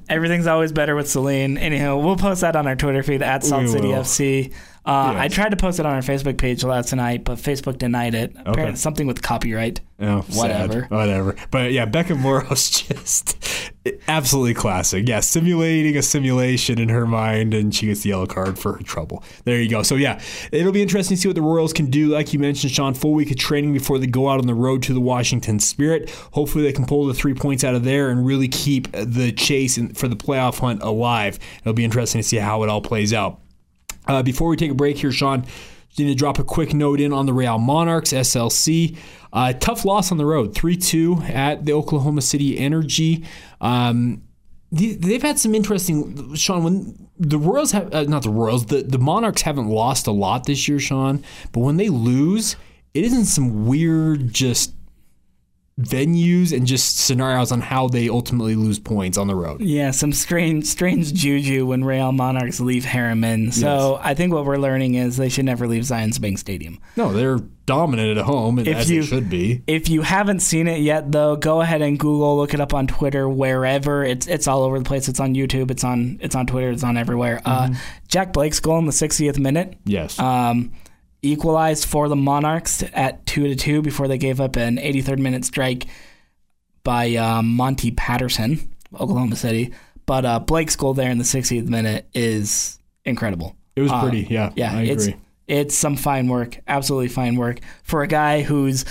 Everything's 0.09 0.47
always 0.47 0.71
better 0.71 0.95
with 0.95 1.07
Celine. 1.07 1.57
Anyhow, 1.57 1.97
we'll 1.97 2.15
post 2.17 2.41
that 2.41 2.55
on 2.55 2.65
our 2.65 2.75
Twitter 2.75 3.03
feed 3.03 3.21
at 3.21 3.43
Salt 3.43 3.67
City. 3.69 3.89
FC. 3.89 4.53
Uh, 4.85 5.13
I 5.17 5.27
tried 5.27 5.49
to 5.49 5.57
post 5.57 5.79
it 5.79 5.85
on 5.85 5.93
our 5.93 6.01
Facebook 6.01 6.37
page 6.37 6.63
last 6.63 6.93
night, 6.93 7.23
but 7.23 7.37
Facebook 7.37 7.77
denied 7.77 8.15
it. 8.15 8.35
Apparently, 8.45 8.75
something 8.77 9.07
with 9.07 9.21
copyright. 9.21 9.81
Oh, 9.99 10.21
Whatever. 10.33 10.81
sad. 10.83 10.91
Whatever. 10.91 11.35
But 11.51 11.73
yeah, 11.73 11.85
Becca 11.85 12.15
Moros 12.15 12.69
just 12.87 13.37
absolutely 14.07 14.53
classic. 14.53 15.07
Yeah, 15.07 15.19
simulating 15.19 15.97
a 15.97 16.01
simulation 16.01 16.79
in 16.79 16.89
her 16.89 17.05
mind, 17.05 17.53
and 17.53 17.75
she 17.75 17.87
gets 17.87 18.03
the 18.03 18.09
yellow 18.09 18.25
card 18.25 18.57
for 18.57 18.73
her 18.77 18.83
trouble. 18.83 19.23
There 19.43 19.61
you 19.61 19.69
go. 19.69 19.83
So 19.83 19.95
yeah, 19.95 20.21
it'll 20.51 20.71
be 20.71 20.81
interesting 20.81 21.17
to 21.17 21.21
see 21.21 21.27
what 21.27 21.35
the 21.35 21.41
Royals 21.41 21.73
can 21.73 21.87
do. 21.89 22.07
Like 22.07 22.31
you 22.33 22.39
mentioned, 22.39 22.71
Sean, 22.71 22.93
full 22.93 23.13
week 23.13 23.29
of 23.31 23.37
training 23.37 23.73
before 23.73 23.99
they 23.99 24.07
go 24.07 24.29
out 24.29 24.39
on 24.39 24.47
the 24.47 24.55
road 24.55 24.81
to 24.83 24.93
the 24.93 25.01
Washington 25.01 25.59
Spirit. 25.59 26.09
Hopefully, 26.31 26.63
they 26.63 26.73
can 26.73 26.85
pull 26.85 27.05
the 27.05 27.13
three 27.13 27.33
points 27.33 27.63
out 27.63 27.75
of 27.75 27.83
there 27.83 28.09
and 28.09 28.25
really 28.25 28.47
keep 28.47 28.89
the 28.93 29.33
chase 29.33 29.77
for 29.95 30.07
the 30.07 30.15
playoff 30.15 30.59
hunt 30.59 30.81
alive. 30.81 31.37
It'll 31.61 31.73
be 31.73 31.85
interesting 31.85 32.21
to 32.21 32.27
see 32.27 32.37
how 32.37 32.63
it 32.63 32.69
all 32.69 32.81
plays 32.81 33.13
out. 33.13 33.41
Uh, 34.09 34.23
before 34.23 34.49
we 34.49 34.57
take 34.57 34.71
a 34.71 34.75
break 34.75 34.97
here, 34.97 35.11
Sean, 35.11 35.43
just 35.43 35.99
need 35.99 36.07
to 36.07 36.15
drop 36.15 36.39
a 36.39 36.43
quick 36.43 36.73
note 36.73 36.99
in 36.99 37.13
on 37.13 37.27
the 37.27 37.33
Real 37.33 37.59
Monarchs, 37.59 38.11
SLC. 38.11 38.97
Uh, 39.31 39.53
tough 39.53 39.85
loss 39.85 40.11
on 40.11 40.17
the 40.17 40.25
road, 40.25 40.55
3 40.55 40.75
2 40.75 41.21
at 41.27 41.65
the 41.65 41.73
Oklahoma 41.73 42.21
City 42.21 42.57
Energy. 42.57 43.23
Um, 43.61 44.23
they've 44.71 45.21
had 45.21 45.37
some 45.37 45.53
interesting, 45.53 46.33
Sean, 46.35 46.63
when 46.63 47.09
the 47.19 47.37
Royals 47.37 47.71
have, 47.71 47.93
uh, 47.93 48.03
not 48.03 48.23
the 48.23 48.31
Royals, 48.31 48.65
the, 48.65 48.81
the 48.81 48.97
Monarchs 48.97 49.43
haven't 49.43 49.67
lost 49.67 50.07
a 50.07 50.11
lot 50.11 50.45
this 50.45 50.67
year, 50.67 50.79
Sean, 50.79 51.23
but 51.51 51.59
when 51.59 51.77
they 51.77 51.89
lose, 51.89 52.55
it 52.95 53.05
isn't 53.05 53.25
some 53.25 53.67
weird, 53.67 54.33
just 54.33 54.73
venues 55.79 56.55
and 56.55 56.67
just 56.67 56.97
scenarios 56.97 57.51
on 57.51 57.61
how 57.61 57.87
they 57.87 58.09
ultimately 58.09 58.55
lose 58.55 58.79
points 58.79 59.17
on 59.17 59.27
the 59.27 59.35
road. 59.35 59.61
Yeah, 59.61 59.91
some 59.91 60.11
strange, 60.13 60.65
strange 60.65 61.13
juju 61.13 61.65
when 61.65 61.83
Real 61.83 62.11
Monarchs 62.11 62.59
leave 62.59 62.83
Herriman. 62.83 63.53
So 63.53 63.99
I 64.01 64.13
think 64.13 64.33
what 64.33 64.45
we're 64.45 64.57
learning 64.57 64.95
is 64.95 65.17
they 65.17 65.29
should 65.29 65.45
never 65.45 65.67
leave 65.67 65.83
Zions 65.83 66.19
Bank 66.19 66.37
Stadium. 66.37 66.79
No, 66.97 67.13
they're 67.13 67.39
dominant 67.65 68.17
at 68.17 68.25
home, 68.25 68.59
If 68.59 68.67
as 68.67 68.91
you- 68.91 69.01
they 69.01 69.07
should 69.07 69.29
be. 69.29 69.61
If 69.67 69.89
you 69.89 70.01
haven't 70.01 70.39
seen 70.41 70.67
it 70.67 70.81
yet, 70.81 71.11
though, 71.11 71.35
go 71.35 71.61
ahead 71.61 71.81
and 71.81 71.97
Google, 71.99 72.37
look 72.37 72.53
it 72.53 72.59
up 72.59 72.73
on 72.73 72.87
Twitter, 72.87 73.29
wherever. 73.29 74.03
It's 74.03 74.27
it's 74.27 74.47
all 74.47 74.63
over 74.63 74.79
the 74.79 74.85
place. 74.85 75.07
It's 75.07 75.19
on 75.19 75.33
YouTube. 75.35 75.71
It's 75.71 75.83
on 75.83 76.17
it's 76.21 76.35
on 76.35 76.45
Twitter. 76.47 76.71
It's 76.71 76.83
on 76.83 76.97
everywhere. 76.97 77.41
Uh, 77.45 77.69
Jack 78.07 78.33
Blake's 78.33 78.59
goal 78.59 78.79
in 78.79 78.85
the 78.85 78.91
60th 78.91 79.37
minute 79.39 79.77
Yes. 79.85 80.17
um, 80.19 80.71
equalized 81.21 81.85
for 81.85 82.07
the 82.07 82.15
Monarchs 82.15 82.83
at 82.93 83.25
two 83.25 83.47
to 83.47 83.55
two 83.55 83.81
before 83.81 84.07
they 84.07 84.17
gave 84.17 84.39
up 84.39 84.55
an 84.55 84.77
83rd 84.77 85.19
minute 85.19 85.45
strike 85.45 85.85
by 86.83 87.15
uh, 87.15 87.41
Monty 87.41 87.91
Patterson, 87.91 88.73
Oklahoma 88.93 89.35
City. 89.35 89.73
But 90.05 90.25
uh, 90.25 90.39
Blake's 90.39 90.75
goal 90.75 90.93
there 90.93 91.11
in 91.11 91.17
the 91.17 91.23
60th 91.23 91.67
minute 91.67 92.07
is 92.13 92.79
incredible. 93.05 93.55
It 93.75 93.81
was 93.81 93.91
Uh, 93.91 94.01
pretty, 94.01 94.27
yeah. 94.29 94.51
Yeah, 94.55 94.75
I 94.77 94.81
it's 94.83 95.07
agree. 95.07 95.19
it's 95.47 95.75
some 95.75 95.95
fine 95.97 96.27
work, 96.27 96.59
absolutely 96.67 97.09
fine 97.09 97.35
work 97.35 97.59
for 97.83 98.01
a 98.01 98.07
guy 98.07 98.41
who's 98.41 98.85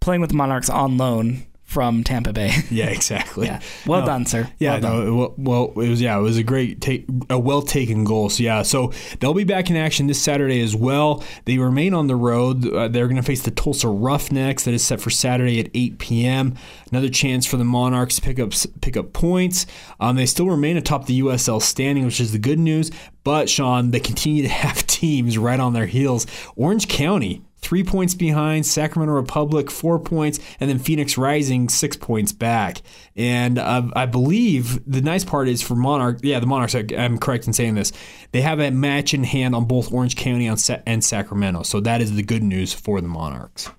playing 0.00 0.20
with 0.20 0.30
the 0.30 0.36
Monarchs 0.36 0.68
on 0.70 0.96
loan 0.96 1.44
from 1.68 2.02
Tampa 2.02 2.32
Bay. 2.32 2.50
Yeah, 2.70 2.86
exactly. 2.88 3.46
yeah, 3.46 3.60
well 3.86 4.00
No. 4.00 4.06
done, 4.06 4.24
sir. 4.26 4.50
Yeah, 4.58 4.78
well 4.80 5.04
no, 5.04 5.14
well, 5.14 5.34
well, 5.36 5.84
it 5.84 5.88
was 5.90 6.00
yeah, 6.00 6.18
it 6.18 6.22
was 6.22 6.38
a 6.38 6.42
great 6.42 6.80
take, 6.80 7.04
a 7.28 7.38
well 7.38 7.60
taken 7.60 8.04
goal. 8.04 8.30
So 8.30 8.42
yeah, 8.42 8.62
so 8.62 8.92
they'll 9.20 9.34
be 9.34 9.44
back 9.44 9.68
in 9.68 9.76
action 9.76 10.06
this 10.06 10.20
Saturday 10.20 10.62
as 10.62 10.74
well. 10.74 11.22
They 11.44 11.58
remain 11.58 11.92
on 11.92 12.06
the 12.06 12.16
road. 12.16 12.66
Uh, 12.66 12.88
they're 12.88 13.06
going 13.06 13.16
to 13.16 13.22
face 13.22 13.42
the 13.42 13.50
Tulsa 13.50 13.88
Roughnecks. 13.88 14.64
That 14.64 14.72
is 14.72 14.82
set 14.82 15.00
for 15.00 15.10
Saturday 15.10 15.60
at 15.60 15.68
8 15.74 15.98
p.m. 15.98 16.54
Another 16.90 17.10
chance 17.10 17.44
for 17.44 17.58
the 17.58 17.64
Monarchs 17.64 18.16
to 18.16 18.22
pick 18.22 18.38
up 18.38 18.52
pick 18.80 18.96
up 18.96 19.12
points. 19.12 19.66
Um, 20.00 20.16
they 20.16 20.26
still 20.26 20.46
remain 20.48 20.78
atop 20.78 21.04
the 21.06 21.20
USL 21.20 21.60
standing, 21.60 22.06
which 22.06 22.18
is 22.20 22.32
the 22.32 22.38
good 22.38 22.58
news. 22.58 22.90
But 23.24 23.50
Sean, 23.50 23.90
they 23.90 24.00
continue 24.00 24.42
to 24.42 24.48
have 24.64 24.86
teams 24.86 25.36
right 25.36 25.60
on 25.60 25.74
their 25.74 25.86
heels. 25.86 26.26
Orange 26.56 26.88
County 26.88 27.42
three 27.60 27.82
points 27.84 28.14
behind, 28.14 28.64
Sacramento 28.66 29.12
Republic 29.14 29.70
four 29.70 29.98
points, 29.98 30.38
and 30.60 30.70
then 30.70 30.78
Phoenix 30.78 31.18
Rising 31.18 31.68
six 31.68 31.96
points 31.96 32.32
back. 32.32 32.82
And 33.16 33.58
uh, 33.58 33.88
I 33.94 34.06
believe 34.06 34.80
the 34.90 35.00
nice 35.00 35.24
part 35.24 35.48
is 35.48 35.60
for 35.62 35.74
Monarch, 35.74 36.20
yeah, 36.22 36.40
the 36.40 36.46
Monarchs. 36.46 36.74
I'm 36.74 37.18
correct 37.18 37.46
in 37.46 37.52
saying 37.52 37.74
this. 37.74 37.92
They 38.32 38.40
have 38.42 38.60
a 38.60 38.70
match 38.70 39.14
in 39.14 39.24
hand 39.24 39.54
on 39.54 39.64
both 39.64 39.92
Orange 39.92 40.16
County 40.16 40.46
and 40.46 40.80
and 40.86 41.04
Sacramento, 41.04 41.62
so 41.64 41.80
that 41.80 42.00
is 42.00 42.14
the 42.14 42.22
good 42.22 42.42
news 42.42 42.72
for 42.72 43.00
the 43.00 43.08
Monarchs. 43.08 43.70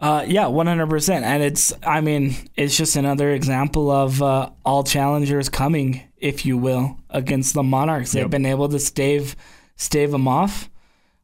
Uh, 0.00 0.24
yeah, 0.28 0.46
one 0.46 0.68
hundred 0.68 0.88
percent, 0.88 1.24
and 1.24 1.42
it's 1.42 1.72
I 1.82 2.00
mean 2.00 2.36
it's 2.54 2.76
just 2.76 2.94
another 2.94 3.30
example 3.32 3.90
of 3.90 4.22
uh, 4.22 4.50
all 4.64 4.84
challengers 4.84 5.48
coming, 5.48 6.02
if 6.16 6.46
you 6.46 6.56
will, 6.56 6.98
against 7.10 7.54
the 7.54 7.64
Monarchs. 7.64 8.12
They've 8.12 8.22
Yep. 8.22 8.30
been 8.30 8.46
able 8.46 8.68
to 8.68 8.78
stave 8.78 9.34
stave 9.74 10.12
them 10.12 10.28
off 10.28 10.70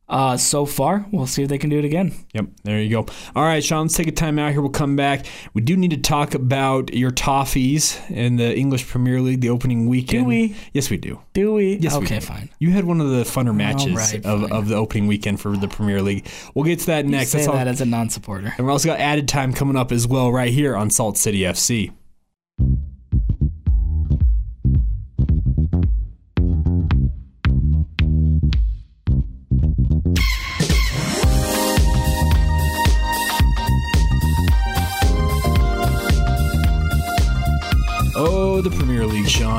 uh, 0.08 0.36
so 0.36 0.66
far. 0.66 1.06
We'll 1.12 1.26
see 1.26 1.42
if 1.42 1.48
they 1.48 1.58
can 1.58 1.70
do 1.70 1.78
it 1.78 1.84
again. 1.84 2.14
Yep, 2.34 2.46
there 2.62 2.80
you 2.80 2.90
go. 2.90 3.06
All 3.34 3.42
right, 3.42 3.64
Sean, 3.64 3.82
let's 3.86 3.96
take 3.96 4.06
a 4.06 4.12
time 4.12 4.38
out 4.38 4.52
here. 4.52 4.60
We'll 4.60 4.70
come 4.70 4.96
back. 4.96 5.26
We 5.54 5.62
do 5.62 5.76
need 5.76 5.90
to 5.92 5.96
talk 5.96 6.34
about 6.34 6.92
your 6.92 7.10
Toffees 7.10 7.98
in 8.10 8.36
the 8.36 8.56
English 8.56 8.86
Premier 8.86 9.20
League, 9.20 9.40
the 9.40 9.50
opening 9.50 9.88
weekend. 9.88 10.24
Do 10.24 10.28
we? 10.28 10.56
Yes, 10.72 10.90
we 10.90 10.96
do. 10.98 11.20
Do 11.32 11.54
we? 11.54 11.76
Yes, 11.76 11.96
we 11.96 12.04
okay, 12.04 12.18
do. 12.18 12.26
fine. 12.26 12.50
You 12.58 12.70
had 12.70 12.84
one 12.84 13.00
of 13.00 13.08
the 13.10 13.22
funner 13.22 13.54
matches 13.54 13.94
right, 13.94 14.24
of, 14.26 14.42
fine. 14.42 14.52
of 14.52 14.68
the 14.68 14.74
opening 14.76 15.06
weekend 15.06 15.40
for 15.40 15.56
the 15.56 15.68
Premier 15.68 16.02
League. 16.02 16.26
We'll 16.54 16.64
get 16.64 16.80
to 16.80 16.86
that 16.86 17.06
next. 17.06 17.30
Say 17.30 17.38
That's 17.38 17.48
all- 17.48 17.54
that 17.54 17.68
as 17.68 17.80
a 17.80 17.86
non-supporter. 17.86 18.54
and 18.56 18.66
we 18.66 18.72
also 18.72 18.88
got 18.88 19.00
added 19.00 19.28
time 19.28 19.52
coming 19.52 19.76
up 19.76 19.90
as 19.90 20.06
well 20.06 20.30
right 20.30 20.52
here 20.52 20.76
on 20.76 20.90
Salt 20.90 21.16
City 21.16 21.40
FC. 21.40 21.92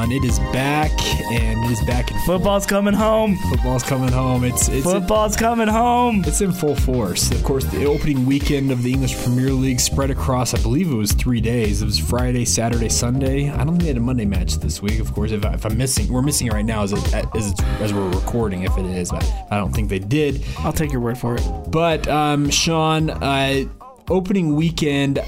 Sean. 0.06 0.12
It 0.12 0.24
is 0.24 0.40
back, 0.52 0.92
and 1.32 1.64
it 1.66 1.72
is 1.72 1.82
back 1.82 2.12
in 2.12 2.20
Football's 2.20 2.66
coming 2.66 2.94
home. 2.94 3.38
football's 3.50 3.84
coming 3.84 4.12
home. 4.12 4.44
It's 4.44 4.68
it's 4.70 4.84
Football's 4.84 5.36
coming 5.36 5.68
home. 5.68 6.24
it's 6.26 6.42
in 6.42 6.52
full 6.52 6.76
force. 6.76 7.32
Of 7.32 7.44
course, 7.44 7.66
the 7.66 7.86
opening 7.86 8.26
weekend 8.26 8.72
of 8.72 8.84
the 8.84 8.92
English 8.92 9.16
Premier 9.24 9.52
League 9.52 9.80
spread 9.80 10.12
across, 10.12 10.54
I 10.54 10.62
believe 10.62 10.92
it 10.92 10.96
was 10.96 11.12
three 11.12 11.42
days. 11.42 11.82
It 11.82 11.86
was 11.86 12.00
Friday, 12.00 12.46
Saturday, 12.46 12.90
Sunday. 12.90 13.50
I 13.50 13.58
don't 13.58 13.70
think 13.70 13.82
they 13.82 13.88
had 13.88 13.98
a 13.98 14.02
Monday 14.02 14.26
match 14.26 14.56
this 14.56 14.82
week. 14.82 15.00
Of 15.00 15.14
course, 15.14 15.32
if, 15.32 15.46
I, 15.46 15.54
if 15.54 15.66
I'm 15.66 15.78
missing, 15.78 16.12
we're 16.12 16.22
missing 16.22 16.48
it 16.48 16.54
right 16.54 16.66
now 16.66 16.84
as, 16.84 16.94
it, 16.94 17.14
as, 17.36 17.52
it's, 17.52 17.62
as 17.82 17.94
we're 17.94 18.10
recording. 18.10 18.64
If 18.64 18.78
it 18.78 18.86
is, 18.86 19.12
but 19.12 19.24
I 19.52 19.58
don't 19.58 19.74
think 19.74 19.90
they 19.90 20.00
did. 20.00 20.44
I'll 20.60 20.74
take 20.74 20.92
your 20.92 21.02
word 21.02 21.18
for 21.18 21.36
it. 21.36 21.44
But 21.68 22.08
um, 22.08 22.50
Sean, 22.50 23.10
uh, 23.10 23.66
opening 24.10 24.56
weekend, 24.56 25.20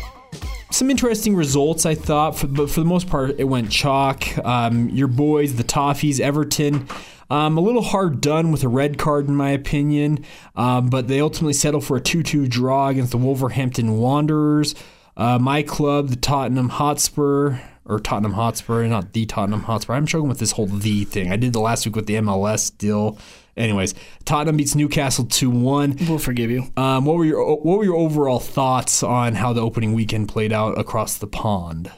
some 0.69 0.89
interesting 0.89 1.35
results 1.35 1.85
I 1.85 1.95
thought, 1.95 2.37
for, 2.37 2.47
but 2.47 2.69
for 2.69 2.81
the 2.81 2.85
most 2.85 3.09
part, 3.09 3.39
it 3.39 3.45
went 3.45 3.71
chalk. 3.71 4.37
Um, 4.45 4.89
your 4.89 5.07
boys, 5.07 5.55
the 5.55 5.63
Toffees, 5.63 6.19
Everton. 6.19 6.87
Um, 7.29 7.57
a 7.57 7.61
little 7.61 7.81
hard 7.81 8.21
done 8.21 8.51
with 8.51 8.63
a 8.63 8.69
red 8.69 8.97
card, 8.97 9.27
in 9.27 9.35
my 9.35 9.49
opinion, 9.49 10.23
um, 10.55 10.89
but 10.89 11.07
they 11.07 11.19
ultimately 11.19 11.53
settled 11.53 11.83
for 11.83 11.97
a 11.97 12.01
2 12.01 12.23
2 12.23 12.47
draw 12.47 12.87
against 12.87 13.11
the 13.11 13.17
Wolverhampton 13.17 13.97
Wanderers. 13.97 14.75
Uh, 15.17 15.39
my 15.39 15.63
club, 15.63 16.09
the 16.09 16.15
Tottenham 16.15 16.69
Hotspur, 16.69 17.57
or 17.87 17.99
Tottenham 17.99 18.33
Hotspur, 18.33 18.85
not 18.87 19.13
the 19.13 19.25
Tottenham 19.25 19.63
Hotspur. 19.63 19.93
I'm 19.93 20.05
struggling 20.05 20.29
with 20.29 20.39
this 20.39 20.51
whole 20.51 20.67
the 20.67 21.05
thing. 21.05 21.31
I 21.31 21.37
did 21.37 21.53
the 21.53 21.59
last 21.59 21.85
week 21.85 21.95
with 21.95 22.05
the 22.05 22.15
MLS 22.15 22.77
deal. 22.77 23.17
Anyways, 23.55 23.95
Tottenham 24.25 24.57
beats 24.57 24.75
Newcastle 24.75 25.25
2 25.25 25.49
1. 25.49 25.97
We'll 26.07 26.19
forgive 26.19 26.51
you. 26.51 26.65
Um, 26.77 27.05
what 27.05 27.15
were 27.15 27.25
your 27.25 27.55
what 27.57 27.79
were 27.79 27.85
your 27.85 27.95
overall 27.95 28.39
thoughts 28.39 29.01
on 29.01 29.33
how 29.35 29.53
the 29.53 29.61
opening 29.61 29.93
weekend 29.93 30.29
played 30.29 30.53
out 30.53 30.77
across 30.77 31.17
the 31.17 31.27
pond? 31.27 31.91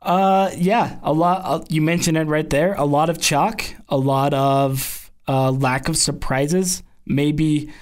Uh, 0.00 0.50
yeah, 0.56 0.98
a 1.02 1.12
lot. 1.12 1.42
Uh, 1.44 1.64
you 1.68 1.80
mentioned 1.80 2.16
it 2.16 2.26
right 2.26 2.48
there. 2.50 2.74
A 2.74 2.84
lot 2.84 3.08
of 3.08 3.20
chalk, 3.20 3.64
a 3.88 3.96
lot 3.96 4.34
of 4.34 5.10
uh, 5.26 5.50
lack 5.50 5.88
of 5.88 5.96
surprises. 5.96 6.82
Maybe, 7.06 7.72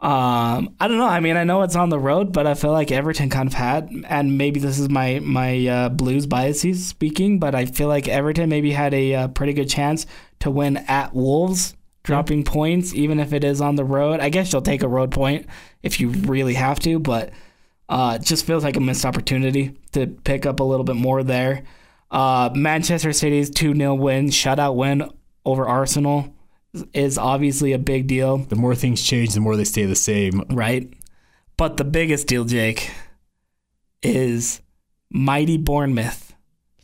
um, 0.00 0.76
I 0.78 0.86
don't 0.86 0.98
know. 0.98 1.08
I 1.08 1.18
mean, 1.18 1.36
I 1.36 1.42
know 1.42 1.62
it's 1.62 1.74
on 1.74 1.88
the 1.88 1.98
road, 1.98 2.32
but 2.32 2.46
I 2.46 2.54
feel 2.54 2.70
like 2.70 2.92
Everton 2.92 3.30
kind 3.30 3.48
of 3.48 3.54
had, 3.54 3.90
and 4.08 4.38
maybe 4.38 4.60
this 4.60 4.78
is 4.78 4.88
my 4.88 5.18
my 5.18 5.66
uh, 5.66 5.88
Blues 5.88 6.26
biases 6.26 6.86
speaking, 6.86 7.40
but 7.40 7.56
I 7.56 7.66
feel 7.66 7.88
like 7.88 8.06
Everton 8.06 8.48
maybe 8.48 8.70
had 8.70 8.94
a, 8.94 9.14
uh 9.14 9.28
pretty 9.28 9.54
good 9.54 9.68
chance 9.68 10.06
to 10.38 10.52
win 10.52 10.76
at 10.76 11.14
Wolves, 11.14 11.74
dropping 12.04 12.44
points, 12.44 12.94
even 12.94 13.18
if 13.18 13.32
it 13.32 13.42
is 13.42 13.60
on 13.60 13.74
the 13.74 13.84
road. 13.84 14.20
I 14.20 14.28
guess 14.28 14.52
you'll 14.52 14.62
take 14.62 14.84
a 14.84 14.88
road 14.88 15.10
point 15.10 15.46
if 15.82 15.98
you 16.00 16.10
really 16.10 16.54
have 16.54 16.78
to, 16.80 16.98
but. 16.98 17.30
Uh, 17.90 18.18
it 18.20 18.22
just 18.22 18.44
feels 18.44 18.64
like 18.64 18.76
a 18.76 18.80
missed 18.80 19.06
opportunity 19.06 19.74
to 19.92 20.06
pick 20.06 20.44
up 20.44 20.60
a 20.60 20.62
little 20.62 20.84
bit 20.84 20.94
more 20.94 21.22
there. 21.22 21.62
Uh, 22.10 22.50
Manchester 22.54 23.14
City's 23.14 23.48
2 23.48 23.74
0 23.74 23.94
win, 23.94 24.26
shutout 24.26 24.74
win 24.74 25.10
over 25.46 25.66
Arsenal 25.66 26.34
is 26.92 27.18
obviously 27.18 27.72
a 27.72 27.78
big 27.78 28.06
deal, 28.06 28.38
The 28.38 28.56
more 28.56 28.74
things 28.74 29.02
change, 29.02 29.34
the 29.34 29.40
more 29.40 29.56
they 29.56 29.64
stay 29.64 29.84
the 29.86 29.96
same. 29.96 30.42
right? 30.50 30.92
But 31.56 31.76
the 31.76 31.84
biggest 31.84 32.26
deal, 32.28 32.44
Jake, 32.44 32.90
is 34.02 34.60
mighty 35.10 35.56
Bournemouth 35.56 36.34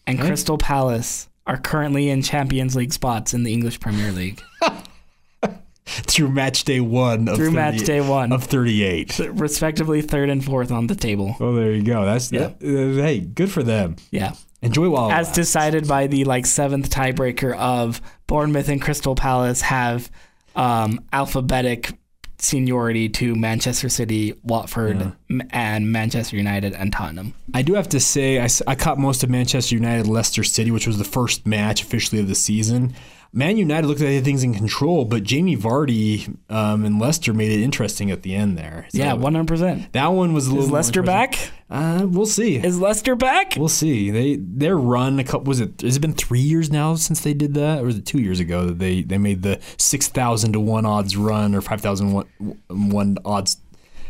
and. 0.06 0.18
Crystal 0.20 0.58
Palace 0.58 1.28
are 1.46 1.58
currently 1.58 2.08
in 2.08 2.22
Champions 2.22 2.74
League 2.74 2.92
spots 2.92 3.34
in 3.34 3.42
the 3.44 3.52
English 3.52 3.78
Premier 3.80 4.10
League 4.12 4.42
Through 5.86 6.30
match 6.30 6.64
day 6.64 6.80
one 6.80 7.28
of 7.28 7.36
through 7.36 7.52
30 7.52 7.56
match 7.56 7.84
day 7.84 8.00
one, 8.00 8.32
of 8.32 8.44
thirty 8.44 8.82
eight. 8.82 9.18
respectively 9.18 10.00
third 10.00 10.30
and 10.30 10.42
fourth 10.42 10.72
on 10.72 10.86
the 10.86 10.94
table. 10.94 11.36
Oh, 11.38 11.54
there 11.54 11.72
you 11.72 11.82
go. 11.82 12.04
That's 12.06 12.32
Yeah. 12.32 12.52
that, 12.58 12.98
uh, 12.98 13.02
hey, 13.02 13.20
good 13.20 13.50
for 13.52 13.62
them. 13.62 13.96
Yeah. 14.10 14.32
Enjoy 14.64 14.88
while 14.88 15.10
as 15.10 15.26
lasts. 15.26 15.34
decided 15.34 15.86
by 15.86 16.06
the 16.06 16.24
like 16.24 16.46
seventh 16.46 16.90
tiebreaker 16.90 17.54
of 17.56 18.00
Bournemouth 18.26 18.68
and 18.68 18.80
Crystal 18.80 19.14
Palace 19.14 19.60
have 19.62 20.10
um, 20.56 21.00
alphabetic 21.12 21.92
seniority 22.38 23.08
to 23.08 23.34
Manchester 23.34 23.88
City, 23.88 24.34
Watford, 24.42 25.12
m- 25.30 25.42
and 25.50 25.90
Manchester 25.90 26.36
United 26.36 26.74
and 26.74 26.92
Tottenham. 26.92 27.32
I 27.54 27.62
do 27.62 27.74
have 27.74 27.88
to 27.90 28.00
say, 28.00 28.40
I, 28.40 28.48
I 28.66 28.74
caught 28.74 28.98
most 28.98 29.22
of 29.22 29.30
Manchester 29.30 29.74
United 29.74 30.06
Leicester 30.06 30.44
City, 30.44 30.70
which 30.70 30.86
was 30.86 30.98
the 30.98 31.04
first 31.04 31.46
match 31.46 31.82
officially 31.82 32.20
of 32.20 32.28
the 32.28 32.34
season. 32.34 32.94
Man 33.36 33.56
United 33.56 33.86
looked 33.88 33.98
like 34.00 34.06
they 34.08 34.14
had 34.14 34.24
things 34.24 34.44
in 34.44 34.54
control, 34.54 35.04
but 35.04 35.24
Jamie 35.24 35.56
Vardy 35.56 36.36
um, 36.48 36.84
and 36.84 37.00
Leicester 37.00 37.34
made 37.34 37.50
it 37.50 37.62
interesting 37.62 38.12
at 38.12 38.22
the 38.22 38.34
end 38.34 38.56
there. 38.56 38.86
So 38.90 38.98
Yeah, 38.98 39.14
one 39.14 39.34
hundred 39.34 39.48
percent. 39.48 39.92
that 39.92 40.06
one 40.06 40.32
was 40.32 40.46
a 40.46 40.50
little 40.54 40.74
Is 40.76 40.86
interesting. 40.88 41.04
back? 41.04 41.50
Uh, 41.68 42.06
we'll 42.08 42.26
see. 42.26 42.56
Is 42.56 42.78
Leicester 42.78 43.16
back? 43.16 43.54
We'll 43.56 43.68
see. 43.68 44.10
They 44.10 44.36
their 44.36 44.76
run 44.76 45.18
a 45.18 45.24
couple 45.24 45.44
was 45.48 45.58
it 45.60 45.80
has 45.80 45.96
it 45.96 46.00
been 46.00 46.12
three 46.12 46.38
years 46.40 46.70
now 46.70 46.94
since 46.94 47.22
they 47.22 47.34
did 47.34 47.54
that, 47.54 47.80
or 47.80 47.86
was 47.86 47.96
it 47.98 48.06
two 48.06 48.20
years 48.20 48.38
ago 48.38 48.66
that 48.66 48.78
they 48.78 49.02
they 49.02 49.18
made 49.18 49.42
the 49.42 49.58
six 49.78 50.06
thousand 50.06 50.52
to 50.52 50.60
one 50.60 50.86
odds 50.86 51.16
run 51.16 51.54
or 51.56 51.60
five 51.60 51.80
thousand 51.80 52.12
one 52.12 52.26
one 52.68 53.18
odds 53.24 53.56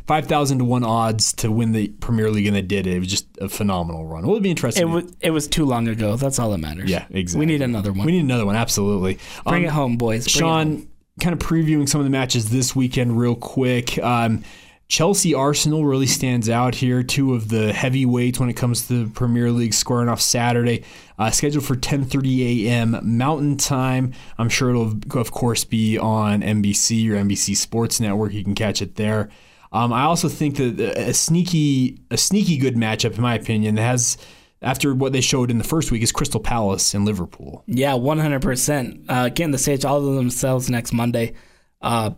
five 0.07 0.26
thousand 0.26 0.59
to 0.59 0.64
one 0.64 0.84
odds 0.84 1.32
to 1.34 1.50
win 1.50 1.72
the 1.72 1.88
Premier 1.88 2.30
League 2.30 2.46
and 2.46 2.55
they 2.57 2.62
did 2.62 2.86
it. 2.86 2.94
It 2.94 2.98
was 2.98 3.09
just 3.09 3.26
a 3.40 3.48
phenomenal 3.48 4.07
run. 4.07 4.24
It 4.24 4.28
would 4.28 4.42
be 4.42 4.50
interesting. 4.50 4.82
It 4.88 4.90
was 4.90 5.16
it 5.20 5.30
was 5.30 5.48
too 5.48 5.64
long 5.64 5.88
ago. 5.88 6.16
That's 6.16 6.38
all 6.38 6.50
that 6.50 6.59
matters. 6.59 6.90
yeah, 6.90 7.07
exactly. 7.11 7.46
We 7.46 7.52
need 7.52 7.62
another 7.62 7.92
one. 7.92 8.07
We 8.07 8.12
need 8.12 8.24
another 8.24 8.46
one. 8.46 8.57
Absolutely. 8.57 9.18
Bring 9.46 9.64
Um, 9.64 9.68
it 9.68 9.70
home, 9.72 9.96
boys. 9.96 10.24
Bring 10.24 10.40
Sean, 10.40 10.88
kind 11.20 11.32
of 11.32 11.38
previewing 11.38 11.88
some 11.88 12.00
of 12.00 12.05
the 12.05 12.11
matches 12.11 12.50
this 12.50 12.74
weekend 12.76 13.18
real 13.18 13.34
quick. 13.36 13.98
Um, 13.98 14.42
Chelsea 14.86 15.32
Arsenal 15.32 15.86
really 15.86 16.07
stands 16.07 16.50
out 16.50 16.74
here. 16.74 17.02
Two 17.02 17.34
of 17.34 17.48
the 17.48 17.72
heavyweights 17.72 18.38
when 18.38 18.50
it 18.50 18.52
comes 18.55 18.86
to 18.88 19.05
the 19.07 19.11
Premier 19.11 19.50
League 19.50 19.72
squaring 19.72 20.11
off 20.11 20.20
Saturday. 20.20 20.84
Uh, 21.18 21.30
scheduled 21.30 21.64
for 21.64 21.74
10:30 21.74 22.66
a.m. 22.66 22.98
Mountain 23.02 23.57
Time. 23.57 24.12
I'm 24.36 24.50
sure 24.50 24.68
it'll 24.70 24.92
of 25.18 25.30
course 25.32 25.64
be 25.64 25.96
on 25.96 26.42
NBC 26.42 27.09
or 27.09 27.14
NBC 27.14 27.57
Sports 27.57 27.98
Network. 27.98 28.34
You 28.34 28.44
can 28.44 28.55
catch 28.55 28.82
it 28.82 28.96
there. 28.96 29.30
Um, 29.75 29.93
I 29.93 30.05
also 30.05 30.29
think 30.29 30.57
that 30.57 30.79
a 30.81 31.12
sneaky 31.12 32.01
a 32.11 32.16
sneaky 32.16 32.57
good 32.59 32.77
matchup, 32.77 33.16
in 33.16 33.20
my 33.20 33.35
opinion, 33.35 33.77
has 33.77 34.16
after 34.62 34.95
what 34.95 35.12
they 35.12 35.20
showed 35.20 35.51
in 35.51 35.59
the 35.59 35.64
first 35.64 35.91
week 35.91 36.01
is 36.03 36.12
Crystal 36.12 36.39
Palace 36.39 36.95
and 36.95 37.05
Liverpool. 37.05 37.64
Yeah, 37.66 37.95
one 37.95 38.20
hundred 38.20 38.41
percent. 38.41 39.05
Uh, 39.09 39.31
getting 39.31 39.51
the 39.51 39.59
stage 39.59 39.85
all 39.85 39.99
of 39.99 40.14
themselves 40.14 40.70
next 40.70 40.93
Monday. 40.93 41.35
Uh, 41.83 42.12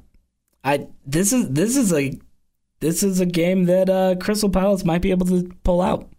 I 0.63 0.87
this 1.07 1.33
is 1.33 1.49
this 1.49 1.79
is 1.79 1.95
a 1.95 2.13
this 2.81 3.03
is 3.03 3.21
a 3.21 3.27
game 3.27 3.65
that 3.65 3.89
uh, 3.89 4.17
Crystal 4.17 4.51
Palace 4.51 4.85
might 4.85 5.01
be 5.01 5.11
able 5.11 5.27
to 5.27 5.51
pull 5.65 5.81
out. 5.81 6.11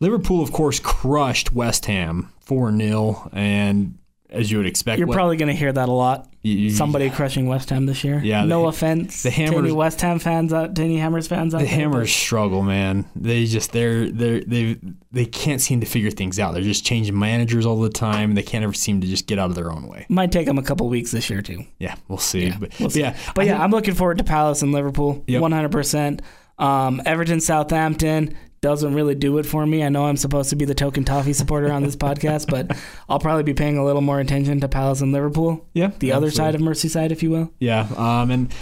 Liverpool, 0.00 0.42
of 0.42 0.52
course, 0.52 0.80
crushed 0.80 1.52
West 1.52 1.84
Ham 1.84 2.32
4 2.40 2.74
0. 2.74 3.30
And 3.34 3.98
as 4.30 4.50
you 4.50 4.58
would 4.58 4.66
expect, 4.66 4.98
You're 4.98 5.06
what- 5.08 5.14
probably 5.14 5.36
going 5.36 5.48
to 5.48 5.54
hear 5.54 5.72
that 5.72 5.88
a 5.88 5.92
lot. 5.92 6.28
you- 6.42 6.70
Somebody 6.70 7.10
crushing 7.10 7.46
West 7.46 7.70
Ham 7.70 7.86
this 7.86 8.04
year. 8.04 8.20
Yeah, 8.24 8.44
No 8.44 8.62
the- 8.62 8.68
offense 8.68 9.22
the 9.22 9.30
to 9.30 9.36
any 9.36 9.54
Hammers- 9.54 9.72
West 9.72 10.00
Ham 10.02 10.18
fans 10.18 10.52
out, 10.52 10.74
to 10.76 10.82
any 10.82 10.96
Hammers 10.98 11.26
fans 11.26 11.54
out 11.54 11.60
the 11.60 11.66
there, 11.66 11.74
Hammers 11.76 12.12
struggle, 12.12 12.62
man. 12.62 13.04
They 13.16 13.44
just 13.46 13.72
they're 13.72 14.10
they're 14.10 14.40
they 14.40 14.76
they 15.12 15.24
can't 15.24 15.60
seem 15.60 15.80
to 15.80 15.86
figure 15.86 16.10
things 16.10 16.38
out. 16.38 16.54
They're 16.54 16.62
just 16.62 16.84
changing 16.84 17.18
managers 17.18 17.66
all 17.66 17.80
the 17.80 17.88
time. 17.90 18.34
They 18.34 18.42
can't 18.42 18.62
ever 18.64 18.72
seem 18.74 19.00
to 19.00 19.06
just 19.06 19.26
get 19.26 19.38
out 19.38 19.50
of 19.50 19.56
their 19.56 19.72
own 19.72 19.86
way. 19.88 20.06
Might 20.08 20.30
take 20.32 20.46
them 20.46 20.58
a 20.58 20.62
couple 20.62 20.88
weeks 20.88 21.10
this 21.10 21.28
year 21.30 21.42
too. 21.42 21.64
Yeah, 21.78 21.94
we'll 22.08 22.18
see. 22.18 22.46
Yeah, 22.48 22.56
but, 22.60 22.78
we'll 22.78 22.88
but 22.88 22.92
see. 22.92 23.00
yeah, 23.00 23.16
But 23.34 23.42
I 23.42 23.44
yeah, 23.46 23.52
think- 23.52 23.62
I'm 23.64 23.70
looking 23.70 23.94
forward 23.94 24.18
to 24.18 24.24
Palace 24.24 24.62
and 24.62 24.72
Liverpool. 24.72 25.24
Yep. 25.26 25.40
100%. 25.42 26.20
Um, 26.58 27.00
Everton 27.06 27.40
Southampton 27.40 28.34
doesn't 28.60 28.94
really 28.94 29.14
do 29.14 29.38
it 29.38 29.46
for 29.46 29.64
me. 29.66 29.84
I 29.84 29.88
know 29.88 30.06
I'm 30.06 30.16
supposed 30.16 30.50
to 30.50 30.56
be 30.56 30.64
the 30.64 30.74
token 30.74 31.04
toffee 31.04 31.32
supporter 31.32 31.70
on 31.72 31.82
this 31.82 31.96
podcast, 32.06 32.50
but 32.50 32.76
I'll 33.08 33.18
probably 33.20 33.44
be 33.44 33.54
paying 33.54 33.78
a 33.78 33.84
little 33.84 34.02
more 34.02 34.20
attention 34.20 34.60
to 34.60 34.68
Palace 34.68 35.00
and 35.00 35.12
Liverpool. 35.12 35.66
yeah, 35.74 35.92
The 35.98 36.12
other 36.12 36.30
side 36.30 36.54
of 36.54 36.60
Merseyside, 36.60 37.10
if 37.10 37.22
you 37.22 37.30
will. 37.30 37.52
Yeah, 37.60 37.88
um, 37.96 38.30
and 38.30 38.52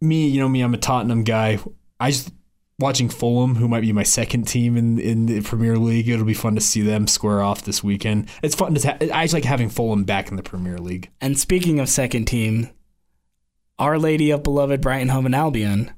me, 0.00 0.28
you 0.28 0.40
know 0.40 0.48
me, 0.48 0.60
I'm 0.60 0.74
a 0.74 0.78
Tottenham 0.78 1.24
guy. 1.24 1.58
I 1.98 2.10
just 2.10 2.30
watching 2.78 3.08
Fulham, 3.08 3.54
who 3.54 3.68
might 3.68 3.82
be 3.82 3.92
my 3.92 4.02
second 4.02 4.48
team 4.48 4.76
in 4.76 4.98
in 4.98 5.26
the 5.26 5.40
Premier 5.40 5.76
League. 5.78 6.08
It'll 6.08 6.24
be 6.26 6.34
fun 6.34 6.54
to 6.56 6.60
see 6.60 6.82
them 6.82 7.06
square 7.06 7.40
off 7.40 7.64
this 7.64 7.82
weekend. 7.84 8.28
It's 8.42 8.54
fun 8.54 8.74
to. 8.74 8.88
Ha- 8.88 8.96
I 9.12 9.24
just 9.24 9.32
like 9.34 9.44
having 9.44 9.68
Fulham 9.70 10.04
back 10.04 10.28
in 10.30 10.36
the 10.36 10.42
Premier 10.42 10.78
League. 10.78 11.10
And 11.20 11.38
speaking 11.38 11.78
of 11.80 11.88
second 11.88 12.26
team, 12.26 12.68
Our 13.78 13.98
Lady 13.98 14.30
of 14.30 14.42
Beloved 14.42 14.80
Brighton 14.80 15.08
Hove 15.08 15.24
and 15.24 15.34
Albion 15.34 15.92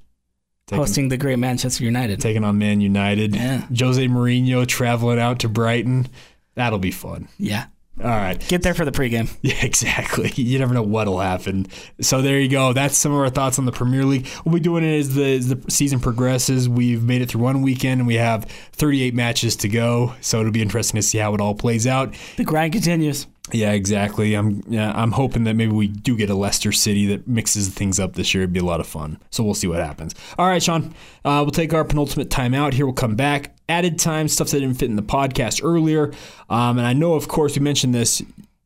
Taking, 0.67 0.81
hosting 0.83 1.09
the 1.09 1.17
great 1.17 1.39
Manchester 1.39 1.85
United. 1.85 2.21
taking 2.21 2.43
on 2.43 2.59
Man 2.59 2.81
United. 2.81 3.37
Yeah. 3.37 3.67
Jose 3.79 4.05
Mourinho 4.09 4.67
traveling 4.67 5.21
out 5.21 5.39
to 5.41 5.49
Brighton. 5.49 6.09
That'll 6.57 6.79
be 6.81 6.91
fun. 6.91 7.29
yeah. 7.39 7.67
All 7.99 8.11
right. 8.11 8.39
Get 8.49 8.63
there 8.63 8.75
for 8.75 8.85
the 8.85 8.93
pregame. 8.93 9.35
Yeah, 9.43 9.55
exactly. 9.65 10.31
You 10.37 10.59
never 10.59 10.75
know 10.75 10.83
what'll 10.83 11.19
happen. 11.21 11.67
So 12.03 12.21
there 12.21 12.39
you 12.39 12.49
go. 12.51 12.75
That's 12.75 12.95
some 12.95 13.11
of 13.13 13.19
our 13.19 13.31
thoughts 13.31 13.59
on 13.59 13.65
the 13.65 13.73
Premier 13.73 14.05
League. 14.05 14.27
We'll 14.45 14.53
be 14.53 14.61
doing 14.61 14.85
it 14.85 14.99
as 14.99 15.15
the, 15.15 15.37
as 15.37 15.49
the 15.49 15.71
season 15.71 16.01
progresses. 16.01 16.69
We've 16.69 17.03
made 17.03 17.23
it 17.23 17.31
through 17.31 17.41
one 17.41 17.63
weekend 17.63 18.01
and 18.01 18.07
we 18.07 18.17
have 18.17 18.45
38 18.73 19.15
matches 19.15 19.57
to 19.57 19.69
go. 19.71 20.13
So 20.21 20.41
it'll 20.41 20.53
be 20.53 20.61
interesting 20.61 20.97
to 20.99 21.03
see 21.03 21.17
how 21.17 21.33
it 21.35 21.41
all 21.41 21.55
plays 21.55 21.87
out. 21.87 22.15
The 22.37 22.45
grind 22.45 22.75
continues. 22.75 23.27
Yeah, 23.53 23.73
exactly. 23.73 24.35
I'm 24.35 24.63
yeah, 24.67 24.93
I'm 24.95 25.13
hoping 25.13 25.45
that 25.45 25.55
maybe 25.55 25.73
we 25.73 25.87
do 25.87 26.17
get 26.17 26.31
a 26.31 26.35
Leicester 26.35 26.73
City 26.73 27.07
that 27.07 27.29
mixes 27.29 27.69
things 27.69 28.01
up 28.01 28.15
this 28.15 28.35
year. 28.35 28.43
It'd 28.43 28.53
be 28.53 28.59
a 28.59 28.65
lot 28.65 28.81
of 28.81 28.87
fun. 28.87 29.19
So 29.31 29.45
we'll 29.45 29.55
see 29.55 29.69
what 29.69 29.79
happens. 29.79 30.15
All 30.37 30.47
right, 30.49 30.63
Sean. 30.63 30.95
Uh, 31.25 31.43
we'll 31.45 31.51
take 31.53 31.73
our 31.73 31.85
penultimate 31.85 32.29
timeout 32.29 32.73
here. 32.73 32.87
We'll 32.87 32.95
come 32.95 33.15
back. 33.15 33.55
Added 33.69 33.99
time 33.99 34.29
stuff 34.29 34.51
that 34.51 34.61
didn't 34.61 34.79
fit 34.79 34.91
in 34.91 34.97
the 34.97 35.03
podcast 35.03 35.61
earlier. 35.63 36.13
Um, 36.51 36.79
and 36.79 36.87
I 36.87 36.93
know, 36.93 37.15
of 37.15 37.29
course, 37.29 37.57
we 37.57 37.63
mentioned 37.63 37.95
this. 37.95 38.23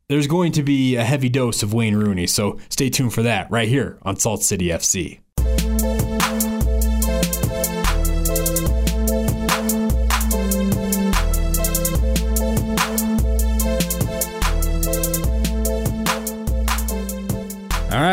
There's 0.09 0.27
going 0.27 0.51
to 0.53 0.63
be 0.63 0.95
a 0.95 1.03
heavy 1.03 1.29
dose 1.29 1.63
of 1.63 1.73
Wayne 1.73 1.95
Rooney, 1.95 2.27
so 2.27 2.59
stay 2.69 2.89
tuned 2.89 3.13
for 3.13 3.23
that 3.23 3.49
right 3.49 3.69
here 3.69 3.97
on 4.01 4.17
Salt 4.17 4.43
City 4.43 4.67
FC. 4.67 5.19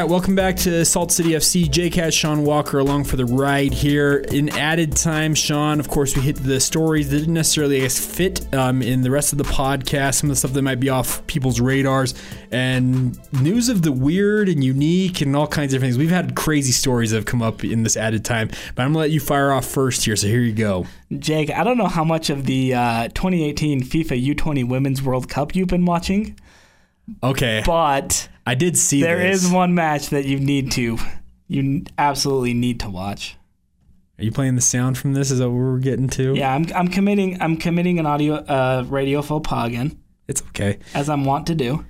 Welcome 0.08 0.34
back 0.34 0.56
to 0.56 0.86
Salt 0.86 1.12
City 1.12 1.30
FC. 1.30 1.70
J-Cat, 1.70 2.14
Sean 2.14 2.42
Walker 2.42 2.78
along 2.78 3.04
for 3.04 3.16
the 3.16 3.26
ride 3.26 3.74
here. 3.74 4.24
In 4.32 4.48
added 4.48 4.96
time, 4.96 5.34
Sean, 5.34 5.78
of 5.80 5.88
course, 5.88 6.16
we 6.16 6.22
hit 6.22 6.36
the 6.36 6.60
stories 6.60 7.10
that 7.10 7.18
didn't 7.18 7.34
necessarily 7.34 7.76
I 7.76 7.80
guess, 7.80 7.98
fit 7.98 8.54
um, 8.54 8.80
in 8.80 9.02
the 9.02 9.10
rest 9.10 9.32
of 9.32 9.38
the 9.38 9.44
podcast, 9.44 10.14
some 10.14 10.30
of 10.30 10.36
the 10.36 10.36
stuff 10.36 10.52
that 10.52 10.62
might 10.62 10.80
be 10.80 10.88
off 10.88 11.26
people's 11.26 11.60
radars, 11.60 12.14
and 12.50 13.18
news 13.42 13.68
of 13.68 13.82
the 13.82 13.92
weird 13.92 14.48
and 14.48 14.64
unique 14.64 15.20
and 15.20 15.36
all 15.36 15.46
kinds 15.46 15.74
of 15.74 15.82
things. 15.82 15.98
We've 15.98 16.08
had 16.08 16.34
crazy 16.34 16.72
stories 16.72 17.10
that 17.10 17.18
have 17.18 17.26
come 17.26 17.42
up 17.42 17.62
in 17.62 17.82
this 17.82 17.96
added 17.96 18.24
time, 18.24 18.48
but 18.48 18.84
I'm 18.84 18.92
going 18.92 18.94
to 18.94 18.98
let 19.00 19.10
you 19.10 19.20
fire 19.20 19.52
off 19.52 19.66
first 19.66 20.06
here, 20.06 20.16
so 20.16 20.26
here 20.26 20.40
you 20.40 20.54
go. 20.54 20.86
Jake, 21.18 21.50
I 21.50 21.62
don't 21.64 21.76
know 21.76 21.86
how 21.86 22.04
much 22.04 22.30
of 22.30 22.46
the 22.46 22.72
uh, 22.72 23.08
2018 23.08 23.82
FIFA 23.82 24.34
U20 24.34 24.66
Women's 24.66 25.02
World 25.02 25.28
Cup 25.28 25.54
you've 25.54 25.68
been 25.68 25.84
watching, 25.84 26.38
Okay, 27.22 27.62
but 27.64 28.28
I 28.48 28.54
did 28.54 28.78
see 28.78 29.02
there 29.02 29.18
this. 29.18 29.44
is 29.44 29.50
one 29.52 29.74
match 29.74 30.08
that 30.08 30.24
you 30.24 30.40
need 30.40 30.72
to, 30.72 30.96
you 31.48 31.84
absolutely 31.98 32.54
need 32.54 32.80
to 32.80 32.88
watch. 32.88 33.36
Are 34.18 34.24
you 34.24 34.32
playing 34.32 34.54
the 34.54 34.62
sound 34.62 34.96
from 34.96 35.12
this? 35.12 35.30
Is 35.30 35.38
that 35.40 35.50
what 35.50 35.58
we're 35.58 35.78
getting 35.80 36.08
to? 36.08 36.34
Yeah, 36.34 36.54
I'm, 36.54 36.64
I'm 36.74 36.88
committing 36.88 37.40
I'm 37.42 37.58
committing 37.58 37.98
an 37.98 38.06
audio 38.06 38.36
uh, 38.36 38.84
radio 38.88 39.20
faux 39.20 39.46
pas 39.46 39.66
again, 39.66 39.98
It's 40.26 40.40
okay. 40.48 40.78
as 40.94 41.10
I'm 41.10 41.26
wont 41.26 41.46
to 41.48 41.54
do. 41.54 41.84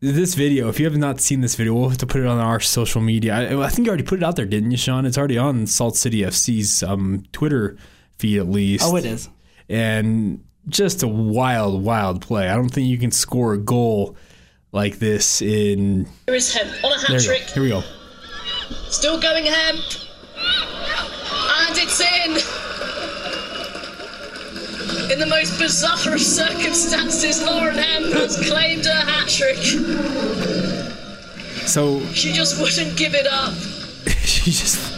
this 0.00 0.34
video, 0.34 0.68
if 0.68 0.78
you 0.78 0.84
have 0.84 0.98
not 0.98 1.22
seen 1.22 1.40
this 1.40 1.54
video, 1.54 1.72
we'll 1.72 1.88
have 1.88 1.98
to 1.98 2.06
put 2.06 2.20
it 2.20 2.26
on 2.26 2.38
our 2.38 2.60
social 2.60 3.00
media. 3.00 3.34
I, 3.34 3.64
I 3.64 3.68
think 3.70 3.86
you 3.86 3.90
already 3.90 4.04
put 4.04 4.18
it 4.18 4.22
out 4.22 4.36
there, 4.36 4.44
didn't 4.44 4.72
you, 4.72 4.76
Sean? 4.76 5.06
It's 5.06 5.16
already 5.16 5.38
on 5.38 5.66
Salt 5.66 5.96
City 5.96 6.20
FC's 6.20 6.82
um, 6.82 7.24
Twitter 7.32 7.78
feed, 8.18 8.38
at 8.40 8.48
least. 8.48 8.84
Oh, 8.86 8.96
it 8.96 9.06
is. 9.06 9.30
And 9.70 10.44
just 10.68 11.02
a 11.02 11.08
wild, 11.08 11.82
wild 11.82 12.20
play. 12.20 12.50
I 12.50 12.56
don't 12.56 12.68
think 12.68 12.88
you 12.88 12.98
can 12.98 13.10
score 13.10 13.54
a 13.54 13.58
goal 13.58 14.16
like 14.74 14.98
this 14.98 15.40
in. 15.40 16.06
Here 16.26 16.34
is 16.34 16.52
Hemp 16.52 16.84
on 16.84 16.92
a 16.92 16.98
hat 16.98 17.08
There 17.08 17.20
you 17.20 17.26
go. 17.28 17.34
trick. 17.36 17.50
Here 17.50 17.62
we 17.62 17.68
go. 17.68 17.82
Still 18.90 19.20
going 19.20 19.44
Hemp. 19.46 19.80
And 20.36 21.78
it's 21.78 22.00
in. 22.00 22.32
In 25.12 25.18
the 25.20 25.26
most 25.26 25.58
bizarre 25.60 26.14
of 26.14 26.20
circumstances, 26.42 27.40
Lauren 27.44 27.76
Hemp 27.78 28.12
has 28.14 28.36
claimed 28.48 28.84
her 28.84 28.92
hat 28.92 29.28
trick. 29.28 29.58
So 31.68 32.04
She 32.12 32.32
just 32.32 32.60
wouldn't 32.60 32.96
give 32.98 33.14
it 33.14 33.26
up. 33.28 33.54
she 34.24 34.50
just. 34.50 34.92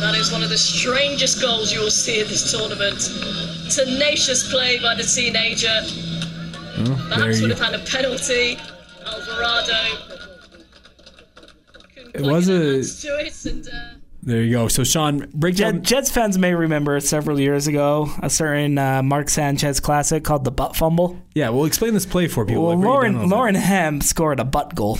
That 0.00 0.14
is 0.16 0.32
one 0.32 0.42
of 0.42 0.50
the 0.50 0.58
strangest 0.58 1.40
goals 1.40 1.72
you 1.72 1.80
will 1.80 1.90
see 1.90 2.20
in 2.20 2.26
this 2.26 2.50
tournament. 2.50 2.98
Tenacious 3.70 4.50
play 4.50 4.78
by 4.80 4.94
the 4.96 5.04
teenager. 5.04 5.80
There 6.84 6.96
Perhaps 7.08 7.40
you 7.40 7.48
would 7.48 7.56
go. 7.58 7.62
have 7.64 7.72
had 7.72 7.80
a 7.80 7.84
penalty. 7.84 8.58
Alvarado. 9.06 9.96
It 12.14 12.22
was 12.22 12.46
get 12.46 12.54
a- 12.56 12.78
it 12.78 13.44
and, 13.46 13.68
uh, 13.68 13.70
There 14.22 14.42
you 14.42 14.52
go. 14.52 14.68
So, 14.68 14.84
Sean, 14.84 15.30
break 15.32 15.54
Jet, 15.54 15.72
down. 15.72 15.82
Jets 15.82 16.10
fans 16.10 16.36
may 16.36 16.54
remember 16.54 16.98
several 17.00 17.40
years 17.40 17.66
ago 17.66 18.10
a 18.22 18.28
certain 18.28 18.76
uh, 18.78 19.02
Mark 19.02 19.28
Sanchez 19.30 19.80
classic 19.80 20.24
called 20.24 20.44
the 20.44 20.50
butt 20.50 20.76
fumble. 20.76 21.18
Yeah, 21.34 21.50
we'll 21.50 21.64
explain 21.66 21.94
this 21.94 22.04
play 22.06 22.28
for 22.28 22.44
people. 22.44 22.66
Well, 22.66 22.76
Like, 22.76 22.82
break 22.82 22.90
it 22.90 22.92
down 22.92 22.92
Lauren 22.94 23.14
a 23.14 23.22
little 23.22 23.38
Lauren 23.38 23.54
Hemp 23.54 24.02
scored 24.02 24.40
a 24.40 24.44
butt 24.44 24.74
goal. 24.74 24.98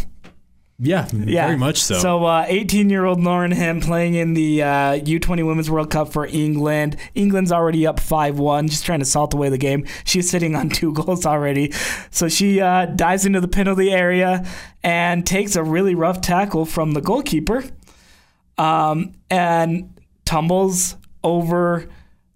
Yeah, 0.82 1.06
Yeah, 1.12 1.46
very 1.46 1.58
much 1.58 1.76
so. 1.82 1.98
So, 1.98 2.24
uh, 2.24 2.46
18-year-old 2.46 3.20
Lauren 3.20 3.50
Hemp 3.50 3.84
playing 3.84 4.14
in 4.14 4.32
the 4.32 4.62
uh, 4.62 4.66
U20 4.98 5.46
Women's 5.46 5.70
World 5.70 5.90
Cup 5.90 6.10
for 6.10 6.26
England. 6.26 6.96
England's 7.14 7.52
already 7.52 7.86
up 7.86 8.00
5-1, 8.00 8.70
just 8.70 8.86
trying 8.86 9.00
to 9.00 9.04
salt 9.04 9.34
away 9.34 9.50
the 9.50 9.58
game. 9.58 9.84
She's 10.04 10.30
sitting 10.30 10.56
on 10.56 10.70
two 10.70 10.92
goals 10.94 11.26
already. 11.26 11.72
So 12.10 12.30
she 12.30 12.60
uh, 12.62 12.86
dives 12.86 13.26
into 13.26 13.42
the 13.42 13.48
penalty 13.48 13.90
area 13.90 14.46
and 14.82 15.26
takes 15.26 15.54
a 15.54 15.62
really 15.62 15.94
rough 15.94 16.22
tackle 16.22 16.64
from 16.64 16.92
the 16.92 17.02
goalkeeper, 17.02 17.62
um, 18.56 19.12
and 19.28 20.00
tumbles 20.24 20.96
over 21.22 21.90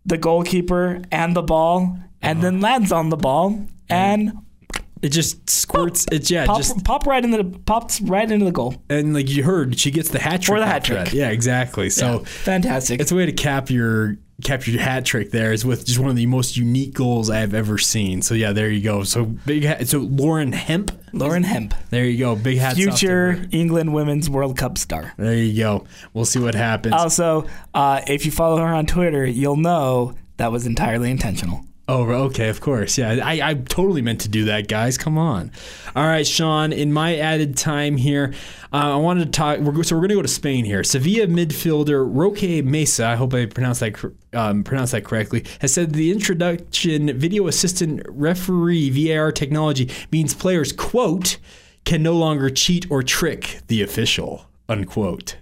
the 0.05 0.19
goalkeeper 0.19 1.01
and 1.11 1.35
the 1.35 1.43
ball, 1.43 1.97
and 2.21 2.43
then 2.43 2.61
lands 2.61 2.93
on 2.93 3.09
the 3.09 3.17
ball 3.17 3.65
and 3.89 4.33
it 5.05 5.13
just 5.13 5.51
squirts. 5.51 6.07
It's 6.11 6.31
yeah, 6.31 6.47
pop, 6.47 6.57
just 6.57 6.83
pop 6.83 7.07
right 7.07 7.23
into 7.23 7.43
the 7.43 7.59
pops 7.59 8.01
right 8.01 8.29
into 8.29 8.47
the 8.47 8.53
goal. 8.53 8.83
and 8.89 9.13
like 9.13 9.29
you 9.29 9.43
heard, 9.43 9.79
she 9.79 9.91
gets 9.91 10.09
the 10.09 10.19
hat 10.19 10.41
trick. 10.41 10.57
For 10.57 10.59
the 10.59 10.67
hat 10.67 10.83
trick. 10.83 11.07
that. 11.07 11.13
Yeah, 11.13 11.29
exactly. 11.29 11.91
So. 11.91 12.21
Fantastic. 12.21 13.01
It's 13.01 13.13
a 13.13 13.15
way 13.15 13.27
to 13.27 13.33
cap 13.33 13.69
your 13.69 14.17
cap 14.43 14.67
your 14.67 14.81
hat 14.81 15.05
trick 15.05 15.31
there 15.31 15.53
is 15.53 15.65
with 15.65 15.87
just 15.87 15.99
one 15.99 16.11
of 16.11 16.17
the 16.17 16.27
most 16.27 16.57
unique 16.57 16.95
goals 16.95 17.31
I 17.31 17.39
have 17.39 17.55
ever 17.55 17.77
seen. 17.79 18.23
So 18.23 18.35
yeah, 18.35 18.53
there 18.53 18.71
you 18.71 18.83
go. 18.83 19.05
So 19.05 19.27
big 19.27 19.65
hat. 19.65 19.87
So 19.89 19.99
Lauren 19.99 20.53
Hemp. 20.53 20.91
Lauren 21.13 21.45
Hemp, 21.45 21.75
There 21.91 22.05
you 22.05 22.19
go. 22.19 22.35
Big 22.35 22.59
to 22.59 22.75
future. 22.75 23.47
England 23.53 23.95
Women's 23.95 24.29
World 24.29 24.57
Cup 24.57 24.79
star. 24.79 25.13
There 25.17 25.35
you 25.35 25.57
go. 25.57 25.87
We'll 26.13 26.25
see 26.25 26.41
what 26.41 26.55
happens. 26.55 26.95
Also, 26.95 27.47
uh, 27.73 28.01
if 28.09 28.25
you 28.25 28.33
follow 28.33 28.57
her 28.57 28.75
on 28.75 28.87
Twitter, 28.87 29.25
you'll 29.25 29.57
know 29.57 30.15
that 30.39 30.51
was 30.51 30.67
entirely 30.67 31.11
intentional. 31.11 31.65
Oh, 31.87 32.11
okay, 32.11 32.49
of 32.49 32.63
course. 32.63 32.97
Yeah, 32.97 33.21
I, 33.23 33.51
I 33.51 33.55
totally 33.55 34.01
meant 34.01 34.23
to 34.23 34.29
do 34.31 34.47
that, 34.47 34.69
guys. 34.69 34.97
Come 34.97 35.19
on. 35.19 35.53
All 35.95 36.07
right, 36.07 36.27
Sean, 36.27 36.73
in 36.73 36.95
my 36.95 37.19
added 37.19 37.59
time 37.59 37.99
here, 37.99 38.33
uh, 38.73 38.95
I 38.95 38.97
wanted 38.97 39.27
to 39.27 39.31
talk. 39.31 39.59
We're, 39.59 39.83
so 39.83 39.95
we're 39.95 40.01
going 40.01 40.09
to 40.09 40.15
go 40.15 40.23
to 40.23 40.29
Spain 40.29 40.65
here. 40.65 40.83
Sevilla 40.83 41.27
midfielder 41.27 42.09
Roque 42.11 42.65
Mesa, 42.65 43.07
I 43.07 43.17
hope 43.17 43.35
I 43.35 43.45
pronounced 43.45 43.81
that 43.81 44.03
um, 44.33 44.65
pronounced 44.65 44.93
that 44.93 45.05
correctly, 45.05 45.45
has 45.61 45.75
said 45.75 45.93
the 45.93 46.11
introduction 46.11 47.19
video 47.19 47.49
assistant 47.49 48.01
referee 48.09 48.89
VAR 48.89 49.31
technology 49.31 49.91
means 50.11 50.33
players, 50.33 50.73
quote, 50.73 51.37
can 51.85 52.03
no 52.03 52.15
longer 52.15 52.49
cheat 52.49 52.91
or 52.91 53.03
trick 53.03 53.61
the 53.67 53.83
official, 53.83 54.47
unquote. 54.71 55.37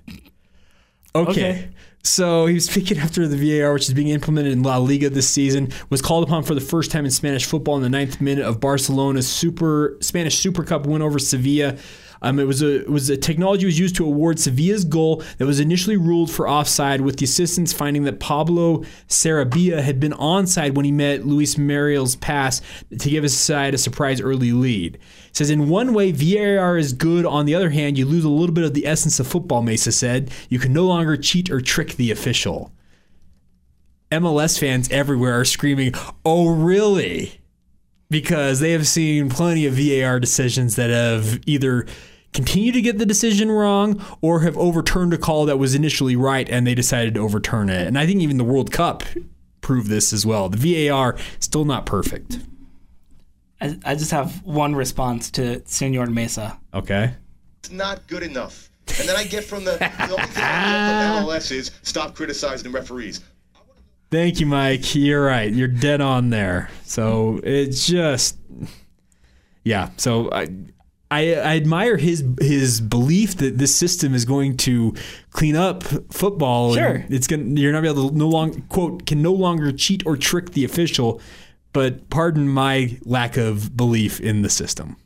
Okay. 1.15 1.31
Okay. 1.31 1.69
So 2.03 2.47
he 2.47 2.55
was 2.55 2.67
speaking 2.71 2.99
after 2.99 3.27
the 3.27 3.37
VAR, 3.37 3.73
which 3.73 3.89
is 3.89 3.95
being 3.95 4.09
implemented 4.09 4.53
in 4.53 4.63
La 4.63 4.79
Liga 4.79 5.11
this 5.11 5.29
season, 5.29 5.71
was 5.91 6.03
called 6.03 6.25
upon 6.25 6.43
for 6.43 6.55
the 6.55 6.61
first 6.61 6.91
time 6.91 7.05
in 7.05 7.11
Spanish 7.11 7.45
football 7.45 7.77
in 7.77 7.83
the 7.83 7.89
ninth 7.89 8.21
minute 8.21 8.45
of 8.45 8.61
Barcelona's 8.61 9.29
Super 9.29 9.97
Spanish 10.01 10.39
Super 10.39 10.65
Cup 10.65 10.87
win 10.87 11.03
over 11.03 11.19
Sevilla. 11.19 11.77
Um, 12.23 12.39
it 12.39 12.47
was 12.47 12.63
a 12.63 12.83
it 12.83 12.89
was 12.89 13.11
a 13.11 13.17
technology 13.17 13.67
was 13.67 13.79
used 13.79 13.97
to 13.97 14.07
award 14.07 14.39
Sevilla's 14.39 14.85
goal 14.85 15.23
that 15.39 15.47
was 15.47 15.59
initially 15.59 15.97
ruled 15.97 16.31
for 16.31 16.49
offside, 16.49 17.01
with 17.01 17.17
the 17.17 17.25
assistants 17.25 17.73
finding 17.73 18.05
that 18.05 18.21
Pablo 18.21 18.85
Sarabia 19.09 19.83
had 19.83 19.99
been 19.99 20.13
onside 20.13 20.75
when 20.75 20.85
he 20.85 20.93
met 20.93 21.27
Luis 21.27 21.59
Muriel's 21.59 22.15
pass 22.17 22.63
to 22.97 23.11
give 23.11 23.25
his 23.25 23.37
side 23.37 23.75
a 23.75 23.79
surprise 23.79 24.21
early 24.21 24.53
lead. 24.53 24.95
It 24.95 25.37
says 25.37 25.51
in 25.51 25.69
one 25.69 25.93
way 25.93 26.13
VAR 26.13 26.79
is 26.79 26.93
good. 26.93 27.27
On 27.27 27.45
the 27.45 27.57
other 27.57 27.71
hand, 27.71 27.99
you 27.99 28.07
lose 28.07 28.25
a 28.25 28.29
little 28.29 28.55
bit 28.55 28.65
of 28.65 28.75
the 28.75 28.87
essence 28.87 29.19
of 29.19 29.27
football. 29.27 29.63
Mesa 29.63 29.91
said 29.91 30.31
you 30.49 30.61
can 30.61 30.73
no 30.73 30.87
longer 30.87 31.17
cheat 31.17 31.51
or 31.51 31.61
trick 31.61 31.97
the 31.97 32.13
official. 32.13 32.73
MLS 34.13 34.61
fans 34.61 34.89
everywhere 34.91 35.41
are 35.41 35.45
screaming, 35.45 35.93
"Oh, 36.25 36.51
really?" 36.51 37.41
Because 38.11 38.61
they 38.61 38.73
have 38.73 38.87
seen 38.87 39.31
plenty 39.31 39.67
of 39.67 39.75
VAR 39.75 40.21
decisions 40.21 40.77
that 40.77 40.91
have 40.91 41.41
either 41.47 41.87
continued 42.33 42.75
to 42.75 42.81
get 42.81 42.99
the 42.99 43.07
decision 43.07 43.51
wrong 43.51 44.03
or 44.21 44.41
have 44.41 44.57
overturned 44.57 45.13
a 45.13 45.19
call 45.19 45.45
that 45.47 45.59
was 45.59 45.75
initially 45.75 46.17
right 46.17 46.49
and 46.49 46.67
they 46.67 46.75
decided 46.75 47.15
to 47.15 47.21
overturn 47.21 47.69
it. 47.69 47.87
And 47.87 47.99
I 47.99 48.07
think 48.07 48.21
even 48.21 48.39
the 48.39 48.45
World 48.45 48.73
Cup 48.73 49.03
proved 49.61 49.89
this 49.89 50.13
as 50.13 50.25
well. 50.25 50.49
The 50.49 50.89
VAR 50.89 51.17
still 51.39 51.65
not 51.65 51.87
perfect. 51.87 52.39
I, 53.61 53.79
I 53.85 53.95
just 53.95 54.11
have 54.11 54.43
one 54.45 54.75
response 54.75 55.31
to 55.33 55.63
Senor 55.67 56.07
Mesa. 56.07 56.59
Okay. 56.75 57.15
It's 57.61 57.71
not 57.71 58.07
good 58.09 58.23
enough. 58.23 58.71
And 58.99 59.09
then 59.09 59.17
I 59.17 59.25
get 59.25 59.45
from 59.45 59.65
the, 59.65 59.73
the 59.79 60.11
only 60.11 60.27
thing 60.27 60.43
I 60.45 61.15
get 61.15 61.15
from 61.15 61.29
MLS 61.29 61.53
is 61.53 61.71
stop 61.83 62.15
criticizing 62.15 62.71
the 62.71 62.77
referees. 62.77 63.21
Thank 64.11 64.41
you, 64.41 64.47
Mike. 64.47 64.95
You're 64.95 65.25
right. 65.25 65.51
You're 65.51 65.69
dead 65.69 66.01
on 66.01 66.31
there. 66.31 66.69
So 66.85 67.41
it's 67.45 67.87
just, 67.87 68.37
yeah. 69.65 69.91
So 69.97 70.31
I, 70.33 70.49
I, 71.13 71.35
I 71.35 71.57
admire 71.57 71.99
his 71.99 72.25
his 72.41 72.81
belief 72.81 73.37
that 73.37 73.59
this 73.59 73.75
system 73.75 74.15
is 74.15 74.25
going 74.25 74.57
to 74.59 74.95
clean 75.31 75.57
up 75.57 75.83
football. 76.11 76.75
Sure. 76.75 76.95
and 76.95 77.13
it's 77.13 77.27
going. 77.27 77.55
to 77.55 77.61
You're 77.61 77.73
not 77.73 77.83
be 77.83 77.89
able 77.89 78.09
to 78.09 78.17
no 78.17 78.29
longer 78.29 78.63
quote 78.71 79.05
can 79.05 79.21
no 79.21 79.33
longer 79.33 79.73
cheat 79.73 80.07
or 80.07 80.17
trick 80.17 80.53
the 80.53 80.65
official. 80.65 81.21
But 81.75 82.09
pardon 82.09 82.49
my 82.49 82.99
lack 83.05 83.37
of 83.37 83.77
belief 83.77 84.21
in 84.21 84.41
the 84.41 84.49
system. 84.49 84.97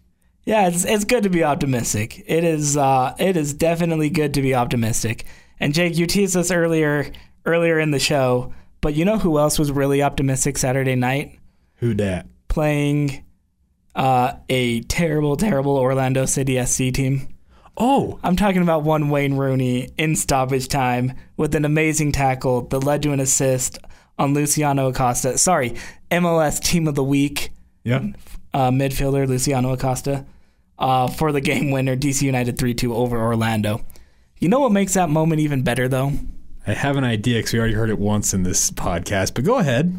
Yeah, 0.44 0.68
it's 0.68 0.84
it's 0.84 1.04
good 1.04 1.24
to 1.24 1.28
be 1.28 1.42
optimistic. 1.42 2.22
It 2.26 2.44
is 2.44 2.76
uh, 2.76 3.16
it 3.18 3.36
is 3.36 3.52
definitely 3.52 4.08
good 4.08 4.32
to 4.34 4.42
be 4.42 4.54
optimistic. 4.54 5.26
And 5.58 5.74
Jake, 5.74 5.98
you 5.98 6.06
teased 6.06 6.36
us 6.36 6.52
earlier 6.52 7.10
earlier 7.44 7.80
in 7.80 7.90
the 7.90 7.98
show, 7.98 8.54
but 8.80 8.94
you 8.94 9.04
know 9.04 9.18
who 9.18 9.38
else 9.38 9.58
was 9.58 9.72
really 9.72 10.02
optimistic 10.04 10.56
Saturday 10.56 10.94
night? 10.94 11.36
Who 11.76 11.94
dat? 11.94 12.26
Playing 12.46 13.24
uh, 13.96 14.34
a 14.48 14.82
terrible, 14.82 15.36
terrible 15.36 15.76
Orlando 15.76 16.26
City 16.26 16.64
SC 16.64 16.92
team. 16.92 17.28
Oh, 17.78 18.20
I'm 18.22 18.36
talking 18.36 18.62
about 18.62 18.84
one 18.84 19.08
Wayne 19.08 19.34
Rooney 19.34 19.90
in 19.98 20.16
stoppage 20.16 20.68
time 20.68 21.14
with 21.36 21.54
an 21.54 21.64
amazing 21.64 22.12
tackle 22.12 22.62
that 22.68 22.80
led 22.80 23.02
to 23.02 23.12
an 23.12 23.20
assist 23.20 23.78
on 24.18 24.34
Luciano 24.34 24.88
Acosta. 24.88 25.36
Sorry, 25.36 25.74
MLS 26.10 26.62
Team 26.62 26.86
of 26.88 26.94
the 26.94 27.04
Week 27.04 27.50
yeah. 27.84 28.02
uh, 28.54 28.70
midfielder 28.70 29.26
Luciano 29.26 29.72
Acosta 29.72 30.24
uh, 30.78 31.08
for 31.08 31.32
the 31.32 31.40
game 31.40 31.70
winner, 31.70 31.96
DC 31.96 32.22
United 32.22 32.58
3 32.58 32.74
2 32.74 32.94
over 32.94 33.18
Orlando. 33.18 33.84
You 34.38 34.48
know 34.48 34.60
what 34.60 34.72
makes 34.72 34.94
that 34.94 35.08
moment 35.08 35.40
even 35.40 35.62
better, 35.62 35.88
though? 35.88 36.12
I 36.66 36.72
have 36.72 36.96
an 36.96 37.04
idea 37.04 37.38
because 37.38 37.52
we 37.52 37.58
already 37.58 37.74
heard 37.74 37.90
it 37.90 37.98
once 37.98 38.34
in 38.34 38.42
this 38.42 38.70
podcast, 38.70 39.34
but 39.34 39.44
go 39.44 39.56
ahead. 39.56 39.98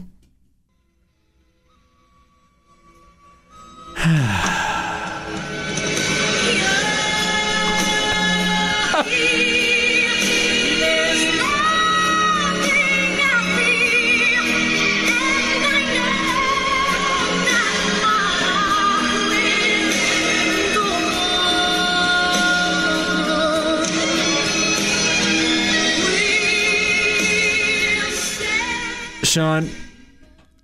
Sean, 29.38 29.70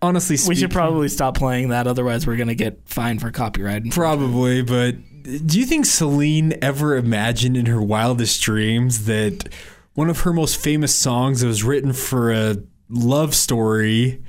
honestly 0.04 0.38
speaking, 0.38 0.50
We 0.50 0.56
should 0.56 0.72
probably 0.72 1.08
stop 1.08 1.36
playing 1.36 1.70
that, 1.70 1.88
otherwise, 1.88 2.28
we're 2.28 2.36
going 2.36 2.50
to 2.50 2.56
get 2.56 2.82
fined 2.86 3.22
for 3.22 3.32
copyright. 3.32 3.90
Probably, 3.92 4.62
but 4.62 4.96
do 5.24 5.60
you 5.60 5.66
think 5.66 5.86
Celine 5.86 6.54
ever 6.62 6.98
imagined 6.98 7.56
in 7.56 7.66
her 7.68 7.82
wildest 7.82 8.42
dreams 8.42 9.06
that 9.06 9.48
one 9.94 10.10
of 10.10 10.22
her 10.22 10.34
most 10.34 10.58
famous 10.58 10.94
songs 10.94 11.42
that 11.42 11.48
was 11.48 11.64
written 11.64 11.94
for 11.94 12.32
a 12.32 12.58
love 12.90 13.34
story 13.34 14.22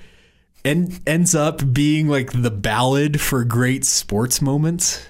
and 0.65 1.01
ends 1.07 1.35
up 1.35 1.73
being 1.73 2.09
like 2.09 2.31
the 2.33 2.51
ballad 2.51 3.21
for 3.21 3.45
great 3.45 3.85
sports 3.85 4.41
moments 4.41 5.07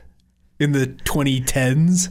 in 0.59 0.73
the 0.73 0.87
2010s? 0.87 2.11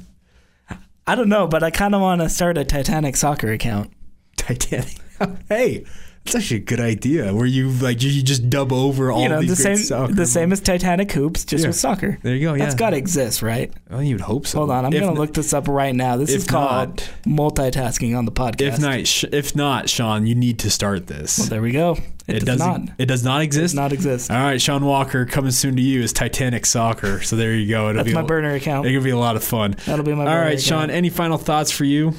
I 1.05 1.15
don't 1.15 1.29
know, 1.29 1.47
but 1.47 1.63
I 1.63 1.71
kind 1.71 1.95
of 1.95 2.01
want 2.01 2.21
to 2.21 2.29
start 2.29 2.57
a 2.57 2.63
Titanic 2.63 3.15
soccer 3.17 3.51
account. 3.51 3.91
Titanic. 4.37 4.97
hey, 5.49 5.85
that's 6.25 6.35
actually 6.35 6.57
a 6.57 6.59
good 6.61 6.79
idea. 6.79 7.33
Where 7.33 7.45
you 7.45 7.69
like 7.69 8.01
you 8.01 8.23
just 8.23 8.49
dub 8.49 8.71
over 8.71 9.11
all 9.11 9.21
You 9.23 9.29
know, 9.29 9.41
these 9.41 9.49
the 9.49 9.55
same 9.57 9.77
soccer 9.77 10.13
the 10.13 10.25
same 10.25 10.51
as 10.51 10.59
Titanic 10.61 11.11
hoops, 11.11 11.43
just 11.45 11.63
Yeah. 11.63 11.67
with 11.69 11.75
soccer. 11.75 12.17
There 12.23 12.35
you 12.35 12.47
go, 12.47 12.57
That's 12.57 12.73
yeah. 12.73 12.77
got 12.77 12.89
to 12.91 12.97
exist, 12.97 13.41
right? 13.41 13.71
Well, 13.89 14.01
you'd 14.03 14.21
hope 14.21 14.47
so. 14.47 14.59
Hold 14.59 14.71
on, 14.71 14.85
I'm 14.85 14.93
If 14.93 14.99
going 15.01 15.09
n- 15.11 15.15
to 15.15 15.21
look 15.21 15.33
this 15.33 15.53
up 15.53 15.67
right 15.67 15.93
now. 15.95 16.17
This 16.17 16.29
is 16.31 16.45
called 16.47 17.03
multitasking 17.25 18.17
on 18.17 18.25
the 18.25 18.31
podcast. 18.31 18.61
If 18.61 18.79
not, 18.79 19.07
sh- 19.07 19.25
if 19.31 19.55
not, 19.55 19.89
Sean, 19.89 20.25
you 20.25 20.35
need 20.35 20.59
to 20.59 20.69
start 20.69 21.07
this. 21.07 21.35
there 21.49 21.61
we 21.61 21.71
go. 21.71 21.97
It, 22.25 22.45
does 22.45 22.59
doesn't- 22.59 22.91
It 22.97 23.07
does 23.07 23.23
not 23.25 23.41
exist. 23.41 23.63
Does 23.63 23.75
not 23.75 23.91
exist. 23.91 24.31
All 24.31 24.37
right, 24.37 24.61
Sean 24.61 24.85
Walker 24.85 25.25
coming 25.25 25.51
soon 25.51 25.75
to 25.75 25.81
you 25.81 26.01
is 26.01 26.13
Titanic 26.13 26.65
Soccer. 26.65 27.21
So 27.21 27.35
there 27.35 27.53
you 27.53 27.67
go. 27.67 27.89
It'll 27.89 27.95
That's 27.99 28.07
be 28.07 28.13
my 28.13 28.21
a, 28.21 28.25
burner 28.25 28.53
account. 28.53 28.87
It'll 28.87 29.03
be 29.03 29.09
a 29.09 29.17
lot 29.17 29.35
of 29.35 29.43
fun. 29.43 29.75
That'll 29.85 30.05
be 30.05 30.13
my 30.13 30.21
All 30.25 30.37
right, 30.37 30.51
account. 30.51 30.61
Sean. 30.61 30.89
Any 30.89 31.09
final 31.09 31.37
thoughts 31.37 31.69
for 31.71 31.83
you? 31.83 32.13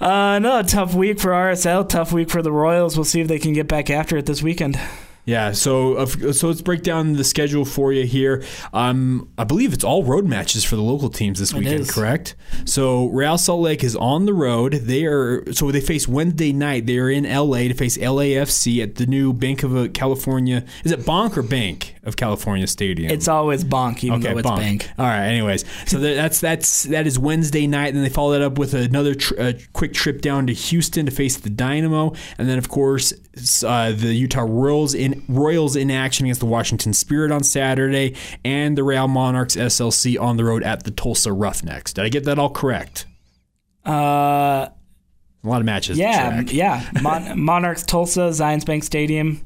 Uh, 0.00 0.38
no, 0.38 0.62
tough 0.62 0.94
week 0.94 1.18
for 1.18 1.30
RSL. 1.30 1.88
Tough 1.88 2.12
week 2.12 2.30
for 2.30 2.40
the 2.40 2.52
Royals. 2.52 2.96
We'll 2.96 3.04
see 3.04 3.20
if 3.20 3.28
they 3.28 3.38
can 3.38 3.52
get 3.52 3.66
back 3.66 3.90
after 3.90 4.16
it 4.16 4.26
this 4.26 4.42
weekend. 4.42 4.78
Yeah, 5.28 5.52
so 5.52 6.06
so 6.06 6.48
let's 6.48 6.62
break 6.62 6.82
down 6.82 7.12
the 7.12 7.22
schedule 7.22 7.66
for 7.66 7.92
you 7.92 8.06
here. 8.06 8.42
Um, 8.72 9.28
I 9.36 9.44
believe 9.44 9.74
it's 9.74 9.84
all 9.84 10.02
road 10.02 10.24
matches 10.24 10.64
for 10.64 10.74
the 10.74 10.80
local 10.82 11.10
teams 11.10 11.38
this 11.38 11.52
weekend, 11.52 11.86
correct? 11.90 12.34
So 12.64 13.08
Real 13.08 13.36
Salt 13.36 13.60
Lake 13.60 13.84
is 13.84 13.94
on 13.94 14.24
the 14.24 14.32
road. 14.32 14.72
They 14.72 15.04
are 15.04 15.44
so 15.52 15.70
they 15.70 15.82
face 15.82 16.08
Wednesday 16.08 16.54
night. 16.54 16.86
They 16.86 16.96
are 16.96 17.10
in 17.10 17.24
LA 17.24 17.58
to 17.68 17.74
face 17.74 17.98
LAFC 17.98 18.82
at 18.82 18.94
the 18.94 19.04
new 19.04 19.34
Bank 19.34 19.62
of 19.62 19.76
uh, 19.76 19.88
California. 19.88 20.64
Is 20.82 20.92
it 20.92 21.04
Bank 21.04 21.36
or 21.36 21.42
Bank 21.42 21.96
of 22.04 22.16
California 22.16 22.66
Stadium? 22.66 23.12
It's 23.12 23.28
always 23.28 23.64
bonk, 23.64 24.02
even 24.04 24.20
Okay, 24.24 24.32
though 24.32 24.38
it's 24.38 24.48
bonk. 24.48 24.56
bank. 24.56 24.90
All 24.98 25.04
right. 25.04 25.26
Anyways, 25.26 25.62
so 25.86 25.98
that's 25.98 26.40
that's 26.40 26.84
that 26.84 27.06
is 27.06 27.18
Wednesday 27.18 27.66
night. 27.66 27.92
Then 27.92 28.02
they 28.02 28.08
follow 28.08 28.32
that 28.32 28.40
up 28.40 28.56
with 28.58 28.72
another 28.72 29.14
tr- 29.14 29.38
uh, 29.38 29.52
quick 29.74 29.92
trip 29.92 30.22
down 30.22 30.46
to 30.46 30.54
Houston 30.54 31.04
to 31.04 31.12
face 31.12 31.36
the 31.36 31.50
Dynamo, 31.50 32.14
and 32.38 32.48
then 32.48 32.56
of 32.56 32.70
course 32.70 33.12
uh, 33.62 33.92
the 33.92 34.14
Utah 34.14 34.46
Royals 34.48 34.94
in 34.94 35.17
Royals 35.28 35.76
in 35.76 35.90
action 35.90 36.26
against 36.26 36.40
the 36.40 36.46
Washington 36.46 36.92
Spirit 36.92 37.30
on 37.32 37.42
Saturday, 37.42 38.14
and 38.44 38.76
the 38.76 38.82
Real 38.84 39.08
Monarchs 39.08 39.56
SLC 39.56 40.20
on 40.20 40.36
the 40.36 40.44
road 40.44 40.62
at 40.62 40.84
the 40.84 40.90
Tulsa 40.90 41.32
Roughnecks. 41.32 41.92
Did 41.92 42.04
I 42.04 42.08
get 42.08 42.24
that 42.24 42.38
all 42.38 42.50
correct? 42.50 43.06
Uh, 43.86 43.90
A 43.92 44.72
lot 45.44 45.60
of 45.60 45.64
matches. 45.64 45.98
yeah, 45.98 46.40
yeah. 46.46 46.88
Mon- 47.00 47.40
Monarchs 47.40 47.82
Tulsa, 47.84 48.20
Zions 48.30 48.66
Bank 48.66 48.84
Stadium. 48.84 49.40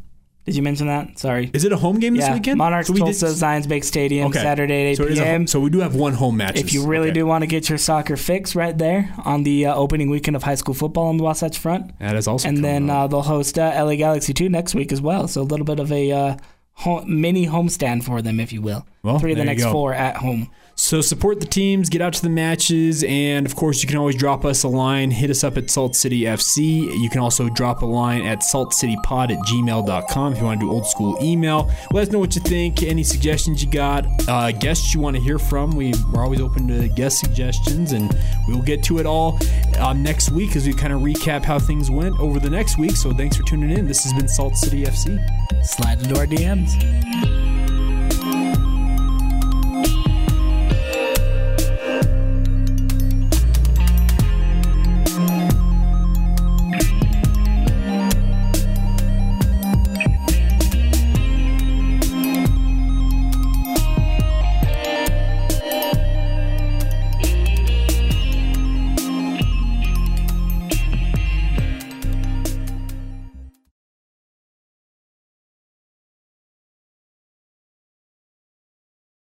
Did 0.45 0.57
you 0.57 0.63
mention 0.63 0.89
that? 0.89 1.19
Sorry. 1.21 1.51
Is 1.55 1.65
it 1.65 1.71
a 1.71 1.77
home 1.77 2.01
game 2.01 2.15
this 2.17 2.25
yeah, 2.27 2.35
weekend? 2.35 2.59
Monarchs 2.59 2.89
So 2.89 2.95
we 2.95 2.99
did- 3.01 3.17
Tulsa, 3.17 3.27
Zions 3.27 3.69
Bank 3.69 3.85
Stadium, 3.85 4.27
Okay. 4.29 4.41
Saturday 4.41 4.87
at 4.89 4.91
8 4.93 4.97
so, 4.97 5.05
it 5.05 5.13
is 5.13 5.19
a- 5.21 5.23
p.m. 5.23 5.47
so 5.47 5.61
we 5.61 5.71
do 5.71 5.79
have 5.79 5.95
one 5.95 6.15
home 6.15 6.37
match. 6.39 6.57
if 6.59 6.73
you 6.75 6.85
really 6.85 7.11
Okay. 7.11 7.21
do 7.21 7.27
want 7.27 7.43
to 7.43 7.47
get 7.47 7.69
your 7.69 7.79
soccer 7.79 8.17
fix 8.17 8.57
right 8.57 8.77
there 8.77 9.15
on 9.25 9.45
the 9.45 9.67
uh, 9.67 9.75
opening 9.77 10.11
weekend 10.11 10.35
of 10.37 10.43
high 10.43 10.57
school 10.57 10.75
football 10.75 11.07
on 11.09 11.17
the 11.17 11.23
Wasatch 11.23 11.57
Front. 11.59 11.97
that 12.01 12.17
is 12.17 12.27
also 12.27 12.49
and 12.49 12.65
then 12.65 12.91
uh, 12.91 13.07
they'll 13.07 13.23
host 13.23 13.57
uh, 13.57 13.73
LA 13.85 13.95
Galaxy 13.95 14.33
2 14.35 14.49
next 14.49 14.75
week 14.75 14.91
as 14.91 15.01
well. 15.01 15.29
So 15.29 15.43
a 15.43 15.45
little 15.45 15.65
bit 15.67 15.79
of 15.79 15.93
a 15.93 16.11
uh, 16.11 16.37
ho- 16.73 17.05
mini 17.07 17.47
homestand 17.47 18.03
for 18.03 18.21
them, 18.21 18.41
if 18.41 18.53
you 18.53 18.63
will. 18.63 18.85
Well, 19.05 19.21
Three 19.21 19.33
of 19.33 19.39
the 19.39 19.45
next 19.45 19.63
four 19.65 19.95
at 19.95 20.17
home. 20.17 20.51
So 20.75 21.01
support 21.01 21.41
the 21.41 21.47
teams, 21.47 21.89
get 21.89 22.01
out 22.01 22.15
to 22.15 22.23
the 22.23 22.31
matches, 22.31 23.05
and 23.05 23.47
of 23.47 23.55
course 23.55 23.83
you 23.83 23.89
can 23.89 23.99
always 23.99 24.17
drop 24.17 24.45
us 24.45 24.63
a 24.63 24.69
line. 24.69 25.11
Hit 25.11 25.31
us 25.31 25.45
up 25.45 25.57
at 25.57 25.71
Salt 25.71 25.95
City 25.95 26.23
FC. 26.23 26.83
You 27.01 27.11
can 27.11 27.21
also 27.21 27.49
drop 27.51 27.83
a 27.83 27.87
line 27.87 28.23
at 28.23 28.41
saltcitypod 28.41 29.31
at 29.31 29.39
gmail.com 29.47 30.33
if 30.33 30.39
you 30.39 30.45
want 30.45 30.61
to 30.61 30.67
do 30.67 30.73
old 30.73 30.87
school 30.87 31.17
email. 31.23 31.71
Let 31.93 32.09
us 32.09 32.13
know 32.13 32.19
what 32.19 32.35
you 32.35 32.41
think, 32.43 32.83
any 32.83 33.05
suggestions 33.05 33.63
you 33.63 33.71
got, 33.71 34.07
uh, 34.29 34.53
guests 34.53 34.95
you 34.95 35.01
want 35.01 35.17
to 35.17 35.23
hear 35.23 35.39
from. 35.39 35.73
We, 35.73 35.93
we're 36.11 36.23
always 36.23 36.41
open 36.41 36.69
to 36.69 36.89
guest 36.89 37.21
suggestions, 37.21 37.93
and 37.93 38.15
we 38.49 38.55
will 38.55 38.63
get 38.63 38.83
to 38.85 38.99
it 38.99 39.07
all 39.07 39.39
uh, 39.79 39.93
next 39.93 40.31
week 40.31 40.57
as 40.57 40.67
we 40.67 40.73
kind 40.73 40.93
of 40.93 41.01
recap 41.01 41.45
how 41.45 41.59
things 41.59 41.91
went 41.91 42.19
over 42.19 42.41
the 42.41 42.51
next 42.51 42.79
week. 42.79 42.97
So 42.97 43.13
thanks 43.13 43.37
for 43.37 43.43
tuning 43.45 43.71
in. 43.71 43.87
This 43.87 44.05
has 44.05 44.13
been 44.15 44.29
Salt 44.29 44.57
City 44.57 44.85
FC. 44.85 45.19
Slide 45.65 46.03
into 46.03 46.19
our 46.19 46.27
DMs. 46.27 47.72